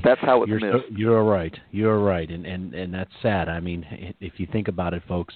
that's 0.02 0.20
how 0.20 0.42
it's 0.42 0.50
you're 0.50 0.60
missed. 0.60 0.88
So, 0.88 0.96
you're 0.96 1.24
right. 1.24 1.56
You're 1.70 2.00
right, 2.00 2.28
and 2.30 2.46
and 2.46 2.74
and 2.74 2.92
that's 2.92 3.12
sad. 3.22 3.48
I 3.48 3.60
mean, 3.60 3.86
if 4.20 4.34
you 4.38 4.46
think 4.50 4.68
about 4.68 4.94
it, 4.94 5.02
folks, 5.06 5.34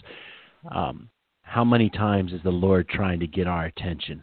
um, 0.70 1.08
how 1.42 1.64
many 1.64 1.90
times 1.90 2.32
is 2.32 2.40
the 2.42 2.50
Lord 2.50 2.88
trying 2.88 3.20
to 3.20 3.26
get 3.26 3.46
our 3.46 3.66
attention 3.66 4.22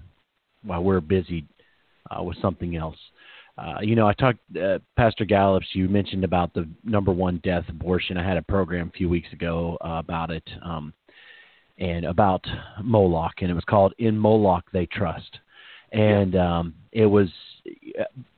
while 0.64 0.84
we're 0.84 1.02
busy 1.02 1.46
uh, 2.10 2.24
with 2.24 2.38
something 2.42 2.76
else? 2.76 2.98
Uh, 3.58 3.80
you 3.82 3.96
know, 3.96 4.08
I 4.08 4.14
talked, 4.14 4.40
uh, 4.62 4.80
Pastor 4.96 5.26
Gallups, 5.26 5.68
you 5.74 5.90
mentioned 5.90 6.24
about 6.24 6.54
the 6.54 6.68
number 6.84 7.12
one 7.12 7.40
death, 7.44 7.66
abortion. 7.70 8.18
I 8.18 8.28
had 8.28 8.38
a 8.38 8.42
program 8.42 8.92
a 8.94 8.98
few 8.98 9.10
weeks 9.10 9.32
ago 9.34 9.78
uh, 9.82 10.00
about 10.00 10.32
it 10.32 10.48
um, 10.64 10.94
and 11.78 12.06
about 12.06 12.46
Moloch, 12.84 13.42
and 13.42 13.52
it 13.52 13.54
was 13.54 13.64
called 13.66 13.94
In 13.98 14.18
Moloch 14.18 14.64
They 14.72 14.86
Trust. 14.86 15.40
And 15.92 16.36
um, 16.38 16.74
it 16.92 17.06
was 17.06 17.28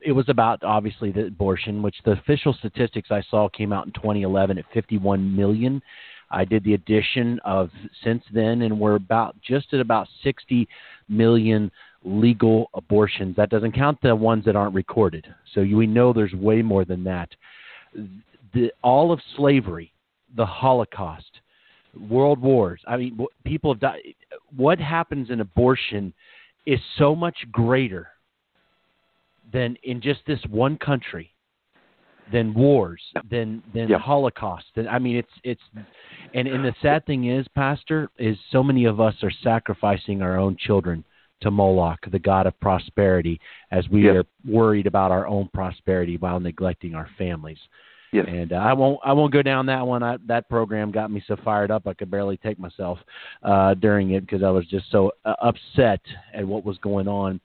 it 0.01 0.11
was 0.11 0.28
about 0.28 0.64
obviously 0.64 1.11
the 1.11 1.28
abortion, 1.28 1.82
which 1.82 1.95
the 2.03 2.11
official 2.11 2.53
statistics 2.53 3.09
I 3.11 3.22
saw 3.30 3.47
came 3.49 3.72
out 3.72 3.86
in 3.86 3.93
2011 3.93 4.57
at 4.57 4.66
51 4.74 5.36
million. 5.36 5.82
I 6.32 6.45
did 6.45 6.64
the 6.64 6.74
addition 6.74 7.39
of 7.45 7.70
since 8.03 8.24
then, 8.34 8.64
and 8.64 8.80
we're 8.80 8.95
about 8.95 9.36
just 9.41 9.74
at 9.74 9.80
about 9.80 10.07
60 10.24 10.68
million 11.07 11.72
legal 12.03 12.69
abortions. 12.73 13.35
That 13.35 13.49
doesn't 13.49 13.73
count 13.73 13.99
the 14.01 14.15
ones 14.15 14.45
that 14.45 14.55
aren't 14.55 14.75
recorded. 14.75 15.25
So 15.53 15.61
we 15.61 15.87
know 15.87 16.13
there's 16.13 16.33
way 16.33 16.61
more 16.61 16.85
than 16.85 17.03
that. 17.05 17.29
The, 18.53 18.71
all 18.83 19.11
of 19.11 19.19
slavery, 19.35 19.93
the 20.35 20.45
Holocaust, 20.45 21.39
world 22.09 22.39
wars. 22.39 22.81
I 22.87 22.97
mean, 22.97 23.25
people 23.45 23.73
have 23.73 23.79
died. 23.79 24.01
What 24.55 24.79
happens 24.79 25.29
in 25.29 25.41
abortion 25.41 26.13
is 26.65 26.79
so 26.97 27.15
much 27.15 27.35
greater 27.51 28.07
than 29.51 29.77
in 29.83 30.01
just 30.01 30.21
this 30.25 30.39
one 30.49 30.77
country 30.77 31.29
than 32.31 32.53
wars, 32.53 33.01
than 33.29 33.61
than 33.73 33.89
yeah. 33.89 33.97
Holocaust. 33.97 34.65
I 34.89 34.97
mean, 34.97 35.17
it's 35.17 35.29
it's, 35.43 35.61
and 36.33 36.47
and 36.47 36.63
the 36.63 36.73
sad 36.81 37.05
thing 37.05 37.29
is, 37.29 37.45
Pastor, 37.53 38.09
is 38.17 38.37
so 38.51 38.63
many 38.63 38.85
of 38.85 38.99
us 38.99 39.13
are 39.23 39.31
sacrificing 39.43 40.21
our 40.21 40.37
own 40.37 40.55
children 40.57 41.03
to 41.43 41.51
Moloch, 41.51 41.99
the 42.11 42.19
god 42.19 42.47
of 42.47 42.59
prosperity, 42.59 43.39
as 43.71 43.87
we 43.89 44.05
yes. 44.05 44.15
are 44.15 44.23
worried 44.45 44.87
about 44.87 45.11
our 45.11 45.27
own 45.27 45.49
prosperity 45.53 46.17
while 46.17 46.39
neglecting 46.39 46.95
our 46.95 47.07
families. 47.17 47.59
Yes. 48.11 48.25
And 48.27 48.53
uh, 48.53 48.57
I 48.57 48.73
won't 48.73 48.99
I 49.03 49.11
won't 49.11 49.33
go 49.33 49.41
down 49.41 49.65
that 49.67 49.85
one. 49.85 50.03
I, 50.03 50.17
that 50.27 50.47
program 50.47 50.91
got 50.91 51.09
me 51.09 51.23
so 51.27 51.35
fired 51.43 51.71
up 51.71 51.87
I 51.87 51.93
could 51.93 52.11
barely 52.11 52.37
take 52.37 52.59
myself 52.59 52.99
uh, 53.41 53.73
during 53.73 54.11
it 54.11 54.21
because 54.21 54.43
I 54.43 54.49
was 54.49 54.65
just 54.67 54.91
so 54.91 55.11
uh, 55.25 55.33
upset 55.41 55.99
at 56.33 56.47
what 56.47 56.63
was 56.63 56.77
going 56.77 57.07
on. 57.07 57.39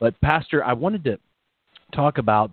But 0.00 0.20
Pastor, 0.20 0.64
I 0.64 0.72
wanted 0.72 1.04
to 1.04 1.18
talk 1.94 2.18
about 2.18 2.50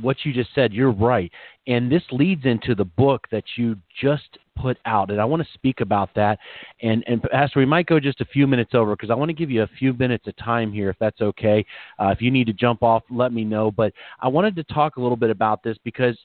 what 0.00 0.16
you 0.24 0.32
just 0.32 0.50
said. 0.54 0.72
You're 0.72 0.92
right, 0.92 1.30
and 1.66 1.90
this 1.90 2.02
leads 2.10 2.44
into 2.44 2.74
the 2.74 2.84
book 2.84 3.26
that 3.30 3.44
you 3.56 3.76
just 4.00 4.38
put 4.56 4.78
out, 4.84 5.10
and 5.10 5.20
I 5.20 5.24
want 5.24 5.42
to 5.42 5.48
speak 5.54 5.80
about 5.80 6.10
that. 6.14 6.38
And 6.82 7.04
and 7.06 7.22
Pastor, 7.22 7.60
we 7.60 7.66
might 7.66 7.86
go 7.86 8.00
just 8.00 8.20
a 8.20 8.24
few 8.26 8.46
minutes 8.46 8.74
over 8.74 8.94
because 8.94 9.10
I 9.10 9.14
want 9.14 9.28
to 9.28 9.34
give 9.34 9.50
you 9.50 9.62
a 9.62 9.70
few 9.78 9.92
minutes 9.94 10.26
of 10.26 10.36
time 10.36 10.72
here, 10.72 10.90
if 10.90 10.96
that's 10.98 11.20
okay. 11.20 11.64
Uh, 11.98 12.08
if 12.08 12.20
you 12.20 12.30
need 12.30 12.46
to 12.46 12.52
jump 12.52 12.82
off, 12.82 13.02
let 13.10 13.32
me 13.32 13.44
know. 13.44 13.70
But 13.70 13.92
I 14.20 14.28
wanted 14.28 14.56
to 14.56 14.64
talk 14.64 14.96
a 14.96 15.00
little 15.00 15.16
bit 15.16 15.30
about 15.30 15.62
this 15.62 15.76
because 15.84 16.16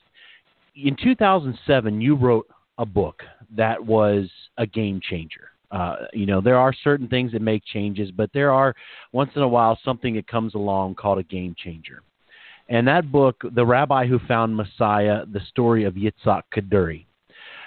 in 0.76 0.96
2007 1.02 2.02
you 2.02 2.16
wrote 2.16 2.48
a 2.78 2.86
book 2.86 3.22
that 3.56 3.84
was 3.84 4.30
a 4.58 4.66
game 4.66 5.00
changer. 5.08 5.50
Uh, 5.72 6.06
you 6.14 6.28
know, 6.28 6.40
there 6.40 6.58
are 6.58 6.72
certain 6.84 7.08
things 7.08 7.32
that 7.32 7.42
make 7.42 7.64
changes, 7.66 8.12
but 8.12 8.30
there 8.34 8.52
are 8.52 8.76
once 9.12 9.32
in 9.36 9.42
a 9.42 9.48
while 9.48 9.78
something 9.84 10.14
that 10.16 10.28
comes 10.28 10.54
along 10.54 10.94
called 10.94 11.18
a 11.18 11.24
game 11.24 11.56
changer. 11.58 12.04
And 12.70 12.88
that 12.88 13.12
book, 13.12 13.42
The 13.54 13.66
Rabbi 13.66 14.08
Who 14.08 14.20
Found 14.28 14.56
Messiah, 14.56 15.26
the 15.26 15.42
story 15.50 15.84
of 15.84 15.96
Yitzhak 15.96 16.44
Kaduri. 16.56 17.06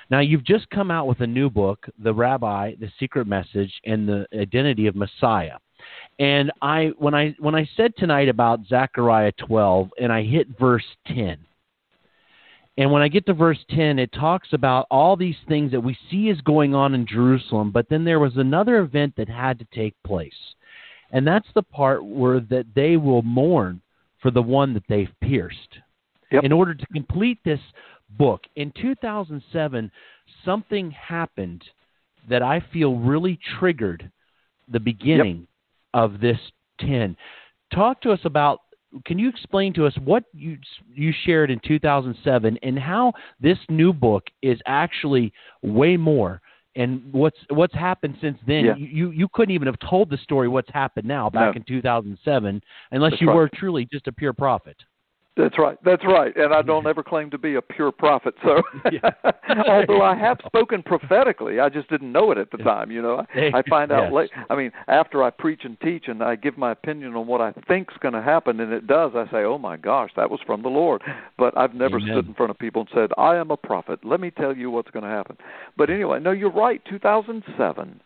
Now, 0.09 0.21
you've 0.21 0.45
just 0.45 0.71
come 0.71 0.91
out 0.91 1.07
with 1.07 1.21
a 1.21 1.27
new 1.27 1.51
book, 1.51 1.87
The 1.99 2.15
Rabbi, 2.15 2.75
The 2.79 2.91
Secret 2.99 3.27
Message, 3.27 3.73
and 3.85 4.09
the 4.09 4.27
Identity 4.35 4.87
of 4.87 4.95
Messiah. 4.95 5.57
And 6.19 6.51
I 6.63 6.93
when 6.99 7.15
I 7.15 7.35
when 7.39 7.55
I 7.55 7.69
said 7.77 7.93
tonight 7.97 8.29
about 8.29 8.67
Zechariah 8.67 9.33
12 9.47 9.91
and 10.01 10.13
I 10.13 10.23
hit 10.23 10.59
verse 10.59 10.85
10. 11.09 11.37
And 12.79 12.91
when 12.91 13.03
I 13.03 13.09
get 13.09 13.25
to 13.27 13.35
verse 13.35 13.59
10, 13.71 13.99
it 13.99 14.13
talks 14.13 14.49
about 14.53 14.87
all 14.91 15.17
these 15.17 15.37
things 15.49 15.71
that 15.73 15.81
we 15.81 15.97
see 16.11 16.29
is 16.29 16.41
going 16.43 16.75
on 16.75 16.95
in 16.95 17.07
Jerusalem, 17.07 17.71
but 17.71 17.89
then 17.89 18.05
there 18.05 18.21
was 18.21 18.37
another 18.37 18.79
event 18.79 19.15
that 19.17 19.29
had 19.29 19.59
to 19.59 19.67
take 19.75 19.95
place. 20.05 20.35
And 21.11 21.27
that's 21.27 21.49
the 21.55 21.63
part 21.63 22.05
where 22.05 22.41
that 22.41 22.67
they 22.75 22.97
will 22.97 23.23
mourn 23.23 23.81
for 24.27 24.33
the 24.33 24.43
one 24.43 24.75
that 24.75 24.83
they've 24.89 25.15
pierced. 25.21 25.79
Yep. 26.33 26.43
In 26.43 26.51
order 26.51 26.75
to 26.75 26.87
complete 26.87 27.39
this 27.45 27.61
book. 28.19 28.41
In 28.57 28.73
2007, 28.83 29.89
something 30.45 30.91
happened 30.91 31.63
that 32.29 32.43
I 32.43 32.61
feel 32.73 32.97
really 32.97 33.39
triggered 33.61 34.11
the 34.67 34.81
beginning 34.81 35.39
yep. 35.39 35.47
of 35.95 36.21
this 36.21 36.39
10. 36.81 37.17
Talk 37.73 38.01
to 38.01 38.11
us 38.11 38.19
about 38.25 38.63
can 39.05 39.17
you 39.17 39.29
explain 39.29 39.73
to 39.75 39.87
us 39.87 39.95
what 40.05 40.25
you 40.33 40.59
you 40.93 41.13
shared 41.25 41.53
in 41.53 41.61
2007 41.65 42.59
and 42.65 42.79
how 42.81 43.13
this 43.41 43.59
new 43.69 43.93
book 43.93 44.25
is 44.43 44.59
actually 44.67 45.33
way 45.63 45.97
more 45.97 46.41
and 46.77 47.03
what's 47.13 47.39
what's 47.51 47.75
happened 47.75 48.17
since 48.21 48.39
then 48.47 48.65
yeah. 48.65 48.75
you 48.77 49.11
you 49.11 49.27
couldn't 49.33 49.55
even 49.55 49.67
have 49.67 49.79
told 49.79 50.11
the 50.11 50.19
story 50.19 50.47
what's 50.47 50.71
happened 50.73 51.09
now 51.09 51.29
back 51.29 51.55
no. 51.55 51.61
in 51.61 51.65
2007 51.65 52.61
unless 52.93 53.11
That's 53.13 53.21
you 53.21 53.29
right. 53.29 53.35
were 53.35 53.51
truly 53.53 53.89
just 53.91 54.07
a 54.07 54.13
pure 54.13 54.33
prophet 54.33 54.77
that's 55.37 55.59
right. 55.59 55.77
That's 55.85 56.05
right. 56.05 56.35
And 56.35 56.55
I 56.55 56.63
don't 56.63 56.87
ever 56.87 57.03
claim 57.03 57.29
to 57.31 57.37
be 57.37 57.57
a 57.57 57.63
pure 57.63 57.93
prophet. 57.93 58.35
So, 58.43 58.63
although 59.69 60.01
I 60.01 60.17
have 60.17 60.39
spoken 60.47 60.83
prophetically, 60.83 61.61
I 61.61 61.69
just 61.69 61.91
didn't 61.91 62.11
know 62.11 62.31
it 62.31 62.39
at 62.39 62.51
the 62.51 62.59
time. 62.59 62.91
You 62.91 63.03
know, 63.03 63.27
I, 63.35 63.59
I 63.59 63.63
find 63.69 63.93
out 63.93 64.05
yes. 64.05 64.13
late. 64.13 64.31
I 64.49 64.57
mean, 64.57 64.73
after 64.89 65.23
I 65.23 65.29
preach 65.29 65.61
and 65.65 65.79
teach, 65.81 66.05
and 66.09 66.23
I 66.23 66.37
give 66.37 66.57
my 66.57 66.73
opinion 66.73 67.15
on 67.15 67.27
what 67.27 67.43
I 67.43 67.53
think's 67.69 67.95
going 68.01 68.15
to 68.15 68.23
happen, 68.23 68.61
and 68.61 68.73
it 68.73 68.87
does, 68.87 69.13
I 69.15 69.27
say, 69.31 69.45
"Oh 69.45 69.59
my 69.59 69.77
gosh, 69.77 70.11
that 70.17 70.31
was 70.31 70.41
from 70.47 70.63
the 70.63 70.71
Lord." 70.71 71.03
But 71.37 71.57
I've 71.57 71.75
never 71.75 71.99
Amen. 71.99 72.15
stood 72.15 72.29
in 72.29 72.35
front 72.35 72.51
of 72.51 72.59
people 72.59 72.83
and 72.83 72.91
said, 72.95 73.11
"I 73.19 73.37
am 73.37 73.51
a 73.51 73.59
prophet. 73.59 74.01
Let 74.05 74.21
me 74.21 74.31
tell 74.31 74.57
you 74.57 74.71
what's 74.71 74.91
going 74.91 75.05
to 75.05 75.11
happen." 75.11 75.37
But 75.77 75.91
anyway, 75.91 76.19
no, 76.19 76.31
you're 76.31 76.51
right. 76.51 76.81
2007, 76.89 78.01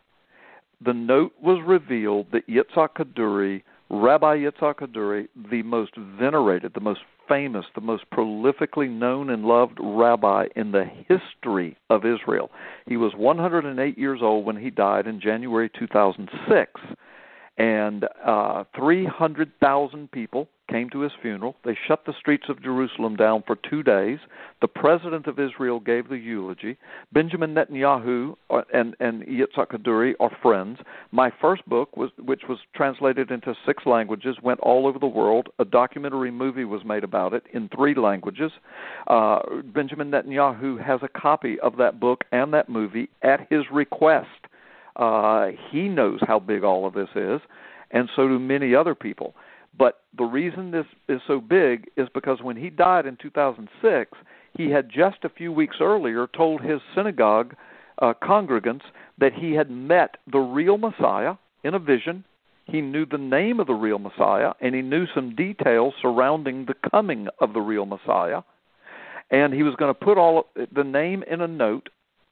the 0.84 0.94
note 0.94 1.32
was 1.40 1.62
revealed 1.64 2.26
that 2.32 2.48
Yitzhak 2.48 2.96
Kaduri 2.96 3.62
Rabbi 3.92 4.36
Yitzhak 4.36 4.76
Kaduri, 4.76 5.26
the 5.50 5.64
most 5.64 5.96
venerated, 5.96 6.74
the 6.74 6.80
most 6.80 7.00
famous, 7.28 7.66
the 7.74 7.80
most 7.80 8.04
prolifically 8.10 8.88
known 8.88 9.30
and 9.30 9.44
loved 9.44 9.78
rabbi 9.80 10.46
in 10.54 10.70
the 10.70 10.84
history 11.08 11.76
of 11.90 12.04
Israel. 12.04 12.52
He 12.86 12.96
was 12.96 13.14
108 13.16 13.98
years 13.98 14.20
old 14.22 14.46
when 14.46 14.56
he 14.56 14.70
died 14.70 15.08
in 15.08 15.20
January 15.20 15.68
2006 15.76 16.80
and 17.60 18.06
uh, 18.24 18.64
300,000 18.74 20.10
people 20.12 20.48
came 20.70 20.88
to 20.88 21.00
his 21.00 21.12
funeral. 21.20 21.56
They 21.62 21.76
shut 21.86 22.06
the 22.06 22.14
streets 22.18 22.46
of 22.48 22.62
Jerusalem 22.62 23.16
down 23.16 23.42
for 23.46 23.54
two 23.68 23.82
days. 23.82 24.18
The 24.62 24.68
president 24.68 25.26
of 25.26 25.38
Israel 25.38 25.78
gave 25.78 26.08
the 26.08 26.16
eulogy. 26.16 26.78
Benjamin 27.12 27.54
Netanyahu 27.54 28.34
uh, 28.48 28.62
and, 28.72 28.96
and 28.98 29.24
Yitzhak 29.24 29.72
Kaduri 29.72 30.14
are 30.20 30.34
friends. 30.40 30.78
My 31.12 31.30
first 31.38 31.68
book, 31.68 31.94
was, 31.98 32.10
which 32.24 32.42
was 32.48 32.60
translated 32.74 33.30
into 33.30 33.54
six 33.66 33.84
languages, 33.84 34.36
went 34.42 34.60
all 34.60 34.86
over 34.86 34.98
the 34.98 35.06
world. 35.06 35.48
A 35.58 35.66
documentary 35.66 36.30
movie 36.30 36.64
was 36.64 36.82
made 36.82 37.04
about 37.04 37.34
it 37.34 37.42
in 37.52 37.68
three 37.68 37.94
languages. 37.94 38.52
Uh, 39.06 39.40
Benjamin 39.74 40.10
Netanyahu 40.10 40.82
has 40.82 41.00
a 41.02 41.08
copy 41.08 41.60
of 41.60 41.76
that 41.76 42.00
book 42.00 42.24
and 42.32 42.54
that 42.54 42.70
movie 42.70 43.10
at 43.20 43.46
his 43.50 43.64
request. 43.70 44.28
Uh, 44.96 45.48
he 45.70 45.88
knows 45.88 46.20
how 46.26 46.38
big 46.38 46.64
all 46.64 46.86
of 46.86 46.94
this 46.94 47.08
is, 47.14 47.40
and 47.90 48.08
so 48.14 48.28
do 48.28 48.38
many 48.38 48.74
other 48.74 48.94
people. 48.94 49.34
But 49.76 50.00
the 50.16 50.24
reason 50.24 50.70
this 50.70 50.86
is 51.08 51.20
so 51.26 51.40
big 51.40 51.88
is 51.96 52.08
because 52.12 52.38
when 52.42 52.56
he 52.56 52.70
died 52.70 53.06
in 53.06 53.16
2006, 53.16 54.10
he 54.56 54.70
had 54.70 54.90
just 54.90 55.18
a 55.24 55.28
few 55.28 55.52
weeks 55.52 55.76
earlier 55.80 56.26
told 56.26 56.60
his 56.60 56.80
synagogue 56.94 57.54
uh, 58.02 58.14
congregants 58.22 58.82
that 59.18 59.32
he 59.32 59.52
had 59.52 59.70
met 59.70 60.16
the 60.30 60.38
real 60.38 60.76
Messiah 60.76 61.34
in 61.62 61.74
a 61.74 61.78
vision. 61.78 62.24
He 62.64 62.80
knew 62.80 63.04
the 63.04 63.18
name 63.18 63.60
of 63.60 63.66
the 63.66 63.74
real 63.74 63.98
Messiah, 63.98 64.52
and 64.60 64.74
he 64.74 64.82
knew 64.82 65.06
some 65.14 65.34
details 65.34 65.94
surrounding 66.00 66.66
the 66.66 66.90
coming 66.90 67.28
of 67.40 67.52
the 67.52 67.60
real 67.60 67.86
Messiah. 67.86 68.42
And 69.30 69.52
he 69.54 69.62
was 69.62 69.74
going 69.76 69.92
to 69.94 69.98
put 69.98 70.18
all 70.18 70.46
the 70.74 70.84
name 70.84 71.22
in 71.30 71.40
a 71.40 71.48
note 71.48 71.88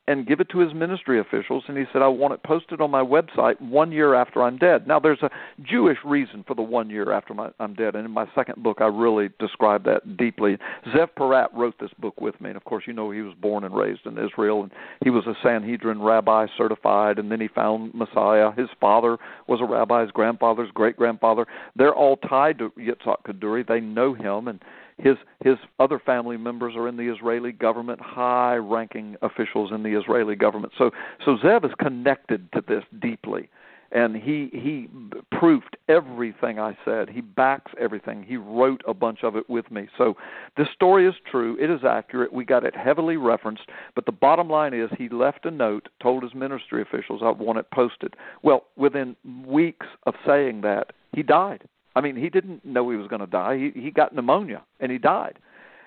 and 0.09 0.27
give 0.27 0.41
it 0.41 0.49
to 0.49 0.59
his 0.59 0.73
ministry 0.73 1.21
officials 1.21 1.65
and 1.69 1.77
he 1.77 1.85
said 1.93 2.01
I 2.01 2.09
want 2.09 2.33
it 2.33 2.43
posted 2.43 2.81
on 2.81 2.91
my 2.91 3.03
website 3.03 3.61
1 3.61 3.93
year 3.93 4.15
after 4.15 4.43
I'm 4.43 4.57
dead. 4.57 4.87
Now 4.87 4.99
there's 4.99 5.23
a 5.23 5.31
Jewish 5.63 5.99
reason 6.05 6.45
for 6.47 6.55
the 6.55 6.63
1 6.63 6.89
year 6.89 7.13
after 7.13 7.35
my, 7.35 7.51
I'm 7.61 7.75
dead 7.75 7.95
and 7.95 8.07
in 8.07 8.11
my 8.11 8.27
second 8.35 8.63
book 8.63 8.79
I 8.81 8.87
really 8.87 9.29
describe 9.39 9.85
that 9.85 10.17
deeply. 10.17 10.57
Zev 10.95 11.09
Porat 11.17 11.49
wrote 11.53 11.79
this 11.79 11.91
book 11.99 12.19
with 12.21 12.41
me 12.41 12.49
and 12.49 12.57
of 12.57 12.65
course 12.65 12.85
you 12.87 12.95
know 12.95 13.11
he 13.11 13.21
was 13.21 13.35
born 13.35 13.65
and 13.65 13.77
raised 13.77 14.07
in 14.07 14.19
Israel 14.19 14.63
and 14.63 14.73
he 15.05 15.11
was 15.11 15.27
a 15.27 15.35
Sanhedrin 15.43 16.01
rabbi 16.01 16.47
certified 16.57 17.19
and 17.19 17.31
then 17.31 17.41
he 17.41 17.49
found 17.49 17.93
Messiah. 17.93 18.51
His 18.53 18.69
father 18.81 19.19
was 19.47 19.61
a 19.61 19.67
rabbi, 19.67 20.03
his 20.03 20.11
grandfather's 20.11 20.71
great 20.73 20.97
grandfather. 20.97 21.47
They're 21.77 21.95
all 21.95 22.17
tied 22.17 22.59
to 22.59 22.71
Yitzhak 22.79 23.25
Kaduri. 23.27 23.67
They 23.67 23.81
know 23.81 24.15
him 24.15 24.49
and 24.49 24.63
his 24.99 25.17
his 25.45 25.57
other 25.79 25.99
family 25.99 26.37
members 26.37 26.75
are 26.77 26.89
in 26.89 26.97
the 26.97 27.13
Israeli 27.13 27.53
government, 27.53 28.01
high 28.01 28.57
ranking 28.57 29.17
officials 29.23 29.71
in 29.73 29.83
the 29.83 29.99
Israeli 29.99 30.37
government. 30.37 30.73
So 30.77 30.91
so 31.25 31.37
Zev 31.37 31.65
is 31.65 31.73
connected 31.79 32.51
to 32.53 32.63
this 32.67 32.85
deeply. 33.01 33.49
And 33.91 34.15
he 34.15 34.51
he 34.53 34.87
proofed 35.33 35.77
everything 35.89 36.59
I 36.59 36.77
said. 36.85 37.09
He 37.09 37.23
backs 37.23 37.73
everything. 37.81 38.23
He 38.23 38.37
wrote 38.37 38.83
a 38.87 38.93
bunch 38.93 39.21
of 39.23 39.35
it 39.35 39.49
with 39.49 39.71
me. 39.71 39.89
So 39.97 40.15
this 40.59 40.69
story 40.75 41.09
is 41.09 41.15
true. 41.31 41.57
It 41.59 41.71
is 41.71 41.81
accurate. 41.85 42.31
We 42.31 42.45
got 42.45 42.65
it 42.65 42.77
heavily 42.77 43.17
referenced. 43.17 43.71
But 43.95 44.05
the 44.05 44.13
bottom 44.13 44.51
line 44.51 44.75
is 44.75 44.91
he 44.99 45.09
left 45.09 45.47
a 45.47 45.51
note, 45.51 45.89
told 46.03 46.23
his 46.23 46.35
ministry 46.35 46.83
officials 46.83 47.23
I 47.25 47.31
want 47.31 47.59
it 47.59 47.71
posted. 47.71 48.15
Well, 48.43 48.67
within 48.77 49.17
weeks 49.47 49.87
of 50.05 50.13
saying 50.27 50.61
that, 50.63 50.93
he 51.15 51.23
died. 51.23 51.67
I 51.97 52.01
mean, 52.01 52.17
he 52.17 52.29
didn't 52.29 52.65
know 52.65 52.91
he 52.91 52.97
was 52.97 53.09
going 53.09 53.21
to 53.21 53.27
die. 53.27 53.57
He 53.75 53.81
he 53.81 53.91
got 53.91 54.15
pneumonia 54.15 54.63
and 54.81 54.93
he 54.93 54.99
died. 54.99 55.39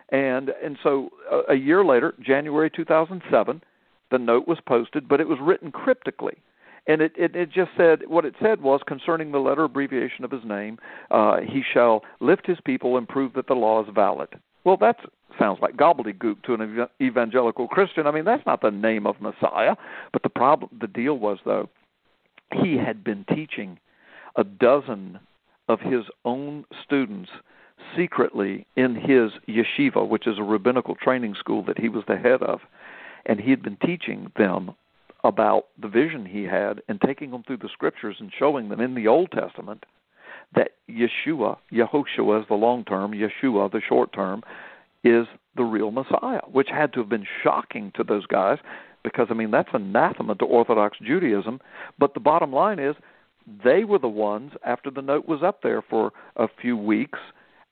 And 0.09 0.49
and 0.63 0.77
so 0.83 1.09
a, 1.31 1.53
a 1.53 1.55
year 1.55 1.85
later, 1.85 2.13
January 2.21 2.69
2007, 2.69 3.61
the 4.11 4.17
note 4.17 4.47
was 4.47 4.59
posted, 4.67 5.07
but 5.07 5.21
it 5.21 5.27
was 5.27 5.39
written 5.41 5.71
cryptically. 5.71 6.37
And 6.87 7.01
it, 7.01 7.13
it, 7.15 7.35
it 7.35 7.51
just 7.51 7.71
said 7.77 8.01
what 8.07 8.25
it 8.25 8.33
said 8.41 8.61
was 8.61 8.81
concerning 8.87 9.31
the 9.31 9.39
letter 9.39 9.63
abbreviation 9.63 10.25
of 10.25 10.31
his 10.31 10.43
name, 10.43 10.79
uh, 11.11 11.37
he 11.37 11.61
shall 11.73 12.01
lift 12.19 12.47
his 12.47 12.57
people 12.65 12.97
and 12.97 13.07
prove 13.07 13.33
that 13.33 13.47
the 13.47 13.53
law 13.53 13.83
is 13.83 13.89
valid. 13.93 14.29
Well, 14.63 14.77
that 14.77 14.97
sounds 15.39 15.59
like 15.61 15.77
gobbledygook 15.77 16.43
to 16.43 16.53
an 16.55 16.87
evangelical 17.01 17.67
Christian. 17.67 18.07
I 18.07 18.11
mean, 18.11 18.25
that's 18.25 18.45
not 18.45 18.61
the 18.61 18.71
name 18.71 19.07
of 19.07 19.21
Messiah. 19.21 19.75
But 20.11 20.23
the 20.23 20.29
problem, 20.29 20.71
the 20.79 20.87
deal 20.87 21.17
was 21.17 21.37
though, 21.45 21.69
he 22.51 22.77
had 22.77 23.03
been 23.03 23.25
teaching 23.33 23.79
a 24.35 24.43
dozen 24.43 25.19
of 25.67 25.79
his 25.79 26.03
own 26.25 26.65
students 26.83 27.29
secretly 27.95 28.65
in 28.75 28.95
his 28.95 29.31
yeshiva, 29.47 30.07
which 30.07 30.27
is 30.27 30.37
a 30.37 30.43
rabbinical 30.43 30.95
training 30.95 31.35
school 31.35 31.63
that 31.63 31.79
he 31.79 31.89
was 31.89 32.03
the 32.07 32.17
head 32.17 32.41
of. 32.41 32.59
And 33.25 33.39
he 33.39 33.49
had 33.49 33.61
been 33.61 33.77
teaching 33.77 34.31
them 34.37 34.71
about 35.23 35.67
the 35.79 35.87
vision 35.87 36.25
he 36.25 36.43
had 36.43 36.81
and 36.87 36.99
taking 37.01 37.31
them 37.31 37.43
through 37.43 37.57
the 37.57 37.69
scriptures 37.71 38.17
and 38.19 38.31
showing 38.37 38.69
them 38.69 38.81
in 38.81 38.95
the 38.95 39.07
Old 39.07 39.31
Testament 39.31 39.85
that 40.55 40.71
Yeshua, 40.89 41.57
Yehoshua 41.71 42.41
is 42.41 42.47
the 42.47 42.55
long 42.55 42.83
term, 42.83 43.11
Yeshua, 43.11 43.71
the 43.71 43.81
short 43.87 44.11
term, 44.13 44.41
is 45.03 45.27
the 45.55 45.63
real 45.63 45.91
Messiah, 45.91 46.41
which 46.51 46.69
had 46.69 46.93
to 46.93 46.99
have 46.99 47.09
been 47.09 47.27
shocking 47.43 47.91
to 47.95 48.03
those 48.03 48.25
guys 48.25 48.57
because, 49.03 49.27
I 49.29 49.33
mean, 49.33 49.51
that's 49.51 49.69
anathema 49.73 50.35
to 50.35 50.45
Orthodox 50.45 50.97
Judaism. 50.99 51.59
But 51.97 52.13
the 52.13 52.19
bottom 52.19 52.53
line 52.53 52.79
is 52.79 52.95
they 53.63 53.83
were 53.83 53.99
the 53.99 54.07
ones 54.07 54.51
after 54.65 54.89
the 54.89 55.01
note 55.01 55.27
was 55.27 55.43
up 55.43 55.61
there 55.61 55.81
for 55.81 56.11
a 56.35 56.47
few 56.61 56.77
weeks, 56.77 57.19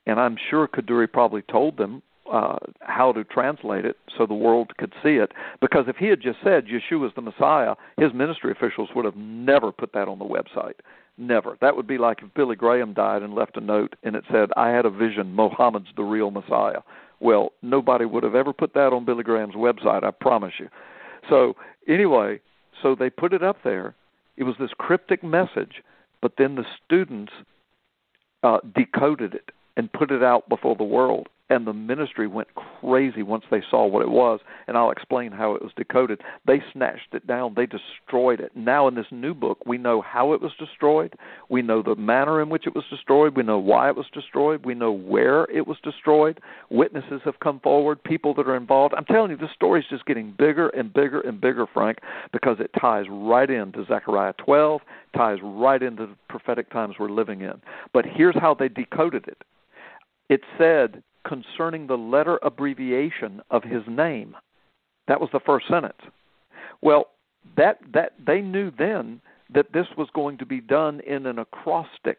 and 0.05 0.19
I'm 0.19 0.37
sure 0.49 0.67
Kaduri 0.67 1.11
probably 1.11 1.41
told 1.43 1.77
them 1.77 2.01
uh, 2.31 2.57
how 2.81 3.11
to 3.11 3.23
translate 3.23 3.85
it 3.85 3.97
so 4.17 4.25
the 4.25 4.33
world 4.33 4.71
could 4.77 4.93
see 5.03 5.15
it. 5.15 5.31
Because 5.61 5.85
if 5.87 5.97
he 5.97 6.07
had 6.07 6.21
just 6.21 6.39
said 6.43 6.65
Yeshua 6.65 7.07
is 7.07 7.13
the 7.15 7.21
Messiah, 7.21 7.75
his 7.97 8.13
ministry 8.13 8.51
officials 8.51 8.89
would 8.95 9.05
have 9.05 9.15
never 9.15 9.71
put 9.71 9.93
that 9.93 10.07
on 10.07 10.19
the 10.19 10.25
website. 10.25 10.75
Never. 11.17 11.57
That 11.59 11.75
would 11.75 11.87
be 11.87 11.97
like 11.97 12.19
if 12.23 12.33
Billy 12.33 12.55
Graham 12.55 12.93
died 12.93 13.23
and 13.23 13.33
left 13.33 13.57
a 13.57 13.61
note 13.61 13.95
and 14.03 14.15
it 14.15 14.23
said, 14.31 14.49
I 14.55 14.69
had 14.69 14.85
a 14.85 14.89
vision, 14.89 15.33
Mohammed's 15.33 15.89
the 15.97 16.03
real 16.03 16.31
Messiah. 16.31 16.79
Well, 17.19 17.51
nobody 17.61 18.05
would 18.05 18.23
have 18.23 18.35
ever 18.35 18.53
put 18.53 18.73
that 18.75 18.93
on 18.93 19.05
Billy 19.05 19.23
Graham's 19.23 19.55
website, 19.55 20.03
I 20.03 20.11
promise 20.11 20.53
you. 20.59 20.69
So, 21.29 21.55
anyway, 21.87 22.39
so 22.81 22.95
they 22.95 23.09
put 23.09 23.33
it 23.33 23.43
up 23.43 23.57
there 23.63 23.95
it 24.39 24.43
was 24.43 24.55
this 24.59 24.71
cryptic 24.79 25.23
message, 25.23 25.83
but 26.21 26.33
then 26.37 26.55
the 26.55 26.65
students 26.83 27.33
uh, 28.41 28.57
decoded 28.73 29.35
it 29.35 29.51
and 29.77 29.91
put 29.91 30.09
it 30.09 30.23
out 30.23 30.49
before 30.49 30.75
the 30.75 30.83
world 30.83 31.27
and 31.49 31.65
the 31.65 31.73
ministry 31.73 32.27
went 32.27 32.47
crazy 32.55 33.23
once 33.23 33.43
they 33.49 33.61
saw 33.69 33.85
what 33.85 34.01
it 34.01 34.09
was 34.09 34.39
and 34.67 34.77
I'll 34.77 34.91
explain 34.91 35.31
how 35.31 35.55
it 35.55 35.61
was 35.61 35.71
decoded. 35.75 36.21
They 36.45 36.61
snatched 36.73 37.13
it 37.13 37.25
down, 37.27 37.53
they 37.55 37.65
destroyed 37.65 38.39
it. 38.39 38.51
Now 38.55 38.87
in 38.87 38.95
this 38.95 39.07
new 39.11 39.33
book, 39.33 39.59
we 39.65 39.77
know 39.77 40.01
how 40.01 40.33
it 40.33 40.41
was 40.41 40.51
destroyed, 40.59 41.15
we 41.49 41.61
know 41.61 41.81
the 41.81 41.95
manner 41.95 42.41
in 42.41 42.49
which 42.49 42.67
it 42.67 42.75
was 42.75 42.85
destroyed, 42.89 43.35
we 43.35 43.43
know 43.43 43.59
why 43.59 43.89
it 43.89 43.95
was 43.95 44.05
destroyed, 44.13 44.65
we 44.65 44.75
know 44.75 44.91
where 44.91 45.45
it 45.45 45.67
was 45.67 45.77
destroyed. 45.83 46.39
Witnesses 46.69 47.21
have 47.25 47.39
come 47.39 47.59
forward, 47.59 48.03
people 48.03 48.33
that 48.35 48.47
are 48.47 48.55
involved. 48.55 48.93
I'm 48.95 49.05
telling 49.05 49.31
you 49.31 49.37
this 49.37 49.49
story 49.55 49.79
is 49.79 49.85
just 49.89 50.05
getting 50.05 50.33
bigger 50.37 50.69
and 50.69 50.93
bigger 50.93 51.21
and 51.21 51.41
bigger, 51.41 51.65
Frank, 51.73 51.99
because 52.31 52.57
it 52.59 52.71
ties 52.79 53.05
right 53.09 53.49
into 53.49 53.85
Zechariah 53.85 54.33
12, 54.43 54.81
ties 55.15 55.37
right 55.41 55.81
into 55.81 56.07
the 56.07 56.15
prophetic 56.27 56.71
times 56.71 56.95
we're 56.99 57.09
living 57.09 57.41
in. 57.41 57.61
But 57.93 58.05
here's 58.05 58.37
how 58.39 58.53
they 58.53 58.69
decoded 58.69 59.27
it. 59.27 59.43
It 60.29 60.41
said 60.57 61.01
concerning 61.29 61.87
the 61.87 61.97
letter 61.97 62.39
abbreviation 62.41 63.41
of 63.51 63.63
his 63.63 63.83
name. 63.87 64.35
That 65.07 65.21
was 65.21 65.29
the 65.31 65.39
first 65.45 65.67
sentence. 65.69 66.01
Well, 66.81 67.09
that 67.55 67.79
that 67.93 68.13
they 68.25 68.41
knew 68.41 68.71
then 68.77 69.21
that 69.53 69.71
this 69.73 69.87
was 69.97 70.07
going 70.13 70.37
to 70.39 70.45
be 70.45 70.59
done 70.59 70.99
in 71.01 71.25
an 71.25 71.39
acrostic. 71.39 72.17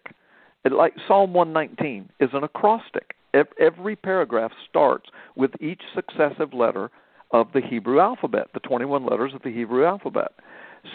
Like 0.64 0.94
Psalm 1.06 1.32
119 1.32 2.08
is 2.20 2.30
an 2.32 2.44
acrostic. 2.44 3.14
Every 3.60 3.96
paragraph 3.96 4.52
starts 4.68 5.08
with 5.36 5.50
each 5.60 5.80
successive 5.94 6.52
letter 6.52 6.90
of 7.30 7.46
the 7.54 7.60
Hebrew 7.60 8.00
alphabet, 8.00 8.48
the 8.54 8.60
21 8.60 9.06
letters 9.06 9.32
of 9.34 9.42
the 9.42 9.52
Hebrew 9.52 9.84
alphabet. 9.86 10.32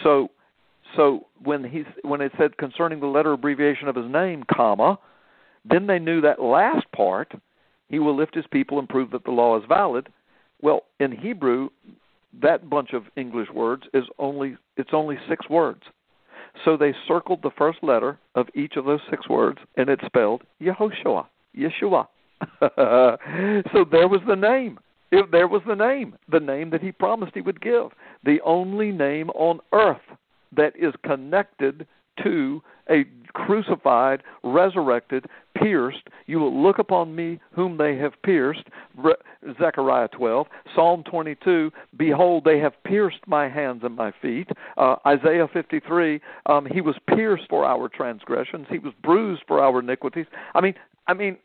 So, 0.02 0.28
so 0.96 1.26
when 1.42 1.64
he 1.64 1.84
when 2.02 2.20
it 2.20 2.32
said 2.38 2.58
concerning 2.58 3.00
the 3.00 3.06
letter 3.06 3.32
abbreviation 3.32 3.88
of 3.88 3.96
his 3.96 4.10
name, 4.10 4.44
comma, 4.54 4.98
then 5.64 5.86
they 5.86 5.98
knew 5.98 6.20
that 6.20 6.42
last 6.42 6.86
part, 6.94 7.32
he 7.88 7.98
will 7.98 8.16
lift 8.16 8.34
his 8.34 8.46
people 8.50 8.78
and 8.78 8.88
prove 8.88 9.10
that 9.10 9.24
the 9.24 9.30
law 9.30 9.58
is 9.58 9.64
valid. 9.68 10.08
Well, 10.60 10.82
in 11.00 11.12
Hebrew, 11.12 11.68
that 12.42 12.68
bunch 12.68 12.92
of 12.92 13.04
English 13.16 13.48
words 13.50 13.84
is 13.94 14.04
only 14.18 14.56
it's 14.76 14.90
only 14.92 15.16
six 15.28 15.48
words. 15.48 15.82
So 16.64 16.76
they 16.76 16.94
circled 17.06 17.40
the 17.42 17.50
first 17.56 17.78
letter 17.82 18.18
of 18.34 18.48
each 18.54 18.76
of 18.76 18.86
those 18.86 19.00
six 19.10 19.28
words, 19.28 19.58
and 19.76 19.88
it 19.88 20.00
spelled 20.06 20.42
Yehoshua, 20.60 21.26
Yeshua. 21.56 22.06
so 23.72 23.84
there 23.90 24.08
was 24.08 24.20
the 24.26 24.36
name. 24.36 24.78
If 25.12 25.30
there 25.30 25.48
was 25.48 25.62
the 25.66 25.74
name, 25.74 26.16
the 26.30 26.40
name 26.40 26.70
that 26.70 26.82
he 26.82 26.92
promised 26.92 27.32
he 27.34 27.40
would 27.40 27.60
give, 27.60 27.90
the 28.24 28.40
only 28.44 28.90
name 28.90 29.30
on 29.30 29.60
earth 29.72 30.00
that 30.56 30.72
is 30.76 30.94
connected 31.04 31.86
to 32.22 32.62
a 32.90 33.04
crucified, 33.36 34.22
resurrected, 34.42 35.26
pierced. 35.60 36.08
You 36.26 36.38
will 36.38 36.62
look 36.62 36.78
upon 36.78 37.14
me 37.14 37.38
whom 37.52 37.76
they 37.76 37.96
have 37.96 38.12
pierced. 38.22 38.64
Zechariah 39.60 40.08
12. 40.08 40.46
Psalm 40.74 41.04
22. 41.04 41.70
Behold, 41.96 42.44
they 42.44 42.58
have 42.58 42.72
pierced 42.84 43.20
my 43.26 43.48
hands 43.48 43.82
and 43.84 43.94
my 43.94 44.12
feet. 44.22 44.48
Uh, 44.76 44.96
Isaiah 45.06 45.48
53. 45.52 46.20
Um, 46.46 46.66
he 46.66 46.80
was 46.80 46.96
pierced 47.14 47.44
for 47.50 47.64
our 47.64 47.88
transgressions. 47.88 48.66
He 48.70 48.78
was 48.78 48.94
bruised 49.02 49.42
for 49.46 49.60
our 49.60 49.80
iniquities. 49.80 50.26
I 50.54 50.60
mean, 50.60 50.74
I 51.06 51.14
mean, 51.14 51.36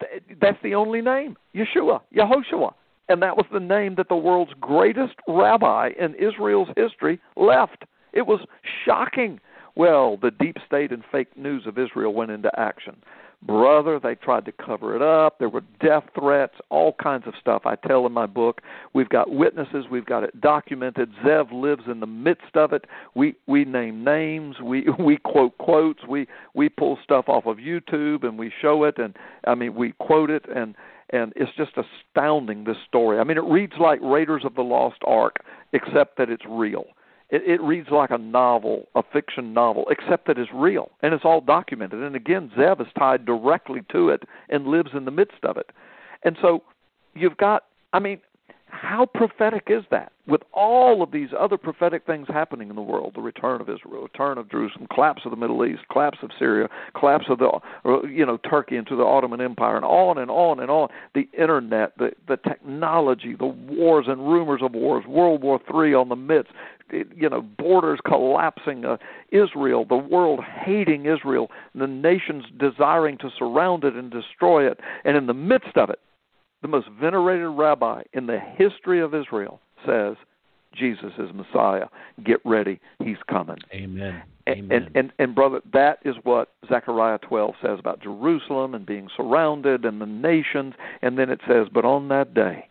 th- 0.00 0.22
that's 0.40 0.58
the 0.62 0.74
only 0.74 1.02
name. 1.02 1.36
Yeshua, 1.54 2.00
Yehoshua. 2.14 2.72
And 3.08 3.22
that 3.22 3.36
was 3.36 3.46
the 3.52 3.60
name 3.60 3.94
that 3.96 4.08
the 4.08 4.16
world's 4.16 4.52
greatest 4.60 5.14
rabbi 5.28 5.90
in 5.98 6.14
Israel's 6.14 6.68
history 6.76 7.20
left. 7.36 7.84
It 8.12 8.26
was 8.26 8.40
shocking 8.84 9.38
well, 9.76 10.16
the 10.20 10.30
deep 10.30 10.56
state 10.66 10.90
and 10.90 11.02
fake 11.12 11.36
news 11.36 11.66
of 11.66 11.78
Israel 11.78 12.14
went 12.14 12.30
into 12.30 12.50
action. 12.58 12.96
Brother, 13.42 14.00
they 14.02 14.14
tried 14.14 14.46
to 14.46 14.52
cover 14.52 14.96
it 14.96 15.02
up. 15.02 15.38
There 15.38 15.50
were 15.50 15.62
death 15.80 16.04
threats, 16.18 16.54
all 16.70 16.94
kinds 17.00 17.24
of 17.26 17.34
stuff. 17.38 17.62
I 17.66 17.76
tell 17.76 18.06
in 18.06 18.12
my 18.12 18.26
book. 18.26 18.62
We've 18.94 19.08
got 19.08 19.30
witnesses. 19.30 19.84
We've 19.90 20.06
got 20.06 20.24
it 20.24 20.40
documented. 20.40 21.12
Zev 21.24 21.52
lives 21.52 21.82
in 21.86 22.00
the 22.00 22.06
midst 22.06 22.56
of 22.56 22.72
it. 22.72 22.86
We 23.14 23.36
we 23.46 23.64
name 23.64 24.02
names. 24.02 24.56
We 24.60 24.86
we 24.98 25.18
quote 25.18 25.56
quotes. 25.58 26.00
We 26.08 26.26
we 26.54 26.70
pull 26.70 26.98
stuff 27.04 27.26
off 27.28 27.46
of 27.46 27.58
YouTube 27.58 28.24
and 28.24 28.38
we 28.38 28.50
show 28.60 28.84
it. 28.84 28.98
And 28.98 29.14
I 29.46 29.54
mean 29.54 29.74
we 29.74 29.92
quote 29.92 30.30
it 30.30 30.46
and 30.52 30.74
and 31.10 31.32
it's 31.36 31.52
just 31.56 31.72
astounding 31.76 32.64
this 32.64 32.78
story. 32.88 33.18
I 33.18 33.24
mean, 33.24 33.36
it 33.36 33.44
reads 33.44 33.74
like 33.78 34.00
Raiders 34.02 34.42
of 34.44 34.54
the 34.54 34.62
Lost 34.62 34.98
Ark, 35.06 35.36
except 35.72 36.18
that 36.18 36.30
it's 36.30 36.42
real. 36.48 36.86
It, 37.30 37.42
it 37.42 37.60
reads 37.60 37.88
like 37.90 38.10
a 38.10 38.18
novel, 38.18 38.88
a 38.94 39.02
fiction 39.12 39.52
novel, 39.52 39.86
except 39.90 40.26
that 40.28 40.38
it's 40.38 40.50
real 40.54 40.90
and 41.02 41.12
it's 41.12 41.24
all 41.24 41.40
documented. 41.40 42.02
And 42.02 42.14
again, 42.14 42.50
Zev 42.56 42.80
is 42.80 42.86
tied 42.98 43.24
directly 43.24 43.82
to 43.92 44.10
it 44.10 44.22
and 44.48 44.66
lives 44.66 44.90
in 44.94 45.04
the 45.04 45.10
midst 45.10 45.44
of 45.44 45.56
it. 45.56 45.70
And 46.22 46.36
so 46.40 46.62
you've 47.14 47.36
got, 47.36 47.64
I 47.92 47.98
mean, 47.98 48.20
how 48.68 49.06
prophetic 49.06 49.64
is 49.68 49.84
that? 49.90 50.12
With 50.26 50.42
all 50.52 51.02
of 51.02 51.12
these 51.12 51.28
other 51.38 51.56
prophetic 51.56 52.04
things 52.04 52.26
happening 52.28 52.68
in 52.68 52.74
the 52.74 52.82
world, 52.82 53.12
the 53.14 53.20
return 53.20 53.60
of 53.60 53.68
Israel, 53.68 54.02
return 54.02 54.38
of 54.38 54.50
Jerusalem, 54.50 54.88
collapse 54.92 55.22
of 55.24 55.30
the 55.30 55.36
Middle 55.36 55.64
East, 55.64 55.82
collapse 55.90 56.18
of 56.22 56.30
Syria, 56.36 56.68
collapse 56.98 57.26
of 57.28 57.38
the 57.38 57.60
you 58.08 58.26
know 58.26 58.38
Turkey 58.38 58.76
into 58.76 58.96
the 58.96 59.04
Ottoman 59.04 59.40
Empire, 59.40 59.76
and 59.76 59.84
on 59.84 60.18
and 60.18 60.30
on 60.30 60.58
and 60.58 60.70
on. 60.70 60.88
The 61.14 61.28
internet, 61.38 61.96
the 61.96 62.10
the 62.26 62.38
technology, 62.38 63.36
the 63.38 63.46
wars 63.46 64.06
and 64.08 64.28
rumors 64.28 64.62
of 64.62 64.72
wars, 64.72 65.04
World 65.06 65.42
War 65.42 65.60
Three 65.70 65.94
on 65.94 66.08
the 66.08 66.16
midst, 66.16 66.52
you 66.90 67.28
know 67.28 67.42
borders 67.42 68.00
collapsing, 68.04 68.84
uh, 68.84 68.96
Israel, 69.30 69.84
the 69.84 69.96
world 69.96 70.40
hating 70.42 71.06
Israel, 71.06 71.50
the 71.74 71.86
nations 71.86 72.44
desiring 72.58 73.16
to 73.18 73.30
surround 73.38 73.84
it 73.84 73.94
and 73.94 74.10
destroy 74.10 74.68
it, 74.68 74.80
and 75.04 75.16
in 75.16 75.26
the 75.26 75.34
midst 75.34 75.76
of 75.76 75.88
it, 75.88 76.00
the 76.62 76.68
most 76.68 76.88
venerated 77.00 77.48
rabbi 77.48 78.02
in 78.12 78.26
the 78.26 78.38
history 78.38 79.00
of 79.00 79.14
Israel 79.14 79.60
says 79.86 80.16
Jesus 80.74 81.12
is 81.18 81.30
Messiah. 81.34 81.86
Get 82.24 82.40
ready, 82.44 82.80
he's 83.02 83.16
coming. 83.28 83.58
Amen. 83.72 84.22
And, 84.46 84.70
and 84.70 84.90
and 84.94 85.12
and 85.18 85.34
brother, 85.34 85.60
that 85.72 85.98
is 86.04 86.14
what 86.22 86.52
Zechariah 86.68 87.18
12 87.18 87.54
says 87.60 87.78
about 87.78 88.00
Jerusalem 88.00 88.74
and 88.74 88.86
being 88.86 89.08
surrounded 89.16 89.84
and 89.84 90.00
the 90.00 90.06
nations. 90.06 90.74
And 91.02 91.18
then 91.18 91.30
it 91.30 91.40
says, 91.48 91.66
"But 91.72 91.84
on 91.84 92.08
that 92.08 92.32
day, 92.32 92.68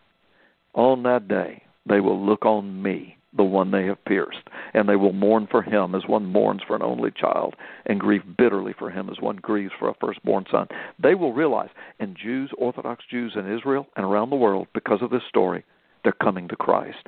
on 0.73 1.03
that 1.03 1.27
day, 1.27 1.63
they 1.85 1.99
will 1.99 2.23
look 2.23 2.45
on 2.45 2.81
me, 2.81 3.14
the 3.35 3.43
one 3.43 3.71
they 3.71 3.85
have 3.85 4.03
pierced, 4.05 4.47
and 4.73 4.87
they 4.87 4.95
will 4.95 5.13
mourn 5.13 5.47
for 5.49 5.61
him 5.61 5.93
as 5.95 6.03
one 6.07 6.25
mourns 6.25 6.61
for 6.65 6.75
an 6.75 6.81
only 6.81 7.11
child, 7.11 7.55
and 7.85 7.99
grieve 7.99 8.23
bitterly 8.37 8.73
for 8.77 8.89
him 8.89 9.09
as 9.09 9.19
one 9.19 9.37
grieves 9.37 9.73
for 9.77 9.89
a 9.89 9.95
firstborn 9.99 10.45
son. 10.51 10.67
They 11.01 11.15
will 11.15 11.33
realize, 11.33 11.69
and 11.99 12.15
Jews, 12.15 12.51
Orthodox 12.57 13.03
Jews 13.09 13.33
in 13.35 13.51
Israel 13.51 13.87
and 13.95 14.05
around 14.05 14.29
the 14.29 14.35
world, 14.35 14.67
because 14.73 15.01
of 15.01 15.09
this 15.09 15.23
story, 15.27 15.63
they're 16.03 16.13
coming 16.13 16.47
to 16.47 16.55
Christ. 16.55 17.07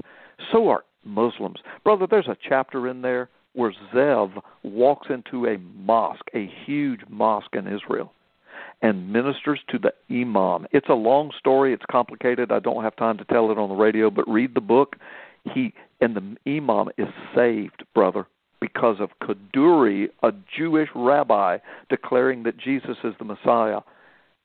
So 0.52 0.70
are 0.70 0.84
Muslims. 1.04 1.60
Brother, 1.84 2.08
there's 2.10 2.28
a 2.28 2.38
chapter 2.48 2.88
in 2.88 3.02
there 3.02 3.30
where 3.54 3.74
Zev 3.94 4.42
walks 4.64 5.08
into 5.10 5.48
a 5.48 5.58
mosque, 5.58 6.28
a 6.36 6.52
huge 6.66 7.02
mosque 7.10 7.56
in 7.56 7.68
Israel, 7.68 8.14
and 8.82 9.12
ministers 9.12 9.60
to 9.70 9.80
the 9.80 9.94
imam. 10.12 10.68
It's 10.72 10.90
a 10.90 10.94
long 10.94 11.32
story, 11.40 11.74
it's 11.74 11.86
complicated. 11.90 12.52
I 12.52 12.60
don't 12.60 12.84
have 12.84 12.96
time 12.96 13.18
to 13.18 13.26
tell 13.26 13.52
it 13.52 13.58
on 13.58 13.70
the 13.70 13.76
radio, 13.76 14.12
but 14.12 14.30
read 14.30 14.54
the 14.54 14.62
book. 14.62 14.98
He 15.54 15.74
and 16.02 16.16
the 16.16 16.38
imam 16.48 16.90
is 16.98 17.08
saved, 17.36 17.84
brother, 17.94 18.28
because 18.60 18.98
of 19.00 19.10
Kaduri, 19.22 20.08
a 20.24 20.32
Jewish 20.58 20.90
rabbi, 20.96 21.58
declaring 21.90 22.44
that 22.44 22.58
Jesus 22.58 22.98
is 23.04 23.14
the 23.20 23.26
Messiah. 23.26 23.82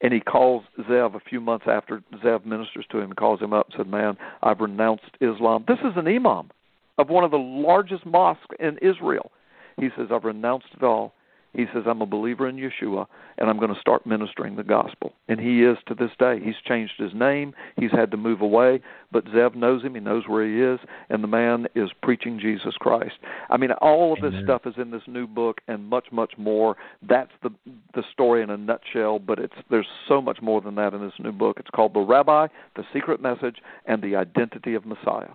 And 0.01 0.13
he 0.13 0.21
calls 0.21 0.65
Zev 0.81 1.15
a 1.15 1.21
few 1.21 1.41
months 1.41 1.67
after 1.69 2.03
Zev 2.25 2.45
ministers 2.45 2.87
to 2.91 2.99
him, 2.99 3.05
and 3.05 3.17
calls 3.17 3.41
him 3.41 3.53
up 3.53 3.67
and 3.67 3.75
said, 3.79 3.87
Man, 3.87 4.17
I've 4.43 4.61
renounced 4.61 5.17
Islam. 5.21 5.65
This 5.69 5.79
is 5.79 5.97
an 5.97 6.09
imam 6.09 6.51
of 6.99 7.09
one 7.09 7.25
of 7.25 7.31
the 7.31 7.39
largest 7.39 8.05
mosques 8.05 8.57
in 8.59 8.79
Israel. 8.79 9.31
He 9.79 9.89
says, 9.97 10.09
I've 10.13 10.25
renounced 10.25 10.67
it 10.75 10.83
all 10.83 11.15
he 11.55 11.67
says, 11.73 11.83
I'm 11.87 12.01
a 12.01 12.07
believer 12.07 12.49
in 12.49 12.57
Yeshua, 12.57 13.07
and 13.37 13.51
I'm 13.51 13.59
going 13.59 13.75
to 13.75 13.81
start 13.81 14.07
ministering 14.07 14.57
the 14.57 14.65
gospel. 14.65 15.13
And 15.29 15.39
he 15.39 15.63
is 15.63 15.77
to 15.87 15.95
this 15.95 16.11
day. 16.19 16.41
He's 16.43 16.55
changed 16.67 16.95
his 16.97 17.13
name. 17.15 17.55
He's 17.77 17.91
had 17.91 18.11
to 18.13 18.17
move 18.17 18.41
away, 18.41 18.81
but 19.11 19.27
Zev 19.27 19.55
knows 19.55 19.83
him. 19.83 19.95
He 19.95 20.01
knows 20.01 20.25
where 20.27 20.47
he 20.47 20.63
is, 20.63 20.81
and 21.11 21.23
the 21.23 21.29
man 21.29 21.67
is 21.75 21.91
preaching 22.03 22.39
Jesus 22.41 22.75
Christ. 22.75 23.17
I 23.51 23.59
mean, 23.59 23.73
all 23.73 24.15
of 24.15 24.21
this 24.21 24.33
Amen. 24.33 24.45
stuff 24.45 24.63
is 24.67 24.75
in 24.79 24.91
this 24.91 25.03
new 25.07 25.27
book, 25.27 25.61
and 25.69 25.87
much, 25.89 26.07
much 26.11 26.33
more. 26.39 26.77
That's 27.07 27.33
the 27.43 27.51
the 27.95 28.03
story 28.13 28.43
in 28.43 28.51
a 28.51 28.57
nutshell. 28.57 29.19
But 29.19 29.39
it's 29.39 29.55
there's 29.71 29.87
so 30.09 30.23
much 30.23 30.41
more 30.41 30.61
than 30.61 30.75
that 30.77 30.95
in 30.95 31.03
this 31.03 31.13
new 31.19 31.33
book. 31.33 31.59
It's 31.61 31.71
called 31.71 31.95
The 31.95 32.01
Rabbi, 32.01 32.47
The 32.77 32.85
Secret 32.93 33.21
Message, 33.21 33.57
and 33.87 34.03
the 34.03 34.17
Identity 34.17 34.75
of 34.75 34.87
Messiah. 34.87 35.29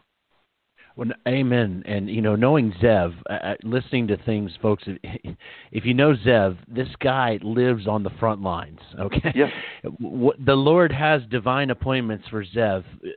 Well, 0.98 1.10
amen. 1.28 1.84
And 1.86 2.10
you 2.10 2.22
know, 2.22 2.36
knowing 2.36 2.74
Zev, 2.82 3.14
uh, 3.30 3.34
uh 3.34 3.54
listening 3.64 4.08
to 4.08 4.18
things, 4.18 4.52
folks. 4.62 4.84
If, 4.88 4.98
if 5.72 5.86
you 5.86 5.94
know 5.94 6.16
Zev, 6.26 6.58
this 6.68 6.88
guy 7.00 7.38
lives 7.44 7.88
on 7.88 8.04
the 8.04 8.10
front 8.20 8.42
lines. 8.42 8.80
Okay. 9.00 9.32
Yes. 9.36 9.52
The 9.84 10.56
Lord 10.56 10.92
has 10.92 11.22
divine 11.30 11.70
appointments 11.70 12.28
for 12.30 12.44
Zev 12.44 12.80
uh, 12.80 13.10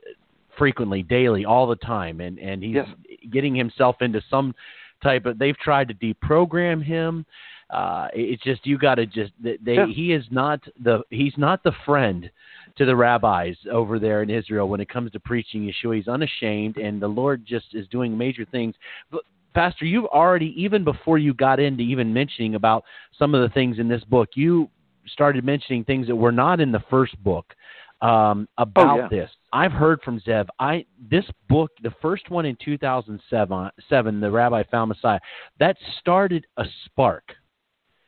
frequently, 0.57 1.01
daily, 1.01 1.43
all 1.43 1.67
the 1.67 1.75
time, 1.77 2.21
and 2.21 2.37
and 2.37 2.61
he's 2.61 2.75
yes. 2.75 2.87
getting 3.31 3.55
himself 3.55 3.95
into 4.01 4.21
some 4.29 4.53
type 5.01 5.25
of. 5.25 5.39
They've 5.39 5.57
tried 5.57 5.87
to 5.87 5.95
deprogram 5.95 6.83
him. 6.83 7.25
Uh, 7.71 8.09
it's 8.13 8.43
just 8.43 8.65
you 8.67 8.77
got 8.77 8.95
to 8.95 9.07
just 9.07 9.31
they. 9.41 9.57
Yeah. 9.65 9.87
He 9.87 10.13
is 10.13 10.25
not 10.29 10.59
the 10.83 11.01
he's 11.09 11.33
not 11.35 11.63
the 11.63 11.73
friend 11.83 12.29
to 12.77 12.85
the 12.85 12.95
rabbis 12.95 13.55
over 13.71 13.99
there 13.99 14.23
in 14.23 14.29
Israel 14.29 14.67
when 14.67 14.79
it 14.79 14.89
comes 14.89 15.11
to 15.11 15.19
preaching 15.19 15.61
Yeshua. 15.61 15.97
He's 15.97 16.07
unashamed, 16.07 16.77
and 16.77 17.01
the 17.01 17.07
Lord 17.07 17.45
just 17.45 17.67
is 17.73 17.87
doing 17.87 18.17
major 18.17 18.45
things. 18.45 18.75
But 19.11 19.21
Pastor, 19.53 19.85
you've 19.85 20.05
already, 20.05 20.53
even 20.57 20.83
before 20.83 21.17
you 21.17 21.33
got 21.33 21.59
into 21.59 21.83
even 21.83 22.13
mentioning 22.13 22.55
about 22.55 22.83
some 23.17 23.35
of 23.35 23.41
the 23.41 23.53
things 23.53 23.79
in 23.79 23.87
this 23.87 24.03
book, 24.05 24.29
you 24.35 24.69
started 25.07 25.43
mentioning 25.43 25.83
things 25.83 26.07
that 26.07 26.15
were 26.15 26.31
not 26.31 26.59
in 26.59 26.71
the 26.71 26.83
first 26.89 27.21
book 27.23 27.53
um, 28.01 28.47
about 28.57 28.99
oh, 28.99 29.03
yeah. 29.03 29.07
this. 29.09 29.29
I've 29.53 29.71
heard 29.71 30.01
from 30.01 30.19
Zev. 30.21 30.47
I 30.59 30.85
this 31.09 31.25
book, 31.49 31.71
the 31.83 31.93
first 32.01 32.29
one 32.29 32.45
in 32.45 32.57
2007, 32.63 33.69
seven, 33.89 34.19
the 34.19 34.31
Rabbi 34.31 34.63
Found 34.71 34.89
Messiah, 34.89 35.19
that 35.59 35.77
started 35.99 36.45
a 36.57 36.65
spark. 36.85 37.33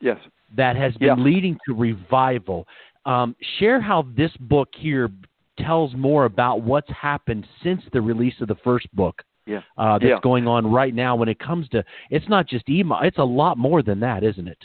Yes. 0.00 0.18
That 0.56 0.76
has 0.76 0.94
been 0.94 1.18
yeah. 1.18 1.24
leading 1.24 1.58
to 1.66 1.74
revival 1.74 2.66
Um, 3.06 3.36
share 3.58 3.80
how 3.80 4.06
this 4.16 4.30
book 4.40 4.68
here 4.76 5.10
tells 5.58 5.94
more 5.94 6.24
about 6.24 6.62
what's 6.62 6.90
happened 6.90 7.46
since 7.62 7.82
the 7.92 8.00
release 8.00 8.34
of 8.40 8.48
the 8.48 8.56
first 8.64 8.94
book. 8.94 9.22
Yeah. 9.46 9.60
Uh, 9.76 9.98
that's 9.98 10.08
yeah. 10.08 10.18
going 10.22 10.48
on 10.48 10.66
right 10.70 10.94
now 10.94 11.16
when 11.16 11.28
it 11.28 11.38
comes 11.38 11.68
to 11.68 11.84
it's 12.08 12.26
not 12.30 12.48
just 12.48 12.66
emo 12.66 13.00
it's 13.02 13.18
a 13.18 13.24
lot 13.24 13.58
more 13.58 13.82
than 13.82 14.00
that 14.00 14.24
isn't 14.24 14.48
it 14.48 14.64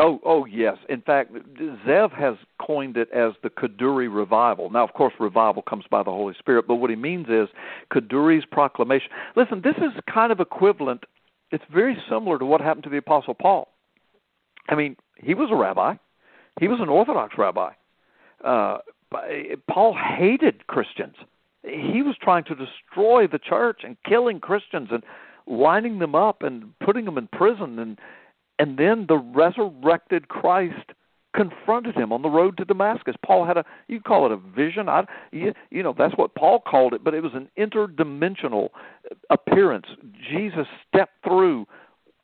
Oh, 0.00 0.20
oh 0.24 0.44
yes. 0.44 0.76
In 0.88 1.00
fact, 1.00 1.32
Zev 1.84 2.12
has 2.12 2.36
coined 2.64 2.96
it 2.96 3.08
as 3.12 3.32
the 3.42 3.50
Kaduri 3.50 4.08
revival. 4.14 4.70
Now, 4.70 4.84
of 4.84 4.92
course, 4.92 5.12
revival 5.18 5.60
comes 5.62 5.84
by 5.90 6.04
the 6.04 6.12
Holy 6.12 6.34
Spirit, 6.38 6.66
but 6.68 6.76
what 6.76 6.88
he 6.88 6.94
means 6.94 7.26
is 7.28 7.48
Kaduri's 7.92 8.46
proclamation. 8.46 9.08
Listen, 9.34 9.60
this 9.60 9.74
is 9.78 9.92
kind 10.12 10.30
of 10.30 10.38
equivalent. 10.38 11.02
It's 11.50 11.64
very 11.72 11.96
similar 12.08 12.38
to 12.38 12.44
what 12.44 12.60
happened 12.60 12.84
to 12.84 12.90
the 12.90 12.98
Apostle 12.98 13.34
Paul. 13.34 13.72
I 14.68 14.76
mean, 14.76 14.96
he 15.16 15.34
was 15.34 15.50
a 15.50 15.56
rabbi. 15.56 15.94
He 16.60 16.68
was 16.68 16.80
an 16.80 16.88
Orthodox 16.88 17.34
rabbi. 17.38 17.72
Uh, 18.44 18.78
Paul 19.68 19.96
hated 19.96 20.66
Christians. 20.66 21.14
He 21.62 22.02
was 22.02 22.16
trying 22.20 22.44
to 22.44 22.54
destroy 22.54 23.26
the 23.26 23.38
church 23.38 23.80
and 23.84 23.96
killing 24.06 24.40
Christians 24.40 24.88
and 24.90 25.02
lining 25.46 25.98
them 25.98 26.14
up 26.14 26.42
and 26.42 26.78
putting 26.80 27.04
them 27.04 27.18
in 27.18 27.28
prison 27.28 27.78
and 27.78 27.98
and 28.60 28.76
then 28.76 29.06
the 29.08 29.18
resurrected 29.18 30.26
Christ 30.28 30.92
confronted 31.34 31.94
him 31.94 32.12
on 32.12 32.22
the 32.22 32.28
road 32.28 32.56
to 32.56 32.64
Damascus. 32.64 33.14
Paul 33.24 33.46
had 33.46 33.56
a 33.56 33.64
you 33.86 34.00
call 34.00 34.26
it 34.26 34.32
a 34.32 34.36
vision. 34.36 34.88
I 34.88 35.04
you, 35.30 35.52
you 35.70 35.82
know 35.82 35.94
that's 35.96 36.16
what 36.16 36.34
Paul 36.34 36.60
called 36.60 36.94
it, 36.94 37.04
but 37.04 37.14
it 37.14 37.22
was 37.22 37.32
an 37.34 37.48
interdimensional 37.58 38.70
appearance. 39.30 39.86
Jesus 40.30 40.66
stepped 40.88 41.24
through 41.24 41.66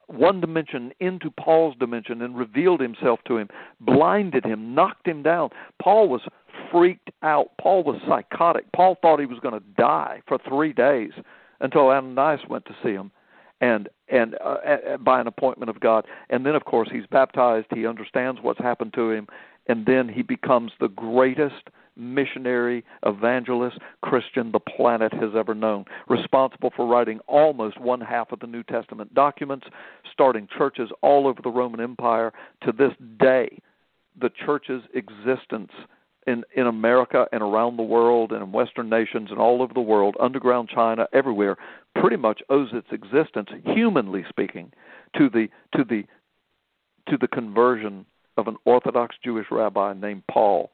one 0.06 0.40
dimension 0.40 0.92
into 1.00 1.30
Paul's 1.30 1.76
dimension 1.78 2.22
and 2.22 2.36
revealed 2.36 2.80
himself 2.80 3.20
to 3.26 3.38
him, 3.38 3.48
blinded 3.80 4.44
him, 4.44 4.74
knocked 4.74 5.06
him 5.06 5.22
down. 5.22 5.50
Paul 5.80 6.08
was 6.08 6.22
freaked 6.70 7.10
out. 7.22 7.50
Paul 7.60 7.82
was 7.84 8.00
psychotic. 8.06 8.70
Paul 8.72 8.96
thought 9.00 9.20
he 9.20 9.26
was 9.26 9.38
going 9.40 9.54
to 9.54 9.66
die 9.76 10.20
for 10.26 10.38
3 10.48 10.72
days 10.72 11.12
until 11.60 11.88
Ananias 11.88 12.40
went 12.48 12.64
to 12.66 12.76
see 12.82 12.92
him 12.92 13.10
and 13.60 13.88
and 14.08 14.36
uh, 14.44 14.98
by 15.00 15.20
an 15.20 15.26
appointment 15.26 15.70
of 15.70 15.80
God. 15.80 16.04
And 16.28 16.44
then, 16.44 16.54
of 16.54 16.64
course, 16.64 16.88
he's 16.92 17.06
baptized. 17.10 17.66
He 17.74 17.86
understands 17.86 18.40
what's 18.42 18.58
happened 18.58 18.92
to 18.94 19.10
him, 19.10 19.26
and 19.66 19.86
then 19.86 20.08
he 20.08 20.22
becomes 20.22 20.72
the 20.78 20.88
greatest 20.88 21.70
missionary, 21.96 22.84
evangelist, 23.04 23.78
Christian 24.02 24.52
the 24.52 24.60
planet 24.60 25.12
has 25.12 25.30
ever 25.36 25.54
known, 25.54 25.84
responsible 26.08 26.72
for 26.74 26.86
writing 26.86 27.20
almost 27.26 27.80
one 27.80 28.00
half 28.00 28.32
of 28.32 28.40
the 28.40 28.46
New 28.46 28.62
Testament 28.62 29.14
documents, 29.14 29.66
starting 30.12 30.48
churches 30.56 30.90
all 31.02 31.26
over 31.26 31.40
the 31.42 31.50
Roman 31.50 31.80
Empire. 31.80 32.32
To 32.64 32.72
this 32.72 32.92
day, 33.18 33.58
the 34.20 34.30
church's 34.44 34.82
existence 34.94 35.70
in 36.26 36.42
in 36.56 36.66
America 36.66 37.26
and 37.32 37.42
around 37.42 37.76
the 37.76 37.82
world 37.82 38.32
and 38.32 38.42
in 38.42 38.52
Western 38.52 38.88
nations 38.88 39.30
and 39.30 39.38
all 39.38 39.62
over 39.62 39.74
the 39.74 39.80
world, 39.80 40.16
underground 40.20 40.68
China, 40.74 41.06
everywhere, 41.12 41.56
pretty 41.94 42.16
much 42.16 42.40
owes 42.48 42.70
its 42.72 42.88
existence, 42.92 43.48
humanly 43.64 44.24
speaking, 44.28 44.72
to 45.16 45.28
the 45.28 45.48
to 45.76 45.84
the 45.84 46.04
to 47.10 47.18
the 47.18 47.28
conversion 47.28 48.06
of 48.36 48.48
an 48.48 48.56
Orthodox 48.64 49.16
Jewish 49.22 49.46
rabbi 49.50 49.92
named 49.92 50.22
Paul. 50.30 50.70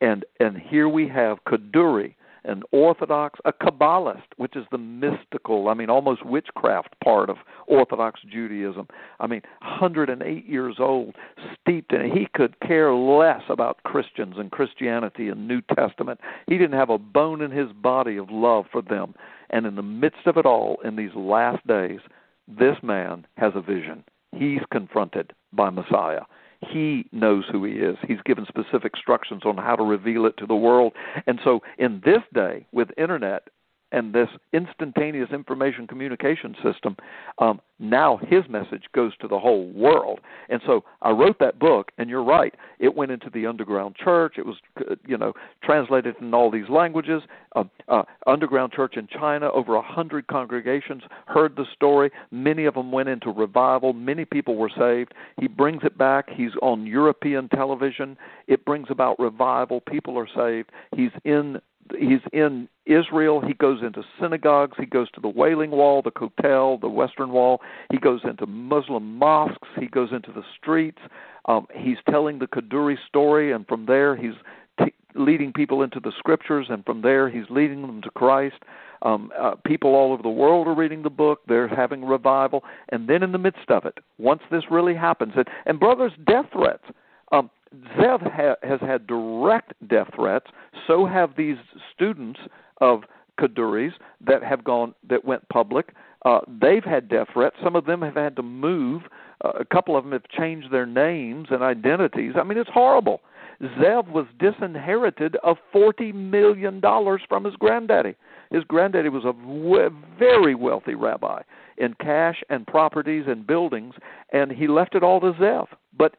And 0.00 0.24
and 0.40 0.58
here 0.58 0.88
we 0.88 1.08
have 1.08 1.38
Kaduri, 1.44 2.14
an 2.44 2.62
Orthodox, 2.72 3.40
a 3.44 3.52
Kabbalist, 3.52 4.22
which 4.36 4.54
is 4.56 4.66
the 4.70 4.78
mystical, 4.78 5.68
I 5.68 5.74
mean, 5.74 5.88
almost 5.88 6.24
witchcraft 6.26 6.94
part 7.02 7.30
of 7.30 7.38
Orthodox 7.66 8.20
Judaism. 8.30 8.88
I 9.20 9.26
mean, 9.26 9.42
108 9.60 10.46
years 10.46 10.76
old, 10.78 11.14
steeped 11.60 11.92
in 11.92 12.02
it. 12.02 12.12
He 12.12 12.28
could 12.34 12.58
care 12.60 12.94
less 12.94 13.42
about 13.48 13.82
Christians 13.84 14.34
and 14.36 14.50
Christianity 14.50 15.28
and 15.28 15.48
New 15.48 15.62
Testament. 15.74 16.20
He 16.46 16.58
didn't 16.58 16.78
have 16.78 16.90
a 16.90 16.98
bone 16.98 17.40
in 17.40 17.50
his 17.50 17.72
body 17.72 18.16
of 18.16 18.30
love 18.30 18.66
for 18.70 18.82
them. 18.82 19.14
And 19.50 19.66
in 19.66 19.76
the 19.76 19.82
midst 19.82 20.26
of 20.26 20.36
it 20.36 20.46
all, 20.46 20.78
in 20.84 20.96
these 20.96 21.14
last 21.14 21.66
days, 21.66 22.00
this 22.46 22.76
man 22.82 23.26
has 23.36 23.52
a 23.54 23.60
vision. 23.60 24.04
He's 24.36 24.60
confronted 24.70 25.32
by 25.52 25.70
Messiah. 25.70 26.22
He 26.70 27.06
knows 27.12 27.44
who 27.50 27.64
he 27.64 27.74
is. 27.74 27.96
He's 28.06 28.20
given 28.24 28.46
specific 28.46 28.92
instructions 28.94 29.42
on 29.44 29.56
how 29.56 29.76
to 29.76 29.82
reveal 29.82 30.26
it 30.26 30.36
to 30.38 30.46
the 30.46 30.54
world. 30.54 30.92
And 31.26 31.40
so, 31.44 31.60
in 31.78 32.02
this 32.04 32.22
day, 32.32 32.66
with 32.72 32.88
internet 32.96 33.48
and 33.94 34.12
this 34.12 34.28
instantaneous 34.52 35.30
information 35.32 35.86
communication 35.86 36.56
system, 36.62 36.96
um, 37.38 37.60
now 37.78 38.18
his 38.28 38.42
message 38.48 38.84
goes 38.92 39.16
to 39.18 39.28
the 39.28 39.38
whole 39.38 39.70
world. 39.70 40.20
And 40.48 40.60
so 40.66 40.84
I 41.02 41.10
wrote 41.10 41.38
that 41.38 41.60
book, 41.60 41.92
and 41.96 42.10
you're 42.10 42.24
right. 42.24 42.54
It 42.80 42.94
went 42.94 43.12
into 43.12 43.30
the 43.30 43.46
underground 43.46 43.94
church. 43.96 44.34
It 44.36 44.46
was, 44.46 44.56
uh, 44.78 44.96
you 45.06 45.16
know, 45.16 45.32
translated 45.62 46.16
in 46.20 46.34
all 46.34 46.50
these 46.50 46.68
languages. 46.68 47.22
Uh, 47.54 47.64
uh, 47.88 48.02
underground 48.26 48.72
church 48.72 48.96
in 48.96 49.06
China, 49.06 49.48
over 49.52 49.76
a 49.76 49.82
hundred 49.82 50.26
congregations 50.26 51.02
heard 51.26 51.54
the 51.54 51.66
story. 51.72 52.10
Many 52.32 52.64
of 52.64 52.74
them 52.74 52.90
went 52.90 53.08
into 53.08 53.30
revival. 53.30 53.92
Many 53.92 54.24
people 54.24 54.56
were 54.56 54.70
saved. 54.76 55.14
He 55.40 55.46
brings 55.46 55.82
it 55.84 55.96
back. 55.96 56.28
He's 56.34 56.50
on 56.62 56.84
European 56.84 57.48
television. 57.48 58.16
It 58.48 58.64
brings 58.64 58.88
about 58.90 59.20
revival. 59.20 59.80
People 59.80 60.18
are 60.18 60.28
saved. 60.34 60.70
He's 60.96 61.12
in 61.24 61.60
he's 61.98 62.20
in 62.32 62.68
Israel. 62.86 63.40
He 63.40 63.54
goes 63.54 63.82
into 63.82 64.02
synagogues. 64.20 64.76
He 64.78 64.86
goes 64.86 65.10
to 65.12 65.20
the 65.20 65.28
Wailing 65.28 65.70
Wall, 65.70 66.02
the 66.02 66.10
Kotel, 66.10 66.80
the 66.80 66.88
Western 66.88 67.30
Wall. 67.30 67.60
He 67.90 67.98
goes 67.98 68.20
into 68.24 68.46
Muslim 68.46 69.18
mosques. 69.18 69.68
He 69.78 69.86
goes 69.86 70.10
into 70.12 70.32
the 70.32 70.42
streets. 70.56 70.98
Um, 71.46 71.66
he's 71.74 71.98
telling 72.10 72.38
the 72.38 72.46
Kaduri 72.46 72.96
story, 73.06 73.52
and 73.52 73.66
from 73.66 73.86
there 73.86 74.16
he's 74.16 74.34
t- 74.82 74.94
leading 75.14 75.52
people 75.52 75.82
into 75.82 76.00
the 76.00 76.12
scriptures, 76.18 76.66
and 76.70 76.84
from 76.84 77.02
there 77.02 77.28
he's 77.28 77.44
leading 77.50 77.82
them 77.82 78.00
to 78.02 78.10
Christ. 78.10 78.56
Um, 79.02 79.30
uh, 79.38 79.54
people 79.66 79.94
all 79.94 80.12
over 80.12 80.22
the 80.22 80.30
world 80.30 80.66
are 80.66 80.74
reading 80.74 81.02
the 81.02 81.10
book. 81.10 81.40
They're 81.46 81.68
having 81.68 82.04
revival, 82.04 82.64
and 82.88 83.08
then 83.08 83.22
in 83.22 83.32
the 83.32 83.38
midst 83.38 83.68
of 83.68 83.84
it, 83.84 83.98
once 84.18 84.40
this 84.50 84.64
really 84.70 84.94
happens, 84.94 85.34
and, 85.36 85.46
and 85.66 85.78
brothers, 85.78 86.12
death 86.26 86.46
threats. 86.52 86.84
Um, 87.30 87.50
Zev 87.98 88.20
ha- 88.22 88.56
has 88.62 88.80
had 88.80 89.06
direct 89.06 89.72
death 89.88 90.08
threats. 90.14 90.46
So 90.86 91.06
have 91.06 91.36
these 91.36 91.56
students 91.94 92.40
of 92.80 93.02
Kaduri's 93.38 93.94
that 94.26 94.42
have 94.42 94.64
gone 94.64 94.94
that 95.08 95.24
went 95.24 95.48
public. 95.48 95.94
Uh, 96.24 96.40
they've 96.60 96.84
had 96.84 97.08
death 97.08 97.28
threats. 97.32 97.56
Some 97.62 97.76
of 97.76 97.84
them 97.84 98.00
have 98.02 98.14
had 98.14 98.36
to 98.36 98.42
move. 98.42 99.02
Uh, 99.44 99.52
a 99.60 99.64
couple 99.64 99.96
of 99.96 100.04
them 100.04 100.12
have 100.12 100.28
changed 100.28 100.70
their 100.70 100.86
names 100.86 101.48
and 101.50 101.62
identities. 101.62 102.32
I 102.36 102.44
mean, 102.44 102.58
it's 102.58 102.70
horrible. 102.72 103.20
Zev 103.62 104.08
was 104.10 104.26
disinherited 104.38 105.36
of 105.44 105.58
forty 105.72 106.12
million 106.12 106.80
dollars 106.80 107.22
from 107.28 107.44
his 107.44 107.54
granddaddy. 107.56 108.14
His 108.50 108.64
granddaddy 108.64 109.08
was 109.08 109.24
a 109.24 109.32
w- 109.32 109.90
very 110.18 110.54
wealthy 110.54 110.94
rabbi 110.94 111.42
in 111.78 111.94
cash 111.94 112.42
and 112.50 112.66
properties 112.66 113.24
and 113.26 113.46
buildings, 113.46 113.94
and 114.32 114.50
he 114.50 114.66
left 114.66 114.94
it 114.94 115.02
all 115.02 115.20
to 115.20 115.32
Zev. 115.32 115.66
But 115.96 116.16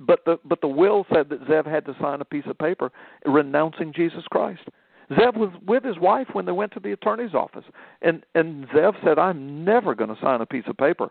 but 0.00 0.24
the 0.24 0.38
but 0.44 0.60
the 0.60 0.68
will 0.68 1.06
said 1.12 1.28
that 1.30 1.44
Zev 1.46 1.66
had 1.66 1.84
to 1.86 1.96
sign 2.00 2.20
a 2.20 2.24
piece 2.24 2.44
of 2.46 2.58
paper 2.58 2.90
renouncing 3.24 3.92
Jesus 3.92 4.24
Christ. 4.30 4.62
Zev 5.10 5.36
was 5.36 5.50
with 5.66 5.84
his 5.84 5.98
wife 5.98 6.28
when 6.32 6.44
they 6.44 6.52
went 6.52 6.72
to 6.72 6.80
the 6.80 6.92
attorney's 6.92 7.34
office, 7.34 7.64
and 8.02 8.24
and 8.34 8.68
Zev 8.68 8.94
said, 9.04 9.18
"I'm 9.18 9.64
never 9.64 9.94
going 9.94 10.14
to 10.14 10.20
sign 10.20 10.40
a 10.40 10.46
piece 10.46 10.66
of 10.66 10.76
paper 10.76 11.10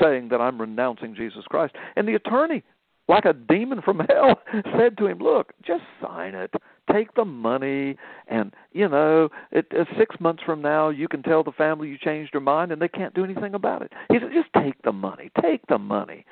saying 0.00 0.28
that 0.30 0.40
I'm 0.40 0.60
renouncing 0.60 1.14
Jesus 1.14 1.44
Christ." 1.44 1.74
And 1.96 2.08
the 2.08 2.14
attorney, 2.14 2.62
like 3.06 3.26
a 3.26 3.34
demon 3.34 3.82
from 3.82 3.98
hell, 4.08 4.40
said 4.76 4.96
to 4.98 5.06
him, 5.06 5.18
"Look, 5.18 5.52
just 5.62 5.84
sign 6.02 6.34
it. 6.34 6.54
Take 6.90 7.14
the 7.14 7.24
money, 7.26 7.96
and 8.28 8.54
you 8.72 8.88
know, 8.88 9.28
it, 9.52 9.66
uh, 9.78 9.84
six 9.98 10.16
months 10.20 10.42
from 10.42 10.62
now, 10.62 10.88
you 10.88 11.06
can 11.06 11.22
tell 11.22 11.42
the 11.42 11.52
family 11.52 11.88
you 11.88 11.98
changed 11.98 12.32
your 12.32 12.40
mind, 12.40 12.72
and 12.72 12.80
they 12.80 12.88
can't 12.88 13.14
do 13.14 13.24
anything 13.24 13.54
about 13.54 13.82
it." 13.82 13.92
He 14.10 14.18
said, 14.18 14.32
"Just 14.32 14.52
take 14.54 14.80
the 14.82 14.92
money. 14.92 15.30
Take 15.40 15.66
the 15.68 15.78
money." 15.78 16.24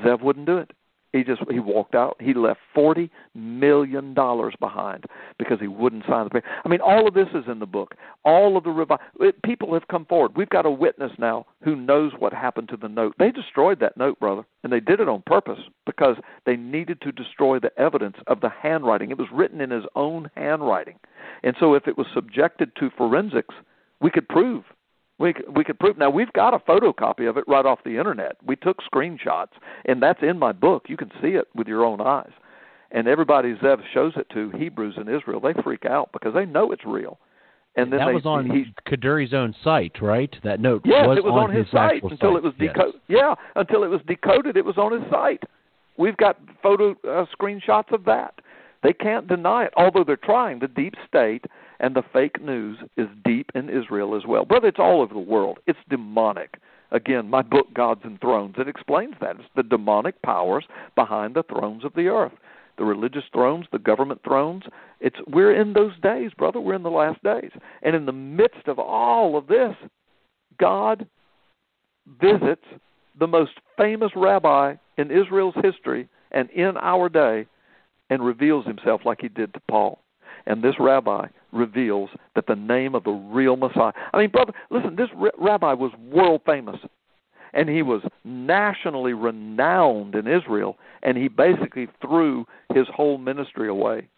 Zev 0.00 0.22
wouldn't 0.22 0.46
do 0.46 0.56
it. 0.56 0.72
He 1.16 1.24
just 1.24 1.42
he 1.50 1.58
walked 1.58 1.94
out. 1.94 2.16
He 2.20 2.34
left 2.34 2.60
forty 2.74 3.10
million 3.34 4.14
dollars 4.14 4.54
behind 4.60 5.04
because 5.38 5.58
he 5.60 5.68
wouldn't 5.68 6.04
sign 6.08 6.24
the 6.24 6.30
paper. 6.30 6.46
I 6.64 6.68
mean, 6.68 6.80
all 6.80 7.08
of 7.08 7.14
this 7.14 7.28
is 7.34 7.44
in 7.50 7.58
the 7.58 7.66
book. 7.66 7.94
All 8.24 8.56
of 8.56 8.64
the 8.64 8.70
revi- 8.70 9.32
people 9.44 9.72
have 9.74 9.88
come 9.88 10.04
forward. 10.04 10.32
We've 10.36 10.48
got 10.48 10.66
a 10.66 10.70
witness 10.70 11.12
now 11.18 11.46
who 11.62 11.74
knows 11.76 12.12
what 12.18 12.32
happened 12.32 12.68
to 12.70 12.76
the 12.76 12.88
note. 12.88 13.14
They 13.18 13.30
destroyed 13.30 13.80
that 13.80 13.96
note, 13.96 14.20
brother, 14.20 14.44
and 14.62 14.72
they 14.72 14.80
did 14.80 15.00
it 15.00 15.08
on 15.08 15.22
purpose 15.26 15.60
because 15.86 16.16
they 16.44 16.56
needed 16.56 17.00
to 17.02 17.12
destroy 17.12 17.58
the 17.58 17.76
evidence 17.78 18.16
of 18.26 18.40
the 18.40 18.50
handwriting. 18.50 19.10
It 19.10 19.18
was 19.18 19.28
written 19.32 19.60
in 19.60 19.70
his 19.70 19.84
own 19.94 20.30
handwriting, 20.36 20.98
and 21.42 21.56
so 21.58 21.74
if 21.74 21.88
it 21.88 21.96
was 21.96 22.06
subjected 22.14 22.72
to 22.76 22.90
forensics, 22.96 23.54
we 24.00 24.10
could 24.10 24.28
prove 24.28 24.64
we 25.18 25.34
we 25.54 25.64
could 25.64 25.78
prove 25.78 25.96
now 25.98 26.10
we've 26.10 26.32
got 26.32 26.54
a 26.54 26.58
photocopy 26.58 27.28
of 27.28 27.36
it 27.36 27.44
right 27.46 27.64
off 27.64 27.80
the 27.84 27.98
internet. 27.98 28.36
We 28.46 28.56
took 28.56 28.78
screenshots, 28.82 29.52
and 29.84 30.02
that's 30.02 30.22
in 30.22 30.38
my 30.38 30.52
book. 30.52 30.84
You 30.88 30.96
can 30.96 31.10
see 31.22 31.28
it 31.28 31.48
with 31.54 31.66
your 31.68 31.84
own 31.84 32.00
eyes. 32.00 32.32
And 32.92 33.08
everybody 33.08 33.54
Zev 33.56 33.78
shows 33.92 34.12
it 34.16 34.28
to 34.30 34.50
Hebrews 34.50 34.94
in 34.96 35.08
Israel, 35.08 35.40
they 35.40 35.54
freak 35.62 35.84
out 35.84 36.10
because 36.12 36.34
they 36.34 36.46
know 36.46 36.70
it's 36.70 36.84
real. 36.86 37.18
And 37.76 37.92
then 37.92 37.98
that 37.98 38.06
they, 38.06 38.14
was 38.14 38.24
on 38.24 38.48
he, 38.48 38.72
Kaduri's 38.90 39.34
own 39.34 39.54
site, 39.62 40.00
right? 40.00 40.34
That 40.44 40.60
note 40.60 40.82
yes, 40.84 41.06
was, 41.06 41.18
it 41.18 41.24
was 41.24 41.32
on, 41.32 41.50
on 41.50 41.54
his, 41.54 41.66
his 41.66 41.72
site 41.72 42.02
until 42.02 42.16
site. 42.16 42.36
it 42.36 42.42
was 42.42 42.54
yes. 42.58 42.72
decoded. 42.72 43.00
Yeah, 43.08 43.34
until 43.54 43.84
it 43.84 43.88
was 43.88 44.00
decoded, 44.06 44.56
it 44.56 44.64
was 44.64 44.78
on 44.78 44.92
his 44.92 45.10
site. 45.10 45.42
We've 45.98 46.16
got 46.16 46.38
photo 46.62 46.92
uh, 47.06 47.26
screenshots 47.38 47.92
of 47.92 48.04
that. 48.04 48.34
They 48.86 48.92
can't 48.92 49.26
deny 49.26 49.64
it, 49.64 49.72
although 49.76 50.04
they're 50.04 50.16
trying. 50.16 50.60
The 50.60 50.68
deep 50.68 50.94
state 51.08 51.46
and 51.80 51.96
the 51.96 52.04
fake 52.12 52.40
news 52.40 52.78
is 52.96 53.08
deep 53.24 53.50
in 53.56 53.68
Israel 53.68 54.14
as 54.14 54.24
well. 54.28 54.44
Brother, 54.44 54.68
it's 54.68 54.78
all 54.78 55.00
over 55.00 55.12
the 55.12 55.18
world. 55.18 55.58
It's 55.66 55.80
demonic. 55.90 56.60
Again, 56.92 57.28
my 57.28 57.42
book, 57.42 57.74
Gods 57.74 58.02
and 58.04 58.20
Thrones, 58.20 58.54
it 58.58 58.68
explains 58.68 59.14
that. 59.20 59.40
It's 59.40 59.48
the 59.56 59.64
demonic 59.64 60.22
powers 60.22 60.66
behind 60.94 61.34
the 61.34 61.42
thrones 61.42 61.84
of 61.84 61.94
the 61.94 62.06
earth. 62.06 62.34
The 62.78 62.84
religious 62.84 63.24
thrones, 63.32 63.66
the 63.72 63.80
government 63.80 64.20
thrones. 64.22 64.62
It's 65.00 65.16
we're 65.26 65.60
in 65.60 65.72
those 65.72 65.98
days, 66.00 66.30
brother. 66.38 66.60
We're 66.60 66.74
in 66.74 66.84
the 66.84 66.88
last 66.88 67.20
days. 67.24 67.50
And 67.82 67.96
in 67.96 68.06
the 68.06 68.12
midst 68.12 68.68
of 68.68 68.78
all 68.78 69.36
of 69.36 69.48
this, 69.48 69.74
God 70.60 71.08
visits 72.22 72.62
the 73.18 73.26
most 73.26 73.54
famous 73.76 74.12
rabbi 74.14 74.76
in 74.96 75.10
Israel's 75.10 75.56
history 75.60 76.08
and 76.30 76.48
in 76.50 76.76
our 76.76 77.08
day 77.08 77.48
and 78.10 78.24
reveals 78.24 78.66
himself 78.66 79.02
like 79.04 79.20
he 79.20 79.28
did 79.28 79.52
to 79.54 79.60
Paul. 79.68 80.00
And 80.46 80.62
this 80.62 80.74
rabbi 80.78 81.26
reveals 81.52 82.10
that 82.34 82.46
the 82.46 82.54
name 82.54 82.94
of 82.94 83.04
the 83.04 83.10
real 83.10 83.56
Messiah. 83.56 83.92
I 84.12 84.18
mean, 84.18 84.30
brother, 84.30 84.52
listen, 84.70 84.96
this 84.96 85.08
rabbi 85.38 85.72
was 85.72 85.92
world 86.10 86.42
famous. 86.46 86.76
And 87.52 87.68
he 87.68 87.82
was 87.82 88.02
nationally 88.24 89.14
renowned 89.14 90.14
in 90.14 90.26
Israel, 90.26 90.76
and 91.02 91.16
he 91.16 91.28
basically 91.28 91.88
threw 92.02 92.44
his 92.74 92.86
whole 92.94 93.16
ministry 93.18 93.68
away 93.68 94.08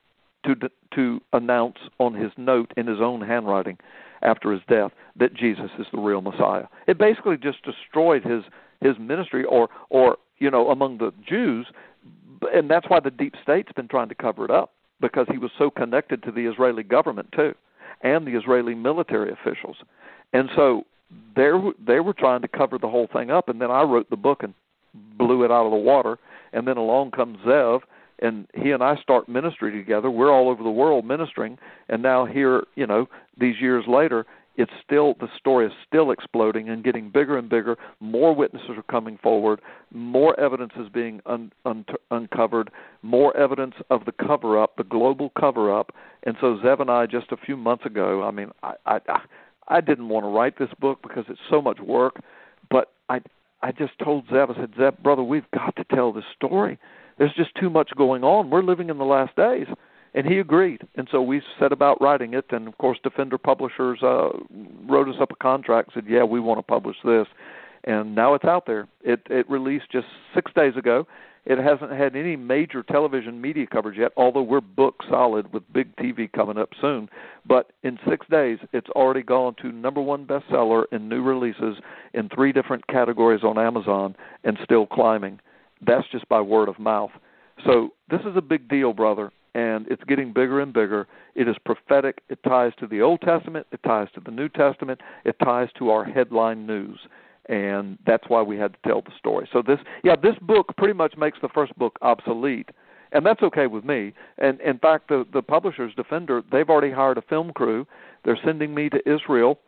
to 0.44 0.56
to 0.94 1.20
announce 1.32 1.76
on 1.98 2.14
his 2.14 2.32
note 2.36 2.72
in 2.76 2.86
his 2.86 3.00
own 3.00 3.20
handwriting 3.20 3.78
after 4.22 4.50
his 4.50 4.62
death 4.68 4.90
that 5.16 5.34
Jesus 5.34 5.70
is 5.78 5.86
the 5.92 6.00
real 6.00 6.20
Messiah. 6.20 6.64
It 6.86 6.98
basically 6.98 7.36
just 7.36 7.62
destroyed 7.62 8.24
his 8.24 8.42
his 8.80 8.98
ministry 8.98 9.44
or 9.44 9.68
or 9.90 10.16
you 10.38 10.50
know 10.50 10.70
among 10.70 10.98
the 10.98 11.12
Jews 11.26 11.66
and 12.54 12.70
that's 12.70 12.88
why 12.88 13.00
the 13.00 13.10
deep 13.10 13.34
state's 13.42 13.72
been 13.72 13.88
trying 13.88 14.08
to 14.08 14.14
cover 14.14 14.44
it 14.44 14.50
up 14.50 14.72
because 15.00 15.26
he 15.30 15.38
was 15.38 15.50
so 15.58 15.70
connected 15.70 16.22
to 16.24 16.32
the 16.32 16.46
Israeli 16.46 16.82
government 16.82 17.30
too, 17.32 17.54
and 18.02 18.26
the 18.26 18.36
Israeli 18.36 18.74
military 18.74 19.32
officials, 19.32 19.76
and 20.32 20.48
so 20.56 20.84
they 21.36 21.50
they 21.86 22.00
were 22.00 22.12
trying 22.12 22.42
to 22.42 22.48
cover 22.48 22.78
the 22.78 22.88
whole 22.88 23.08
thing 23.12 23.30
up. 23.30 23.48
And 23.48 23.60
then 23.60 23.70
I 23.70 23.82
wrote 23.82 24.10
the 24.10 24.16
book 24.16 24.42
and 24.42 24.54
blew 25.16 25.44
it 25.44 25.50
out 25.50 25.64
of 25.64 25.70
the 25.70 25.76
water. 25.76 26.18
And 26.52 26.66
then 26.66 26.76
along 26.76 27.10
comes 27.10 27.38
Zev, 27.46 27.80
and 28.20 28.46
he 28.54 28.70
and 28.70 28.82
I 28.82 28.96
start 28.96 29.28
ministry 29.28 29.70
together. 29.72 30.10
We're 30.10 30.32
all 30.32 30.48
over 30.48 30.62
the 30.62 30.70
world 30.70 31.04
ministering, 31.04 31.58
and 31.88 32.02
now 32.02 32.24
here, 32.24 32.64
you 32.74 32.86
know, 32.86 33.06
these 33.38 33.60
years 33.60 33.84
later, 33.86 34.26
it's 34.58 34.72
still 34.84 35.14
the 35.20 35.28
story 35.38 35.66
is 35.66 35.72
still 35.86 36.10
exploding 36.10 36.68
and 36.68 36.82
getting 36.82 37.10
bigger 37.10 37.38
and 37.38 37.48
bigger. 37.48 37.76
More 38.00 38.34
witnesses 38.34 38.70
are 38.76 38.82
coming 38.82 39.16
forward. 39.22 39.60
More 39.94 40.38
evidence 40.38 40.72
is 40.76 40.88
being 40.88 41.20
un, 41.26 41.52
un, 41.64 41.84
uncovered. 42.10 42.70
More 43.02 43.34
evidence 43.36 43.74
of 43.88 44.04
the 44.04 44.10
cover 44.12 44.60
up, 44.60 44.76
the 44.76 44.82
global 44.82 45.30
cover 45.38 45.74
up. 45.74 45.94
And 46.24 46.36
so 46.40 46.58
Zev 46.62 46.80
and 46.80 46.90
I 46.90 47.06
just 47.06 47.30
a 47.30 47.36
few 47.36 47.56
months 47.56 47.86
ago. 47.86 48.24
I 48.24 48.32
mean, 48.32 48.50
I 48.64 48.74
I 48.84 48.98
I 49.68 49.80
didn't 49.80 50.08
want 50.08 50.24
to 50.24 50.28
write 50.28 50.58
this 50.58 50.70
book 50.80 51.02
because 51.02 51.24
it's 51.28 51.40
so 51.48 51.62
much 51.62 51.78
work, 51.78 52.16
but 52.68 52.90
I 53.08 53.20
I 53.62 53.70
just 53.70 53.92
told 54.02 54.26
Zev 54.26 54.50
I 54.50 54.60
said 54.60 54.72
Zev 54.72 54.98
brother 55.04 55.22
we've 55.22 55.50
got 55.54 55.76
to 55.76 55.84
tell 55.94 56.12
this 56.12 56.24
story. 56.34 56.80
There's 57.16 57.34
just 57.34 57.54
too 57.54 57.70
much 57.70 57.90
going 57.96 58.24
on. 58.24 58.50
We're 58.50 58.62
living 58.64 58.90
in 58.90 58.98
the 58.98 59.04
last 59.04 59.36
days 59.36 59.68
and 60.18 60.26
he 60.26 60.40
agreed. 60.40 60.82
And 60.96 61.06
so 61.12 61.22
we 61.22 61.40
set 61.60 61.70
about 61.70 62.02
writing 62.02 62.34
it. 62.34 62.46
And 62.50 62.66
of 62.66 62.76
course, 62.78 62.98
Defender 63.04 63.38
Publishers 63.38 64.02
uh, 64.02 64.30
wrote 64.84 65.08
us 65.08 65.14
up 65.20 65.30
a 65.30 65.36
contract. 65.36 65.92
Said, 65.94 66.06
"Yeah, 66.08 66.24
we 66.24 66.40
want 66.40 66.58
to 66.58 66.62
publish 66.64 66.96
this." 67.04 67.28
And 67.84 68.16
now 68.16 68.34
it's 68.34 68.44
out 68.44 68.66
there. 68.66 68.88
It 69.04 69.20
it 69.30 69.48
released 69.48 69.92
just 69.92 70.08
six 70.34 70.50
days 70.56 70.76
ago. 70.76 71.06
It 71.46 71.58
hasn't 71.58 71.92
had 71.92 72.16
any 72.16 72.34
major 72.34 72.82
television 72.82 73.40
media 73.40 73.66
coverage 73.68 73.96
yet, 73.96 74.10
although 74.16 74.42
we're 74.42 74.60
book 74.60 74.96
solid 75.08 75.52
with 75.52 75.62
big 75.72 75.94
TV 75.96 76.30
coming 76.30 76.58
up 76.58 76.70
soon. 76.80 77.08
But 77.46 77.70
in 77.84 77.96
six 78.06 78.26
days, 78.28 78.58
it's 78.72 78.90
already 78.90 79.22
gone 79.22 79.54
to 79.62 79.70
number 79.70 80.02
one 80.02 80.26
bestseller 80.26 80.82
in 80.90 81.08
new 81.08 81.22
releases 81.22 81.76
in 82.12 82.28
three 82.28 82.50
different 82.50 82.88
categories 82.88 83.44
on 83.44 83.56
Amazon 83.56 84.16
and 84.42 84.58
still 84.64 84.84
climbing. 84.84 85.38
That's 85.80 86.08
just 86.10 86.28
by 86.28 86.40
word 86.40 86.68
of 86.68 86.80
mouth. 86.80 87.12
So 87.64 87.90
this 88.10 88.20
is 88.22 88.36
a 88.36 88.42
big 88.42 88.68
deal, 88.68 88.92
brother 88.92 89.30
and 89.54 89.86
it's 89.88 90.02
getting 90.04 90.32
bigger 90.32 90.60
and 90.60 90.72
bigger. 90.72 91.06
It 91.34 91.48
is 91.48 91.56
prophetic. 91.64 92.22
It 92.28 92.42
ties 92.42 92.72
to 92.78 92.86
the 92.86 93.00
Old 93.00 93.20
Testament, 93.22 93.66
it 93.72 93.82
ties 93.82 94.08
to 94.14 94.20
the 94.20 94.30
New 94.30 94.48
Testament, 94.48 95.00
it 95.24 95.36
ties 95.42 95.68
to 95.78 95.90
our 95.90 96.04
headline 96.04 96.66
news. 96.66 96.98
And 97.48 97.98
that's 98.06 98.24
why 98.28 98.42
we 98.42 98.58
had 98.58 98.74
to 98.74 98.78
tell 98.86 99.00
the 99.00 99.12
story. 99.18 99.48
So 99.52 99.62
this 99.66 99.78
yeah, 100.04 100.16
this 100.16 100.34
book 100.42 100.74
pretty 100.76 100.94
much 100.94 101.16
makes 101.16 101.38
the 101.40 101.48
first 101.48 101.76
book 101.78 101.98
obsolete. 102.02 102.68
And 103.12 103.24
that's 103.24 103.42
okay 103.42 103.66
with 103.66 103.84
me. 103.84 104.12
And 104.36 104.60
in 104.60 104.78
fact 104.78 105.08
the 105.08 105.24
the 105.32 105.42
publishers 105.42 105.94
Defender, 105.96 106.42
they've 106.52 106.68
already 106.68 106.92
hired 106.92 107.16
a 107.16 107.22
film 107.22 107.52
crew. 107.52 107.86
They're 108.24 108.38
sending 108.44 108.74
me 108.74 108.90
to 108.90 108.98
Israel 109.10 109.58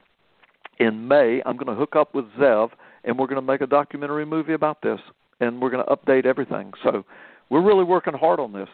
in 0.79 1.09
May. 1.09 1.41
I'm 1.47 1.57
going 1.57 1.69
to 1.69 1.75
hook 1.75 1.97
up 1.97 2.15
with 2.15 2.27
Zev 2.39 2.71
and 3.05 3.19
we're 3.19 3.27
going 3.27 3.37
to 3.37 3.47
make 3.47 3.61
a 3.61 3.67
documentary 3.67 4.27
movie 4.27 4.55
about 4.55 4.83
this 4.83 5.01
and 5.41 5.61
we're 5.61 5.71
going 5.71 5.85
to 5.85 5.91
update 5.91 6.27
everything. 6.27 6.73
So 6.83 7.05
we're 7.49 7.63
really 7.63 7.85
working 7.85 8.15
hard 8.15 8.41
on 8.41 8.53
this. 8.53 8.69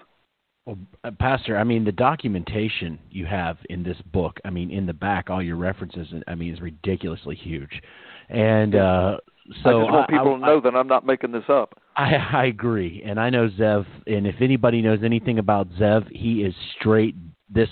Well, 0.66 0.78
uh, 1.04 1.12
Pastor, 1.12 1.56
I 1.56 1.64
mean, 1.64 1.84
the 1.84 1.92
documentation 1.92 2.98
you 3.10 3.24
have 3.24 3.56
in 3.70 3.84
this 3.84 3.96
book, 4.12 4.40
I 4.44 4.50
mean, 4.50 4.72
in 4.72 4.84
the 4.84 4.92
back, 4.92 5.30
all 5.30 5.40
your 5.40 5.56
references, 5.56 6.08
I 6.26 6.34
mean, 6.34 6.52
is 6.52 6.60
ridiculously 6.60 7.36
huge. 7.36 7.80
And 8.28 8.74
uh, 8.74 9.18
so 9.62 9.68
I 9.68 9.82
just 9.82 9.92
want 9.92 10.10
people 10.10 10.34
I, 10.34 10.38
to 10.38 10.38
know 10.38 10.60
that 10.60 10.74
I'm 10.74 10.88
not 10.88 11.06
making 11.06 11.30
this 11.30 11.44
up. 11.48 11.78
I, 11.96 12.14
I 12.14 12.46
agree, 12.46 13.02
and 13.06 13.20
I 13.20 13.30
know 13.30 13.48
Zev. 13.48 13.86
And 14.08 14.26
if 14.26 14.36
anybody 14.40 14.82
knows 14.82 15.00
anything 15.04 15.38
about 15.38 15.70
Zev, 15.70 16.10
he 16.10 16.42
is 16.42 16.54
straight. 16.78 17.14
This 17.48 17.68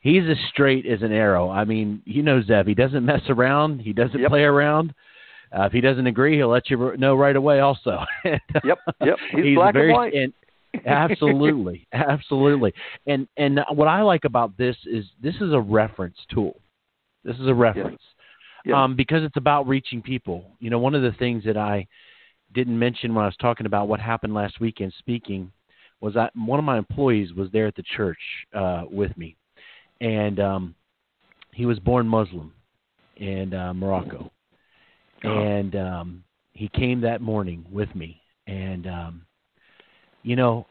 he's 0.00 0.22
as 0.30 0.38
straight 0.50 0.86
as 0.86 1.02
an 1.02 1.12
arrow. 1.12 1.50
I 1.50 1.64
mean, 1.64 2.02
you 2.06 2.22
know 2.22 2.40
Zev. 2.40 2.66
He 2.66 2.74
doesn't 2.74 3.04
mess 3.04 3.22
around. 3.28 3.80
He 3.80 3.92
doesn't 3.92 4.18
yep. 4.18 4.30
play 4.30 4.42
around. 4.42 4.94
Uh, 5.56 5.64
if 5.64 5.72
he 5.72 5.80
doesn't 5.80 6.06
agree, 6.06 6.36
he'll 6.36 6.48
let 6.48 6.70
you 6.70 6.96
know 6.96 7.14
right 7.14 7.36
away. 7.36 7.60
Also, 7.60 8.00
yep, 8.24 8.78
yep. 9.04 9.18
He's, 9.32 9.44
he's 9.44 9.56
black 9.56 9.74
very, 9.74 9.88
and 9.88 9.96
white. 9.96 10.14
And, 10.14 10.32
absolutely, 10.86 11.86
absolutely. 11.92 12.72
And 13.06 13.26
and 13.36 13.60
what 13.72 13.88
I 13.88 14.02
like 14.02 14.24
about 14.24 14.56
this 14.56 14.76
is 14.86 15.04
this 15.22 15.34
is 15.36 15.52
a 15.52 15.60
reference 15.60 16.16
tool. 16.32 16.60
This 17.24 17.36
is 17.36 17.46
a 17.46 17.54
reference. 17.54 18.02
Yes. 18.64 18.74
Um, 18.76 18.96
because 18.96 19.22
it's 19.22 19.36
about 19.36 19.66
reaching 19.68 20.02
people. 20.02 20.44
You 20.58 20.70
know, 20.70 20.78
one 20.78 20.94
of 20.94 21.02
the 21.02 21.12
things 21.12 21.44
that 21.44 21.56
I 21.56 21.86
didn't 22.54 22.78
mention 22.78 23.14
when 23.14 23.24
I 23.24 23.28
was 23.28 23.36
talking 23.36 23.66
about 23.66 23.88
what 23.88 24.00
happened 24.00 24.34
last 24.34 24.60
weekend 24.60 24.92
speaking 24.98 25.52
was 26.00 26.14
that 26.14 26.32
one 26.34 26.58
of 26.58 26.64
my 26.64 26.78
employees 26.78 27.32
was 27.32 27.50
there 27.52 27.66
at 27.66 27.74
the 27.74 27.82
church 27.96 28.18
uh, 28.54 28.84
with 28.90 29.16
me, 29.16 29.36
and 30.00 30.38
um, 30.38 30.74
he 31.52 31.66
was 31.66 31.78
born 31.78 32.06
Muslim 32.06 32.52
in 33.16 33.52
uh, 33.52 33.74
Morocco, 33.74 34.30
oh. 35.24 35.28
and 35.28 35.74
um, 35.74 36.24
he 36.52 36.68
came 36.68 37.00
that 37.00 37.20
morning 37.20 37.64
with 37.70 37.92
me, 37.94 38.20
and 38.46 38.86
um, 38.86 39.22
you 40.22 40.36
know, 40.36 40.66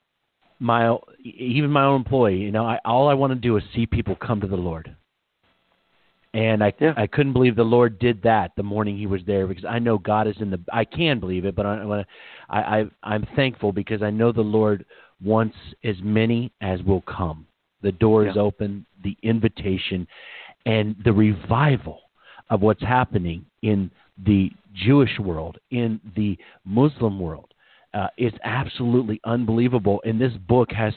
my 0.60 0.96
even 1.24 1.70
my 1.70 1.84
own 1.84 1.98
employee, 1.98 2.38
you 2.38 2.52
know, 2.52 2.66
I, 2.66 2.80
all 2.86 3.08
I 3.08 3.14
want 3.14 3.32
to 3.32 3.40
do 3.40 3.58
is 3.58 3.64
see 3.76 3.86
people 3.86 4.16
come 4.16 4.42
to 4.42 4.48
the 4.48 4.56
Lord. 4.56 4.96
And 6.34 6.64
I 6.64 6.74
yeah. 6.80 6.94
I 6.98 7.08
couldn't 7.08 7.34
believe 7.34 7.56
the 7.56 7.64
Lord 7.64 8.00
did 8.00 8.22
that 8.24 8.52
the 8.56 8.64
morning 8.64 8.98
He 8.98 9.08
was 9.08 9.22
there 9.26 9.48
because 9.48 9.66
I 9.66 9.80
know 9.80 9.98
God 9.98 10.28
is 10.28 10.36
in 10.40 10.52
the. 10.52 10.60
I 10.72 10.86
can 10.86 11.20
believe 11.20 11.46
it, 11.46 11.56
but 11.56 11.66
I 11.66 12.06
I, 12.50 12.60
I 12.60 12.86
I'm 13.04 13.26
thankful 13.36 13.72
because 13.72 14.02
I 14.02 14.10
know 14.10 14.32
the 14.32 14.42
Lord 14.42 14.86
wants 15.24 15.56
as 15.84 15.96
many 16.04 16.52
as 16.62 16.82
will 16.84 17.02
come. 17.02 17.48
The 17.82 17.92
door 17.92 18.28
is 18.28 18.36
yeah. 18.36 18.42
open, 18.42 18.86
the 19.04 19.16
invitation, 19.24 20.08
and 20.66 20.96
the 21.04 21.14
revival 21.14 22.02
of 22.50 22.62
what's 22.62 22.82
happening 22.82 23.46
in 23.62 23.90
the 24.26 24.52
Jewish 24.74 25.18
world, 25.20 25.58
in 25.72 26.00
the 26.16 26.38
Muslim 26.66 27.20
world, 27.20 27.54
uh, 27.98 28.08
is 28.18 28.34
absolutely 28.44 29.20
unbelievable. 29.26 30.02
And 30.06 30.22
this 30.22 30.34
book 30.48 30.72
has 30.72 30.94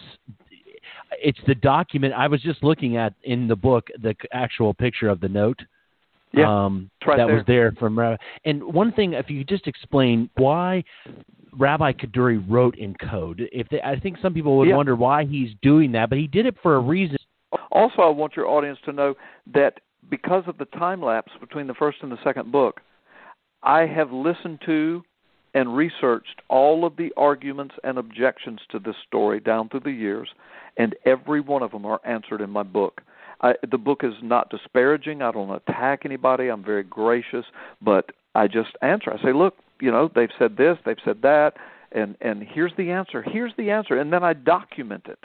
it's 1.22 1.38
the 1.46 1.55
document 1.55 2.14
I 2.14 2.28
was 2.28 2.40
just 2.40 2.62
looking 2.62 2.96
at 2.96 3.14
in 3.24 3.48
the 3.48 3.57
book, 3.57 3.88
the 4.01 4.14
actual 4.32 4.74
picture 4.74 5.09
of 5.09 5.20
the 5.20 5.28
note. 5.28 5.59
Yeah, 6.32 6.64
um, 6.64 6.90
right 7.05 7.16
that 7.16 7.26
there. 7.26 7.36
was 7.36 7.44
there 7.46 7.72
from 7.72 7.98
Rabbi. 7.98 8.16
And 8.44 8.62
one 8.62 8.92
thing, 8.92 9.14
if 9.14 9.28
you 9.28 9.40
could 9.40 9.48
just 9.48 9.66
explain 9.66 10.30
why 10.36 10.84
Rabbi 11.59 11.92
Kaduri 11.92 12.44
wrote 12.48 12.76
in 12.78 12.94
code. 12.94 13.48
If 13.53 13.68
they, 13.68 13.82
I 13.82 13.98
think 13.98 14.18
some 14.22 14.32
people 14.32 14.57
would 14.59 14.68
Yeah. 14.68 14.76
wonder 14.76 14.94
why 14.94 15.24
he's 15.24 15.51
doing 15.61 15.90
that, 15.92 16.09
but 16.09 16.18
he 16.18 16.28
did 16.28 16.46
it 16.46 16.57
for 16.62 16.76
a 16.76 16.78
reason. 16.78 17.16
Also, 17.72 18.03
I 18.03 18.09
want 18.09 18.36
your 18.36 18.46
audience 18.46 18.78
to 18.84 18.92
know 18.92 19.16
that 19.53 19.80
because 20.09 20.44
of 20.46 20.57
the 20.59 20.66
time 20.66 21.03
lapse 21.03 21.32
between 21.40 21.66
the 21.66 21.74
first 21.74 21.98
and 22.03 22.12
the 22.12 22.22
second 22.22 22.53
book, 22.53 22.80
I 23.64 23.86
have 23.86 24.12
listened 24.12 24.61
to 24.66 25.03
and 25.55 25.76
researched 25.76 26.42
all 26.48 26.84
of 26.84 26.96
the 26.96 27.12
arguments 27.16 27.74
and 27.82 27.98
objections 27.98 28.61
to 28.70 28.78
this 28.78 28.96
story 29.07 29.40
down 29.40 29.68
through 29.68 29.80
the 29.80 29.90
years, 29.90 30.28
and 30.76 30.94
every 31.05 31.40
one 31.40 31.62
of 31.62 31.72
them 31.72 31.84
are 31.84 32.01
answered 32.05 32.40
in 32.40 32.51
my 32.51 32.62
book. 32.62 33.01
I, 33.42 33.55
the 33.70 33.78
book 33.78 34.01
is 34.05 34.14
not 34.22 34.51
disparaging. 34.51 35.22
I 35.22 35.32
don't 35.32 35.51
attack 35.51 36.03
anybody. 36.05 36.48
I'm 36.48 36.62
very 36.62 36.82
gracious, 36.82 37.46
but 37.80 38.11
I 38.34 38.46
just 38.46 38.70
answer. 38.82 39.12
I 39.12 39.22
say, 39.22 39.32
look, 39.32 39.57
you 39.80 39.90
know, 39.90 40.11
they've 40.14 40.30
said 40.38 40.57
this, 40.57 40.76
they've 40.84 40.96
said 41.05 41.22
that, 41.22 41.55
and 41.92 42.16
and 42.20 42.42
here's 42.42 42.72
the 42.76 42.90
answer. 42.90 43.22
Here's 43.22 43.53
the 43.57 43.70
answer, 43.70 43.98
and 43.98 44.12
then 44.12 44.22
I 44.22 44.34
document 44.34 45.07
it. 45.09 45.18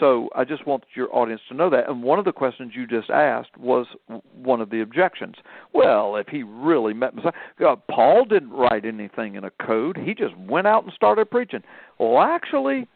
So 0.00 0.28
I 0.34 0.44
just 0.44 0.66
want 0.66 0.84
your 0.94 1.14
audience 1.14 1.42
to 1.48 1.54
know 1.54 1.70
that. 1.70 1.88
And 1.88 2.02
one 2.02 2.18
of 2.18 2.24
the 2.24 2.32
questions 2.32 2.72
you 2.74 2.86
just 2.86 3.10
asked 3.10 3.56
was 3.58 3.86
one 4.34 4.60
of 4.60 4.70
the 4.70 4.80
objections. 4.80 5.36
Well, 5.72 6.16
if 6.16 6.28
he 6.28 6.42
really 6.42 6.94
met 6.94 7.14
Messiah, 7.14 7.32
uh, 7.66 7.76
Paul 7.90 8.24
didn't 8.24 8.50
write 8.50 8.84
anything 8.84 9.34
in 9.34 9.44
a 9.44 9.50
code. 9.50 9.96
He 9.96 10.14
just 10.14 10.36
went 10.36 10.66
out 10.66 10.84
and 10.84 10.92
started 10.92 11.30
preaching. 11.30 11.62
Well, 11.98 12.22
actually, 12.22 12.88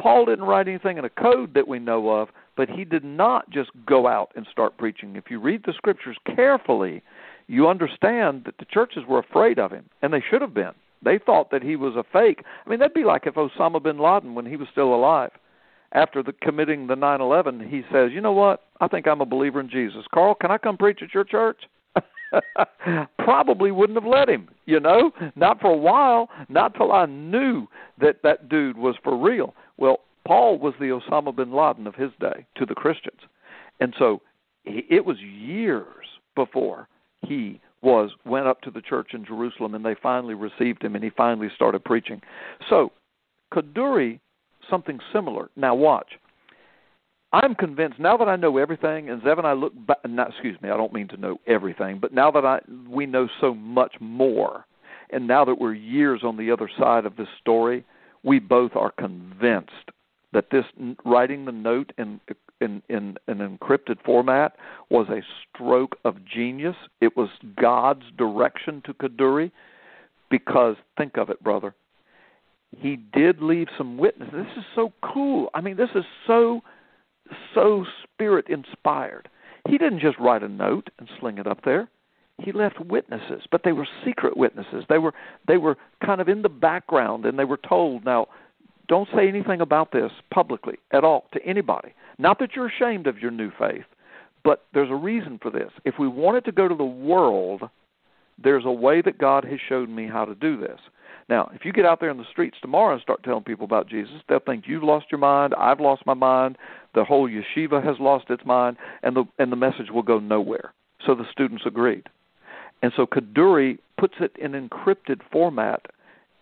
Paul 0.00 0.26
didn't 0.26 0.44
write 0.44 0.68
anything 0.68 0.98
in 0.98 1.04
a 1.04 1.10
code 1.10 1.54
that 1.54 1.68
we 1.68 1.78
know 1.78 2.10
of, 2.10 2.28
but 2.56 2.68
he 2.68 2.84
did 2.84 3.04
not 3.04 3.50
just 3.50 3.70
go 3.86 4.06
out 4.06 4.30
and 4.36 4.46
start 4.50 4.76
preaching. 4.76 5.16
If 5.16 5.30
you 5.30 5.40
read 5.40 5.62
the 5.64 5.72
scriptures 5.72 6.16
carefully, 6.34 7.02
you 7.46 7.68
understand 7.68 8.44
that 8.46 8.58
the 8.58 8.64
churches 8.64 9.04
were 9.08 9.18
afraid 9.18 9.58
of 9.58 9.70
him, 9.70 9.84
and 10.02 10.12
they 10.12 10.22
should 10.30 10.40
have 10.40 10.54
been. 10.54 10.72
They 11.04 11.18
thought 11.18 11.50
that 11.50 11.62
he 11.62 11.76
was 11.76 11.96
a 11.96 12.04
fake. 12.12 12.44
I 12.64 12.70
mean, 12.70 12.78
that'd 12.78 12.94
be 12.94 13.04
like 13.04 13.26
if 13.26 13.34
Osama 13.34 13.82
bin 13.82 13.98
Laden, 13.98 14.34
when 14.34 14.46
he 14.46 14.56
was 14.56 14.68
still 14.72 14.94
alive, 14.94 15.30
after 15.94 16.22
the 16.22 16.32
committing 16.32 16.86
the 16.86 16.96
9/11, 16.96 17.60
he 17.60 17.84
says, 17.90 18.12
"You 18.12 18.20
know 18.20 18.32
what? 18.32 18.64
I 18.80 18.88
think 18.88 19.06
I'm 19.06 19.20
a 19.20 19.26
believer 19.26 19.60
in 19.60 19.68
Jesus. 19.68 20.06
Carl, 20.12 20.34
can 20.34 20.50
I 20.50 20.58
come 20.58 20.76
preach 20.76 21.02
at 21.02 21.14
your 21.14 21.24
church?" 21.24 21.68
Probably 23.18 23.70
wouldn't 23.70 23.96
have 23.96 24.10
let 24.10 24.28
him, 24.28 24.48
you 24.66 24.80
know, 24.80 25.12
not 25.36 25.60
for 25.60 25.70
a 25.70 25.76
while, 25.76 26.28
not 26.48 26.74
till 26.74 26.90
I 26.92 27.06
knew 27.06 27.68
that 27.98 28.22
that 28.22 28.48
dude 28.48 28.76
was 28.76 28.96
for 29.04 29.16
real. 29.16 29.54
Well, 29.76 30.00
Paul 30.26 30.58
was 30.58 30.74
the 30.80 30.86
Osama 30.86 31.34
bin 31.34 31.52
Laden 31.52 31.86
of 31.86 31.94
his 31.94 32.10
day 32.18 32.44
to 32.56 32.66
the 32.66 32.74
Christians, 32.74 33.20
and 33.80 33.94
so 33.98 34.20
it 34.64 35.04
was 35.04 35.20
years 35.20 36.06
before 36.34 36.88
he 37.22 37.60
was 37.82 38.10
went 38.24 38.46
up 38.46 38.62
to 38.62 38.70
the 38.70 38.80
church 38.80 39.12
in 39.12 39.24
Jerusalem 39.24 39.74
and 39.74 39.84
they 39.84 39.94
finally 39.94 40.34
received 40.34 40.82
him 40.82 40.94
and 40.94 41.04
he 41.04 41.10
finally 41.10 41.50
started 41.54 41.84
preaching. 41.84 42.20
So, 42.68 42.92
Kaduri 43.52 44.20
something 44.70 44.98
similar. 45.12 45.50
Now 45.56 45.74
watch. 45.74 46.12
I'm 47.32 47.56
convinced 47.56 47.98
now 47.98 48.16
that 48.16 48.28
I 48.28 48.36
know 48.36 48.58
everything, 48.58 49.10
and 49.10 49.20
Zev 49.22 49.38
and 49.38 49.46
I 49.46 49.54
look 49.54 49.72
back. 49.86 49.98
Not 50.06 50.30
excuse 50.30 50.60
me, 50.62 50.70
I 50.70 50.76
don't 50.76 50.92
mean 50.92 51.08
to 51.08 51.16
know 51.16 51.38
everything, 51.48 51.98
but 52.00 52.14
now 52.14 52.30
that 52.30 52.44
I 52.44 52.60
we 52.88 53.06
know 53.06 53.28
so 53.40 53.54
much 53.54 53.94
more, 54.00 54.66
and 55.10 55.26
now 55.26 55.44
that 55.44 55.56
we're 55.58 55.74
years 55.74 56.20
on 56.22 56.36
the 56.36 56.52
other 56.52 56.70
side 56.78 57.06
of 57.06 57.16
this 57.16 57.26
story, 57.40 57.84
we 58.22 58.38
both 58.38 58.76
are 58.76 58.92
convinced 58.92 59.90
that 60.32 60.50
this 60.50 60.64
writing 61.04 61.44
the 61.44 61.52
note 61.52 61.92
in 61.98 62.20
in, 62.60 62.82
in 62.88 63.16
an 63.26 63.58
encrypted 63.58 63.96
format 64.04 64.54
was 64.90 65.08
a 65.08 65.20
stroke 65.48 65.96
of 66.04 66.24
genius. 66.24 66.76
It 67.00 67.16
was 67.16 67.28
God's 67.60 68.04
direction 68.16 68.80
to 68.86 68.94
Kaduri, 68.94 69.50
because 70.30 70.76
think 70.96 71.16
of 71.16 71.30
it, 71.30 71.42
brother. 71.42 71.74
He 72.78 72.96
did 72.96 73.40
leave 73.40 73.68
some 73.76 73.98
witnesses. 73.98 74.34
This 74.34 74.58
is 74.58 74.64
so 74.74 74.92
cool. 75.02 75.50
I 75.54 75.60
mean, 75.60 75.76
this 75.76 75.90
is 75.94 76.04
so 76.26 76.62
so 77.54 77.84
spirit 78.02 78.46
inspired. 78.48 79.28
He 79.68 79.78
didn't 79.78 80.00
just 80.00 80.18
write 80.18 80.42
a 80.42 80.48
note 80.48 80.90
and 80.98 81.08
sling 81.18 81.38
it 81.38 81.46
up 81.46 81.64
there. 81.64 81.88
He 82.38 82.52
left 82.52 82.80
witnesses, 82.80 83.44
but 83.50 83.62
they 83.64 83.72
were 83.72 83.86
secret 84.04 84.36
witnesses. 84.36 84.84
They 84.88 84.98
were 84.98 85.14
they 85.46 85.56
were 85.56 85.76
kind 86.04 86.20
of 86.20 86.28
in 86.28 86.42
the 86.42 86.48
background 86.48 87.24
and 87.24 87.38
they 87.38 87.44
were 87.44 87.58
told, 87.58 88.04
now 88.04 88.26
don't 88.88 89.08
say 89.14 89.28
anything 89.28 89.60
about 89.60 89.92
this 89.92 90.10
publicly 90.30 90.76
at 90.92 91.04
all 91.04 91.24
to 91.32 91.42
anybody. 91.44 91.94
Not 92.18 92.38
that 92.40 92.50
you're 92.54 92.68
ashamed 92.68 93.06
of 93.06 93.18
your 93.18 93.30
new 93.30 93.50
faith, 93.58 93.86
but 94.42 94.66
there's 94.74 94.90
a 94.90 94.96
reason 94.96 95.38
for 95.40 95.50
this. 95.50 95.70
If 95.84 95.94
we 95.98 96.08
wanted 96.08 96.44
to 96.44 96.52
go 96.52 96.68
to 96.68 96.74
the 96.74 96.84
world, 96.84 97.62
there's 98.42 98.64
a 98.66 98.72
way 98.72 99.00
that 99.00 99.18
God 99.18 99.44
has 99.44 99.58
showed 99.68 99.88
me 99.88 100.06
how 100.06 100.24
to 100.24 100.34
do 100.34 100.58
this. 100.58 100.80
Now, 101.28 101.50
if 101.54 101.64
you 101.64 101.72
get 101.72 101.86
out 101.86 102.00
there 102.00 102.10
in 102.10 102.18
the 102.18 102.24
streets 102.30 102.56
tomorrow 102.60 102.92
and 102.92 103.02
start 103.02 103.22
telling 103.22 103.44
people 103.44 103.64
about 103.64 103.88
Jesus, 103.88 104.16
they'll 104.28 104.40
think 104.40 104.64
you've 104.66 104.82
lost 104.82 105.06
your 105.10 105.18
mind, 105.18 105.54
I've 105.58 105.80
lost 105.80 106.04
my 106.06 106.14
mind, 106.14 106.58
the 106.94 107.04
whole 107.04 107.28
yeshiva 107.28 107.84
has 107.84 107.96
lost 107.98 108.26
its 108.28 108.44
mind, 108.44 108.76
and 109.02 109.16
the 109.16 109.24
and 109.38 109.50
the 109.50 109.56
message 109.56 109.90
will 109.92 110.02
go 110.02 110.18
nowhere. 110.18 110.72
So 111.06 111.14
the 111.14 111.24
students 111.30 111.64
agreed. 111.66 112.08
And 112.82 112.92
so 112.96 113.06
Kaduri 113.06 113.78
puts 113.98 114.14
it 114.20 114.32
in 114.38 114.52
encrypted 114.52 115.20
format. 115.32 115.86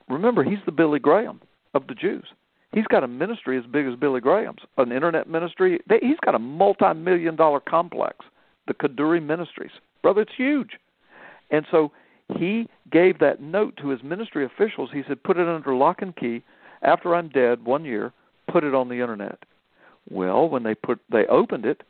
Remember, 0.08 0.42
he's 0.42 0.58
the 0.66 0.72
Billy 0.72 0.98
Graham 0.98 1.40
of 1.74 1.86
the 1.86 1.94
Jews. 1.94 2.26
He's 2.72 2.86
got 2.86 3.04
a 3.04 3.08
ministry 3.08 3.58
as 3.58 3.64
big 3.66 3.86
as 3.86 3.94
Billy 3.94 4.20
Graham's, 4.20 4.62
an 4.78 4.92
internet 4.92 5.28
ministry. 5.28 5.78
He's 6.00 6.16
got 6.24 6.34
a 6.34 6.38
multi-million 6.38 7.36
dollar 7.36 7.60
complex, 7.60 8.16
the 8.66 8.74
Kaduri 8.74 9.22
Ministries. 9.22 9.70
Brother, 10.02 10.22
it's 10.22 10.32
huge. 10.36 10.70
And 11.50 11.66
so 11.70 11.92
he 12.36 12.68
gave 12.90 13.18
that 13.18 13.40
note 13.40 13.76
to 13.78 13.88
his 13.88 14.02
ministry 14.02 14.44
officials. 14.44 14.90
He 14.92 15.02
said, 15.06 15.22
"Put 15.22 15.38
it 15.38 15.48
under 15.48 15.74
lock 15.74 16.02
and 16.02 16.14
key. 16.14 16.42
After 16.82 17.14
I'm 17.14 17.28
dead, 17.28 17.64
one 17.64 17.84
year, 17.84 18.12
put 18.48 18.64
it 18.64 18.74
on 18.74 18.88
the 18.88 19.00
internet." 19.00 19.38
Well, 20.10 20.48
when 20.48 20.62
they 20.62 20.74
put 20.74 21.00
they 21.10 21.26
opened 21.26 21.66
it, 21.66 21.82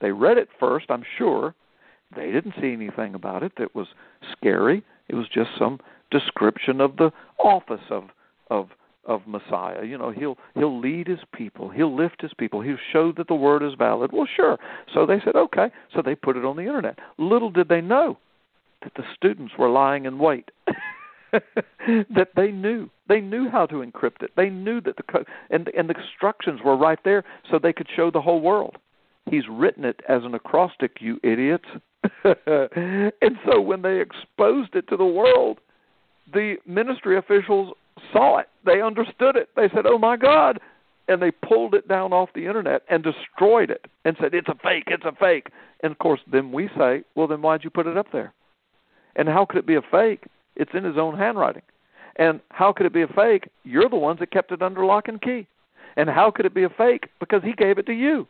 they 0.00 0.12
read 0.12 0.38
it 0.38 0.48
first. 0.58 0.90
I'm 0.90 1.04
sure 1.16 1.54
they 2.14 2.30
didn't 2.32 2.54
see 2.60 2.72
anything 2.72 3.14
about 3.14 3.42
it 3.42 3.52
that 3.56 3.74
was 3.74 3.88
scary. 4.32 4.82
It 5.08 5.14
was 5.14 5.28
just 5.28 5.50
some 5.58 5.80
description 6.10 6.80
of 6.80 6.96
the 6.96 7.12
office 7.38 7.84
of 7.90 8.04
of 8.50 8.70
of 9.04 9.26
Messiah. 9.26 9.84
You 9.84 9.98
know, 9.98 10.10
he'll 10.10 10.38
he'll 10.54 10.78
lead 10.78 11.06
his 11.06 11.20
people, 11.32 11.68
he'll 11.68 11.94
lift 11.94 12.20
his 12.20 12.34
people, 12.34 12.60
he'll 12.60 12.76
show 12.92 13.12
that 13.12 13.28
the 13.28 13.34
word 13.34 13.62
is 13.62 13.74
valid. 13.74 14.12
Well, 14.12 14.28
sure. 14.36 14.58
So 14.92 15.06
they 15.06 15.20
said, 15.24 15.36
okay. 15.36 15.70
So 15.94 16.02
they 16.02 16.14
put 16.14 16.36
it 16.36 16.44
on 16.44 16.56
the 16.56 16.62
internet. 16.62 16.98
Little 17.18 17.50
did 17.50 17.68
they 17.68 17.80
know 17.80 18.18
that 18.82 18.94
the 18.94 19.04
students 19.14 19.54
were 19.58 19.68
lying 19.68 20.04
in 20.06 20.18
wait. 20.18 20.50
that 21.32 22.28
they 22.36 22.50
knew 22.50 22.90
they 23.08 23.20
knew 23.20 23.48
how 23.48 23.66
to 23.66 23.76
encrypt 23.76 24.22
it. 24.22 24.32
They 24.36 24.50
knew 24.50 24.80
that 24.82 24.96
the 24.96 25.02
code 25.02 25.26
and 25.50 25.68
and 25.76 25.88
the 25.88 25.94
instructions 25.98 26.60
were 26.64 26.76
right 26.76 26.98
there, 27.04 27.24
so 27.50 27.58
they 27.58 27.72
could 27.72 27.88
show 27.94 28.10
the 28.10 28.20
whole 28.20 28.40
world. 28.40 28.76
He's 29.30 29.44
written 29.50 29.84
it 29.84 30.00
as 30.08 30.24
an 30.24 30.34
acrostic, 30.34 30.98
you 31.00 31.18
idiots. 31.22 31.64
and 32.24 33.36
so 33.46 33.60
when 33.60 33.82
they 33.82 34.00
exposed 34.00 34.74
it 34.74 34.88
to 34.88 34.96
the 34.96 35.06
world, 35.06 35.58
the 36.32 36.56
ministry 36.66 37.16
officials 37.16 37.74
saw 38.12 38.38
it. 38.38 38.48
They 38.64 38.82
understood 38.82 39.36
it. 39.36 39.48
They 39.56 39.68
said, 39.74 39.86
"Oh 39.86 39.98
my 39.98 40.16
God!" 40.16 40.60
And 41.08 41.20
they 41.20 41.30
pulled 41.30 41.74
it 41.74 41.88
down 41.88 42.12
off 42.12 42.30
the 42.34 42.46
internet 42.46 42.82
and 42.88 43.02
destroyed 43.02 43.70
it 43.70 43.86
and 44.04 44.16
said, 44.20 44.34
"It's 44.34 44.48
a 44.48 44.54
fake. 44.62 44.84
It's 44.88 45.04
a 45.04 45.12
fake." 45.12 45.48
And 45.82 45.92
of 45.92 45.98
course, 45.98 46.20
then 46.30 46.52
we 46.52 46.68
say, 46.76 47.04
"Well, 47.14 47.26
then 47.26 47.42
why'd 47.42 47.64
you 47.64 47.70
put 47.70 47.86
it 47.86 47.96
up 47.96 48.12
there?" 48.12 48.32
And 49.16 49.28
how 49.28 49.44
could 49.44 49.58
it 49.58 49.66
be 49.66 49.76
a 49.76 49.82
fake? 49.90 50.24
It's 50.56 50.72
in 50.74 50.84
his 50.84 50.96
own 50.96 51.16
handwriting. 51.16 51.62
And 52.16 52.40
how 52.50 52.72
could 52.72 52.86
it 52.86 52.92
be 52.92 53.02
a 53.02 53.08
fake? 53.08 53.48
You're 53.64 53.88
the 53.88 53.96
ones 53.96 54.20
that 54.20 54.30
kept 54.30 54.52
it 54.52 54.62
under 54.62 54.84
lock 54.84 55.08
and 55.08 55.20
key. 55.20 55.46
And 55.96 56.08
how 56.08 56.30
could 56.30 56.46
it 56.46 56.54
be 56.54 56.64
a 56.64 56.70
fake? 56.70 57.08
Because 57.20 57.42
he 57.42 57.52
gave 57.52 57.78
it 57.78 57.86
to 57.86 57.92
you. 57.92 58.26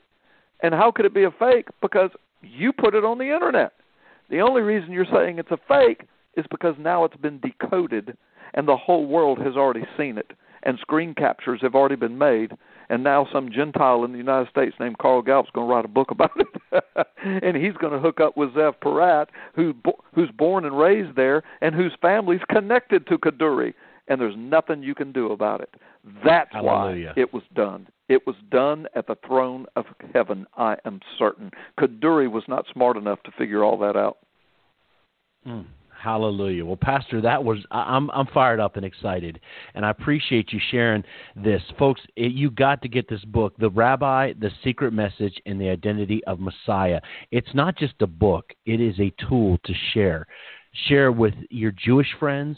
And 0.62 0.74
how 0.74 0.90
could 0.90 1.04
it 1.04 1.14
be 1.14 1.24
a 1.24 1.30
fake? 1.30 1.68
Because 1.80 2.10
you 2.42 2.72
put 2.72 2.94
it 2.94 3.04
on 3.04 3.18
the 3.18 3.32
internet. 3.32 3.72
The 4.30 4.40
only 4.40 4.62
reason 4.62 4.92
you're 4.92 5.06
saying 5.12 5.38
it's 5.38 5.50
a 5.50 5.58
fake 5.68 6.06
is 6.36 6.46
because 6.50 6.74
now 6.78 7.04
it's 7.04 7.16
been 7.16 7.40
decoded 7.40 8.16
and 8.54 8.68
the 8.68 8.76
whole 8.76 9.06
world 9.06 9.38
has 9.38 9.56
already 9.56 9.84
seen 9.96 10.18
it, 10.18 10.30
and 10.62 10.78
screen 10.78 11.14
captures 11.14 11.60
have 11.62 11.74
already 11.74 11.96
been 11.96 12.18
made, 12.18 12.52
and 12.92 13.02
now 13.02 13.26
some 13.32 13.50
Gentile 13.50 14.04
in 14.04 14.12
the 14.12 14.18
United 14.18 14.50
States 14.50 14.76
named 14.78 14.98
Carl 14.98 15.22
Gallups 15.22 15.48
going 15.54 15.66
to 15.66 15.74
write 15.74 15.86
a 15.86 15.88
book 15.88 16.10
about 16.10 16.30
it, 16.36 16.84
and 17.42 17.56
he's 17.56 17.72
going 17.72 17.94
to 17.94 17.98
hook 17.98 18.20
up 18.20 18.36
with 18.36 18.50
Zev 18.50 18.74
Porat, 18.84 19.28
who 19.56 19.74
who's 20.14 20.30
born 20.30 20.66
and 20.66 20.78
raised 20.78 21.16
there, 21.16 21.42
and 21.62 21.74
whose 21.74 21.92
family's 22.02 22.42
connected 22.50 23.06
to 23.06 23.16
Kaduri, 23.16 23.72
and 24.08 24.20
there's 24.20 24.34
nothing 24.36 24.82
you 24.82 24.94
can 24.94 25.10
do 25.10 25.32
about 25.32 25.62
it. 25.62 25.70
That's 26.22 26.52
Hallelujah. 26.52 27.14
why 27.16 27.22
it 27.22 27.32
was 27.32 27.44
done. 27.54 27.88
It 28.10 28.26
was 28.26 28.36
done 28.50 28.86
at 28.94 29.06
the 29.06 29.16
throne 29.26 29.64
of 29.74 29.86
heaven. 30.12 30.46
I 30.58 30.76
am 30.84 31.00
certain. 31.18 31.50
Kaduri 31.80 32.30
was 32.30 32.44
not 32.46 32.66
smart 32.70 32.98
enough 32.98 33.22
to 33.22 33.30
figure 33.30 33.64
all 33.64 33.78
that 33.78 33.96
out. 33.96 34.18
Mm. 35.48 35.64
Hallelujah. 36.02 36.64
Well, 36.64 36.76
Pastor, 36.76 37.20
that 37.20 37.44
was 37.44 37.58
I'm 37.70 38.10
I'm 38.10 38.26
fired 38.34 38.58
up 38.58 38.76
and 38.76 38.84
excited, 38.84 39.38
and 39.76 39.86
I 39.86 39.90
appreciate 39.90 40.52
you 40.52 40.58
sharing 40.72 41.04
this, 41.36 41.62
folks. 41.78 42.00
It, 42.16 42.32
you 42.32 42.50
got 42.50 42.82
to 42.82 42.88
get 42.88 43.08
this 43.08 43.24
book, 43.26 43.54
"The 43.58 43.70
Rabbi, 43.70 44.32
the 44.32 44.50
Secret 44.64 44.92
Message, 44.92 45.40
and 45.46 45.60
the 45.60 45.68
Identity 45.68 46.20
of 46.24 46.40
Messiah." 46.40 47.00
It's 47.30 47.54
not 47.54 47.76
just 47.76 47.94
a 48.00 48.08
book; 48.08 48.52
it 48.66 48.80
is 48.80 48.98
a 48.98 49.14
tool 49.28 49.58
to 49.64 49.72
share. 49.94 50.26
Share 50.88 51.12
with 51.12 51.34
your 51.50 51.70
Jewish 51.70 52.12
friends, 52.18 52.56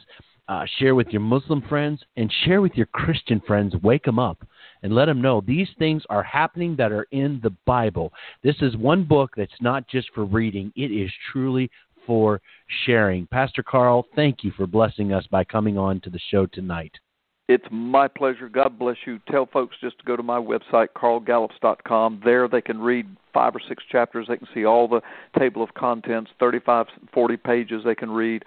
uh, 0.49 0.65
share 0.79 0.95
with 0.95 1.09
your 1.09 1.21
Muslim 1.21 1.61
friends, 1.69 2.03
and 2.17 2.33
share 2.47 2.63
with 2.63 2.73
your 2.77 2.87
Christian 2.87 3.43
friends. 3.47 3.75
Wake 3.83 4.05
them 4.05 4.19
up 4.19 4.43
and 4.83 4.95
let 4.95 5.05
them 5.05 5.21
know 5.21 5.43
these 5.43 5.69
things 5.79 6.03
are 6.09 6.23
happening 6.23 6.77
that 6.77 6.93
are 6.93 7.07
in 7.11 7.41
the 7.43 7.55
Bible. 7.67 8.11
This 8.43 8.57
is 8.63 8.75
one 8.75 9.05
book 9.05 9.33
that's 9.37 9.61
not 9.61 9.87
just 9.87 10.09
for 10.15 10.25
reading; 10.25 10.73
it 10.77 10.91
is 10.91 11.11
truly 11.31 11.71
for 12.07 12.41
sharing. 12.87 13.27
Pastor 13.27 13.63
Carl, 13.63 14.07
thank 14.15 14.45
you 14.45 14.53
for 14.57 14.67
blessing 14.67 15.13
us 15.13 15.27
by 15.31 15.45
coming 15.45 15.79
on 15.79 16.01
to 16.01 16.11
the 16.11 16.21
show 16.31 16.47
tonight. 16.47 16.93
It's 17.47 17.67
my 17.71 18.09
pleasure. 18.09 18.49
God 18.49 18.79
bless 18.79 18.97
you. 19.07 19.21
Tell 19.31 19.45
folks 19.45 19.77
just 19.79 19.99
to 19.99 20.05
go 20.05 20.17
to 20.17 20.23
my 20.23 20.39
website, 20.39 20.89
carlgallups.com. 20.97 22.23
There 22.25 22.49
they 22.49 22.63
can 22.63 22.81
read 22.81 23.07
five 23.35 23.55
or 23.55 23.61
six 23.69 23.85
chapters. 23.91 24.29
They 24.29 24.39
can 24.39 24.49
see 24.55 24.65
all 24.65 24.89
the 24.89 25.03
table 25.39 25.63
of 25.63 25.75
contents, 25.75 26.31
35, 26.41 26.87
40 27.13 27.37
pages 27.37 27.83
they 27.85 27.95
can 27.95 28.11
read. 28.11 28.45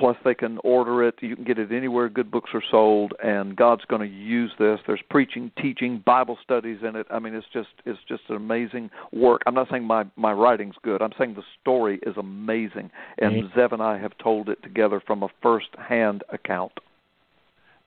Plus, 0.00 0.16
they 0.24 0.34
can 0.34 0.58
order 0.64 1.06
it. 1.06 1.16
You 1.20 1.36
can 1.36 1.44
get 1.44 1.58
it 1.58 1.70
anywhere 1.70 2.08
good 2.08 2.30
books 2.30 2.50
are 2.54 2.62
sold, 2.70 3.12
and 3.22 3.54
God's 3.54 3.84
going 3.84 4.00
to 4.00 4.08
use 4.08 4.50
this. 4.58 4.80
There's 4.86 5.02
preaching, 5.10 5.52
teaching, 5.60 6.02
Bible 6.06 6.38
studies 6.42 6.78
in 6.82 6.96
it. 6.96 7.06
I 7.10 7.18
mean, 7.18 7.34
it's 7.34 7.46
just 7.52 7.68
it's 7.84 7.98
just 8.08 8.22
an 8.30 8.36
amazing 8.36 8.90
work. 9.12 9.42
I'm 9.46 9.52
not 9.52 9.68
saying 9.70 9.84
my 9.84 10.04
my 10.16 10.32
writing's 10.32 10.76
good. 10.82 11.02
I'm 11.02 11.12
saying 11.18 11.34
the 11.34 11.42
story 11.60 12.00
is 12.06 12.16
amazing, 12.16 12.90
and 13.18 13.44
mm-hmm. 13.44 13.58
Zev 13.58 13.72
and 13.72 13.82
I 13.82 13.98
have 13.98 14.16
told 14.16 14.48
it 14.48 14.62
together 14.62 15.02
from 15.06 15.22
a 15.22 15.28
first-hand 15.42 16.24
account. 16.32 16.72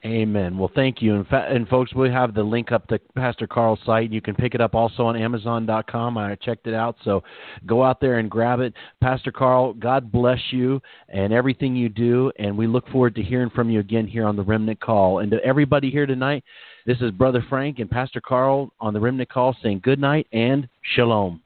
Amen. 0.05 0.57
Well, 0.57 0.71
thank 0.75 1.01
you. 1.01 1.15
And, 1.15 1.25
fa- 1.27 1.47
and 1.49 1.65
folks, 1.69 1.93
we 1.93 2.09
have 2.09 2.33
the 2.33 2.43
link 2.43 2.73
up 2.73 2.87
to 2.87 2.99
Pastor 3.15 3.47
Carl's 3.47 3.79
site. 3.85 4.11
You 4.11 4.19
can 4.19 4.35
pick 4.35 4.53
it 4.53 4.59
up 4.59 4.75
also 4.75 5.05
on 5.05 5.15
Amazon.com. 5.15 6.17
I 6.17 6.35
checked 6.35 6.67
it 6.67 6.73
out, 6.73 6.97
so 7.05 7.23
go 7.65 7.83
out 7.83 8.01
there 8.01 8.19
and 8.19 8.29
grab 8.29 8.59
it. 8.59 8.73
Pastor 9.01 9.31
Carl, 9.31 9.73
God 9.73 10.11
bless 10.11 10.39
you 10.51 10.81
and 11.07 11.31
everything 11.31 11.73
you 11.73 11.87
do, 11.87 12.33
and 12.37 12.57
we 12.57 12.67
look 12.67 12.85
forward 12.89 13.15
to 13.15 13.23
hearing 13.23 13.49
from 13.49 13.69
you 13.69 13.79
again 13.79 14.05
here 14.05 14.27
on 14.27 14.35
the 14.35 14.43
Remnant 14.43 14.81
Call. 14.81 15.19
And 15.19 15.31
to 15.31 15.37
everybody 15.43 15.89
here 15.89 16.05
tonight, 16.05 16.43
this 16.85 16.97
is 16.99 17.11
Brother 17.11 17.45
Frank 17.47 17.79
and 17.79 17.89
Pastor 17.89 18.19
Carl 18.19 18.73
on 18.81 18.93
the 18.93 18.99
Remnant 18.99 19.29
Call 19.29 19.55
saying 19.63 19.79
good 19.83 19.99
night 19.99 20.27
and 20.33 20.67
shalom. 20.95 21.41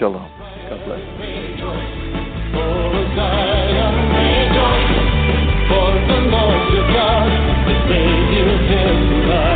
Shalom. 0.00 0.28
God 0.68 0.84
bless. 0.86 1.16
Trumpet 7.88 9.55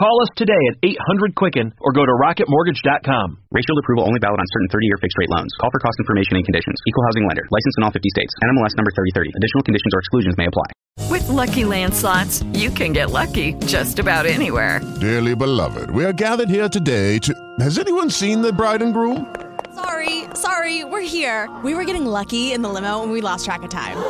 Call 0.00 0.16
us 0.24 0.32
today 0.34 0.56
at 0.72 0.80
800 0.80 1.36
Quicken 1.36 1.76
or 1.76 1.92
go 1.92 2.06
to 2.08 2.14
rocketmortgage.com. 2.24 3.36
Rate 3.52 3.64
Shield 3.68 3.80
approval 3.84 4.08
only 4.08 4.16
valid 4.16 4.40
on 4.40 4.46
certain 4.48 4.72
30 4.72 4.86
year 4.86 4.96
fixed 4.96 5.12
rate 5.20 5.28
loans. 5.28 5.52
Call 5.60 5.68
for 5.68 5.78
cost 5.78 6.00
information 6.00 6.40
and 6.40 6.44
conditions. 6.48 6.80
Equal 6.88 7.04
housing 7.04 7.28
lender. 7.28 7.44
Licensed 7.52 7.76
in 7.76 7.84
all 7.84 7.90
50 7.90 8.08
states. 8.08 8.32
NMLS 8.42 8.80
number 8.80 8.96
3030. 8.96 9.28
Additional 9.36 9.62
conditions 9.62 9.92
or 9.92 9.98
exclusions 10.00 10.36
may 10.38 10.48
apply. 10.48 10.72
With 11.12 11.28
lucky 11.28 11.64
landslots, 11.68 12.40
you 12.58 12.70
can 12.70 12.94
get 12.94 13.10
lucky 13.10 13.52
just 13.68 13.98
about 13.98 14.24
anywhere. 14.24 14.80
Dearly 15.02 15.36
beloved, 15.36 15.90
we 15.90 16.06
are 16.06 16.14
gathered 16.14 16.48
here 16.48 16.70
today 16.70 17.18
to. 17.18 17.34
Has 17.60 17.78
anyone 17.78 18.08
seen 18.08 18.40
the 18.40 18.54
bride 18.54 18.80
and 18.80 18.94
groom? 18.94 19.26
Sorry, 19.74 20.24
sorry, 20.32 20.82
we're 20.84 21.04
here. 21.04 21.44
We 21.62 21.74
were 21.74 21.84
getting 21.84 22.06
lucky 22.06 22.54
in 22.54 22.62
the 22.62 22.70
limo 22.70 23.02
and 23.02 23.12
we 23.12 23.20
lost 23.20 23.44
track 23.44 23.64
of 23.64 23.68
time. 23.68 24.00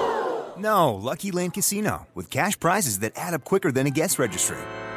No, 0.57 0.95
Lucky 0.95 1.33
Land 1.33 1.55
Casino, 1.55 2.07
with 2.15 2.31
cash 2.31 2.61
prizes 2.61 3.01
that 3.01 3.15
add 3.17 3.35
up 3.35 3.43
quicker 3.43 3.73
than 3.73 3.89
a 3.89 3.91
guest 3.91 4.21
registry. 4.21 4.59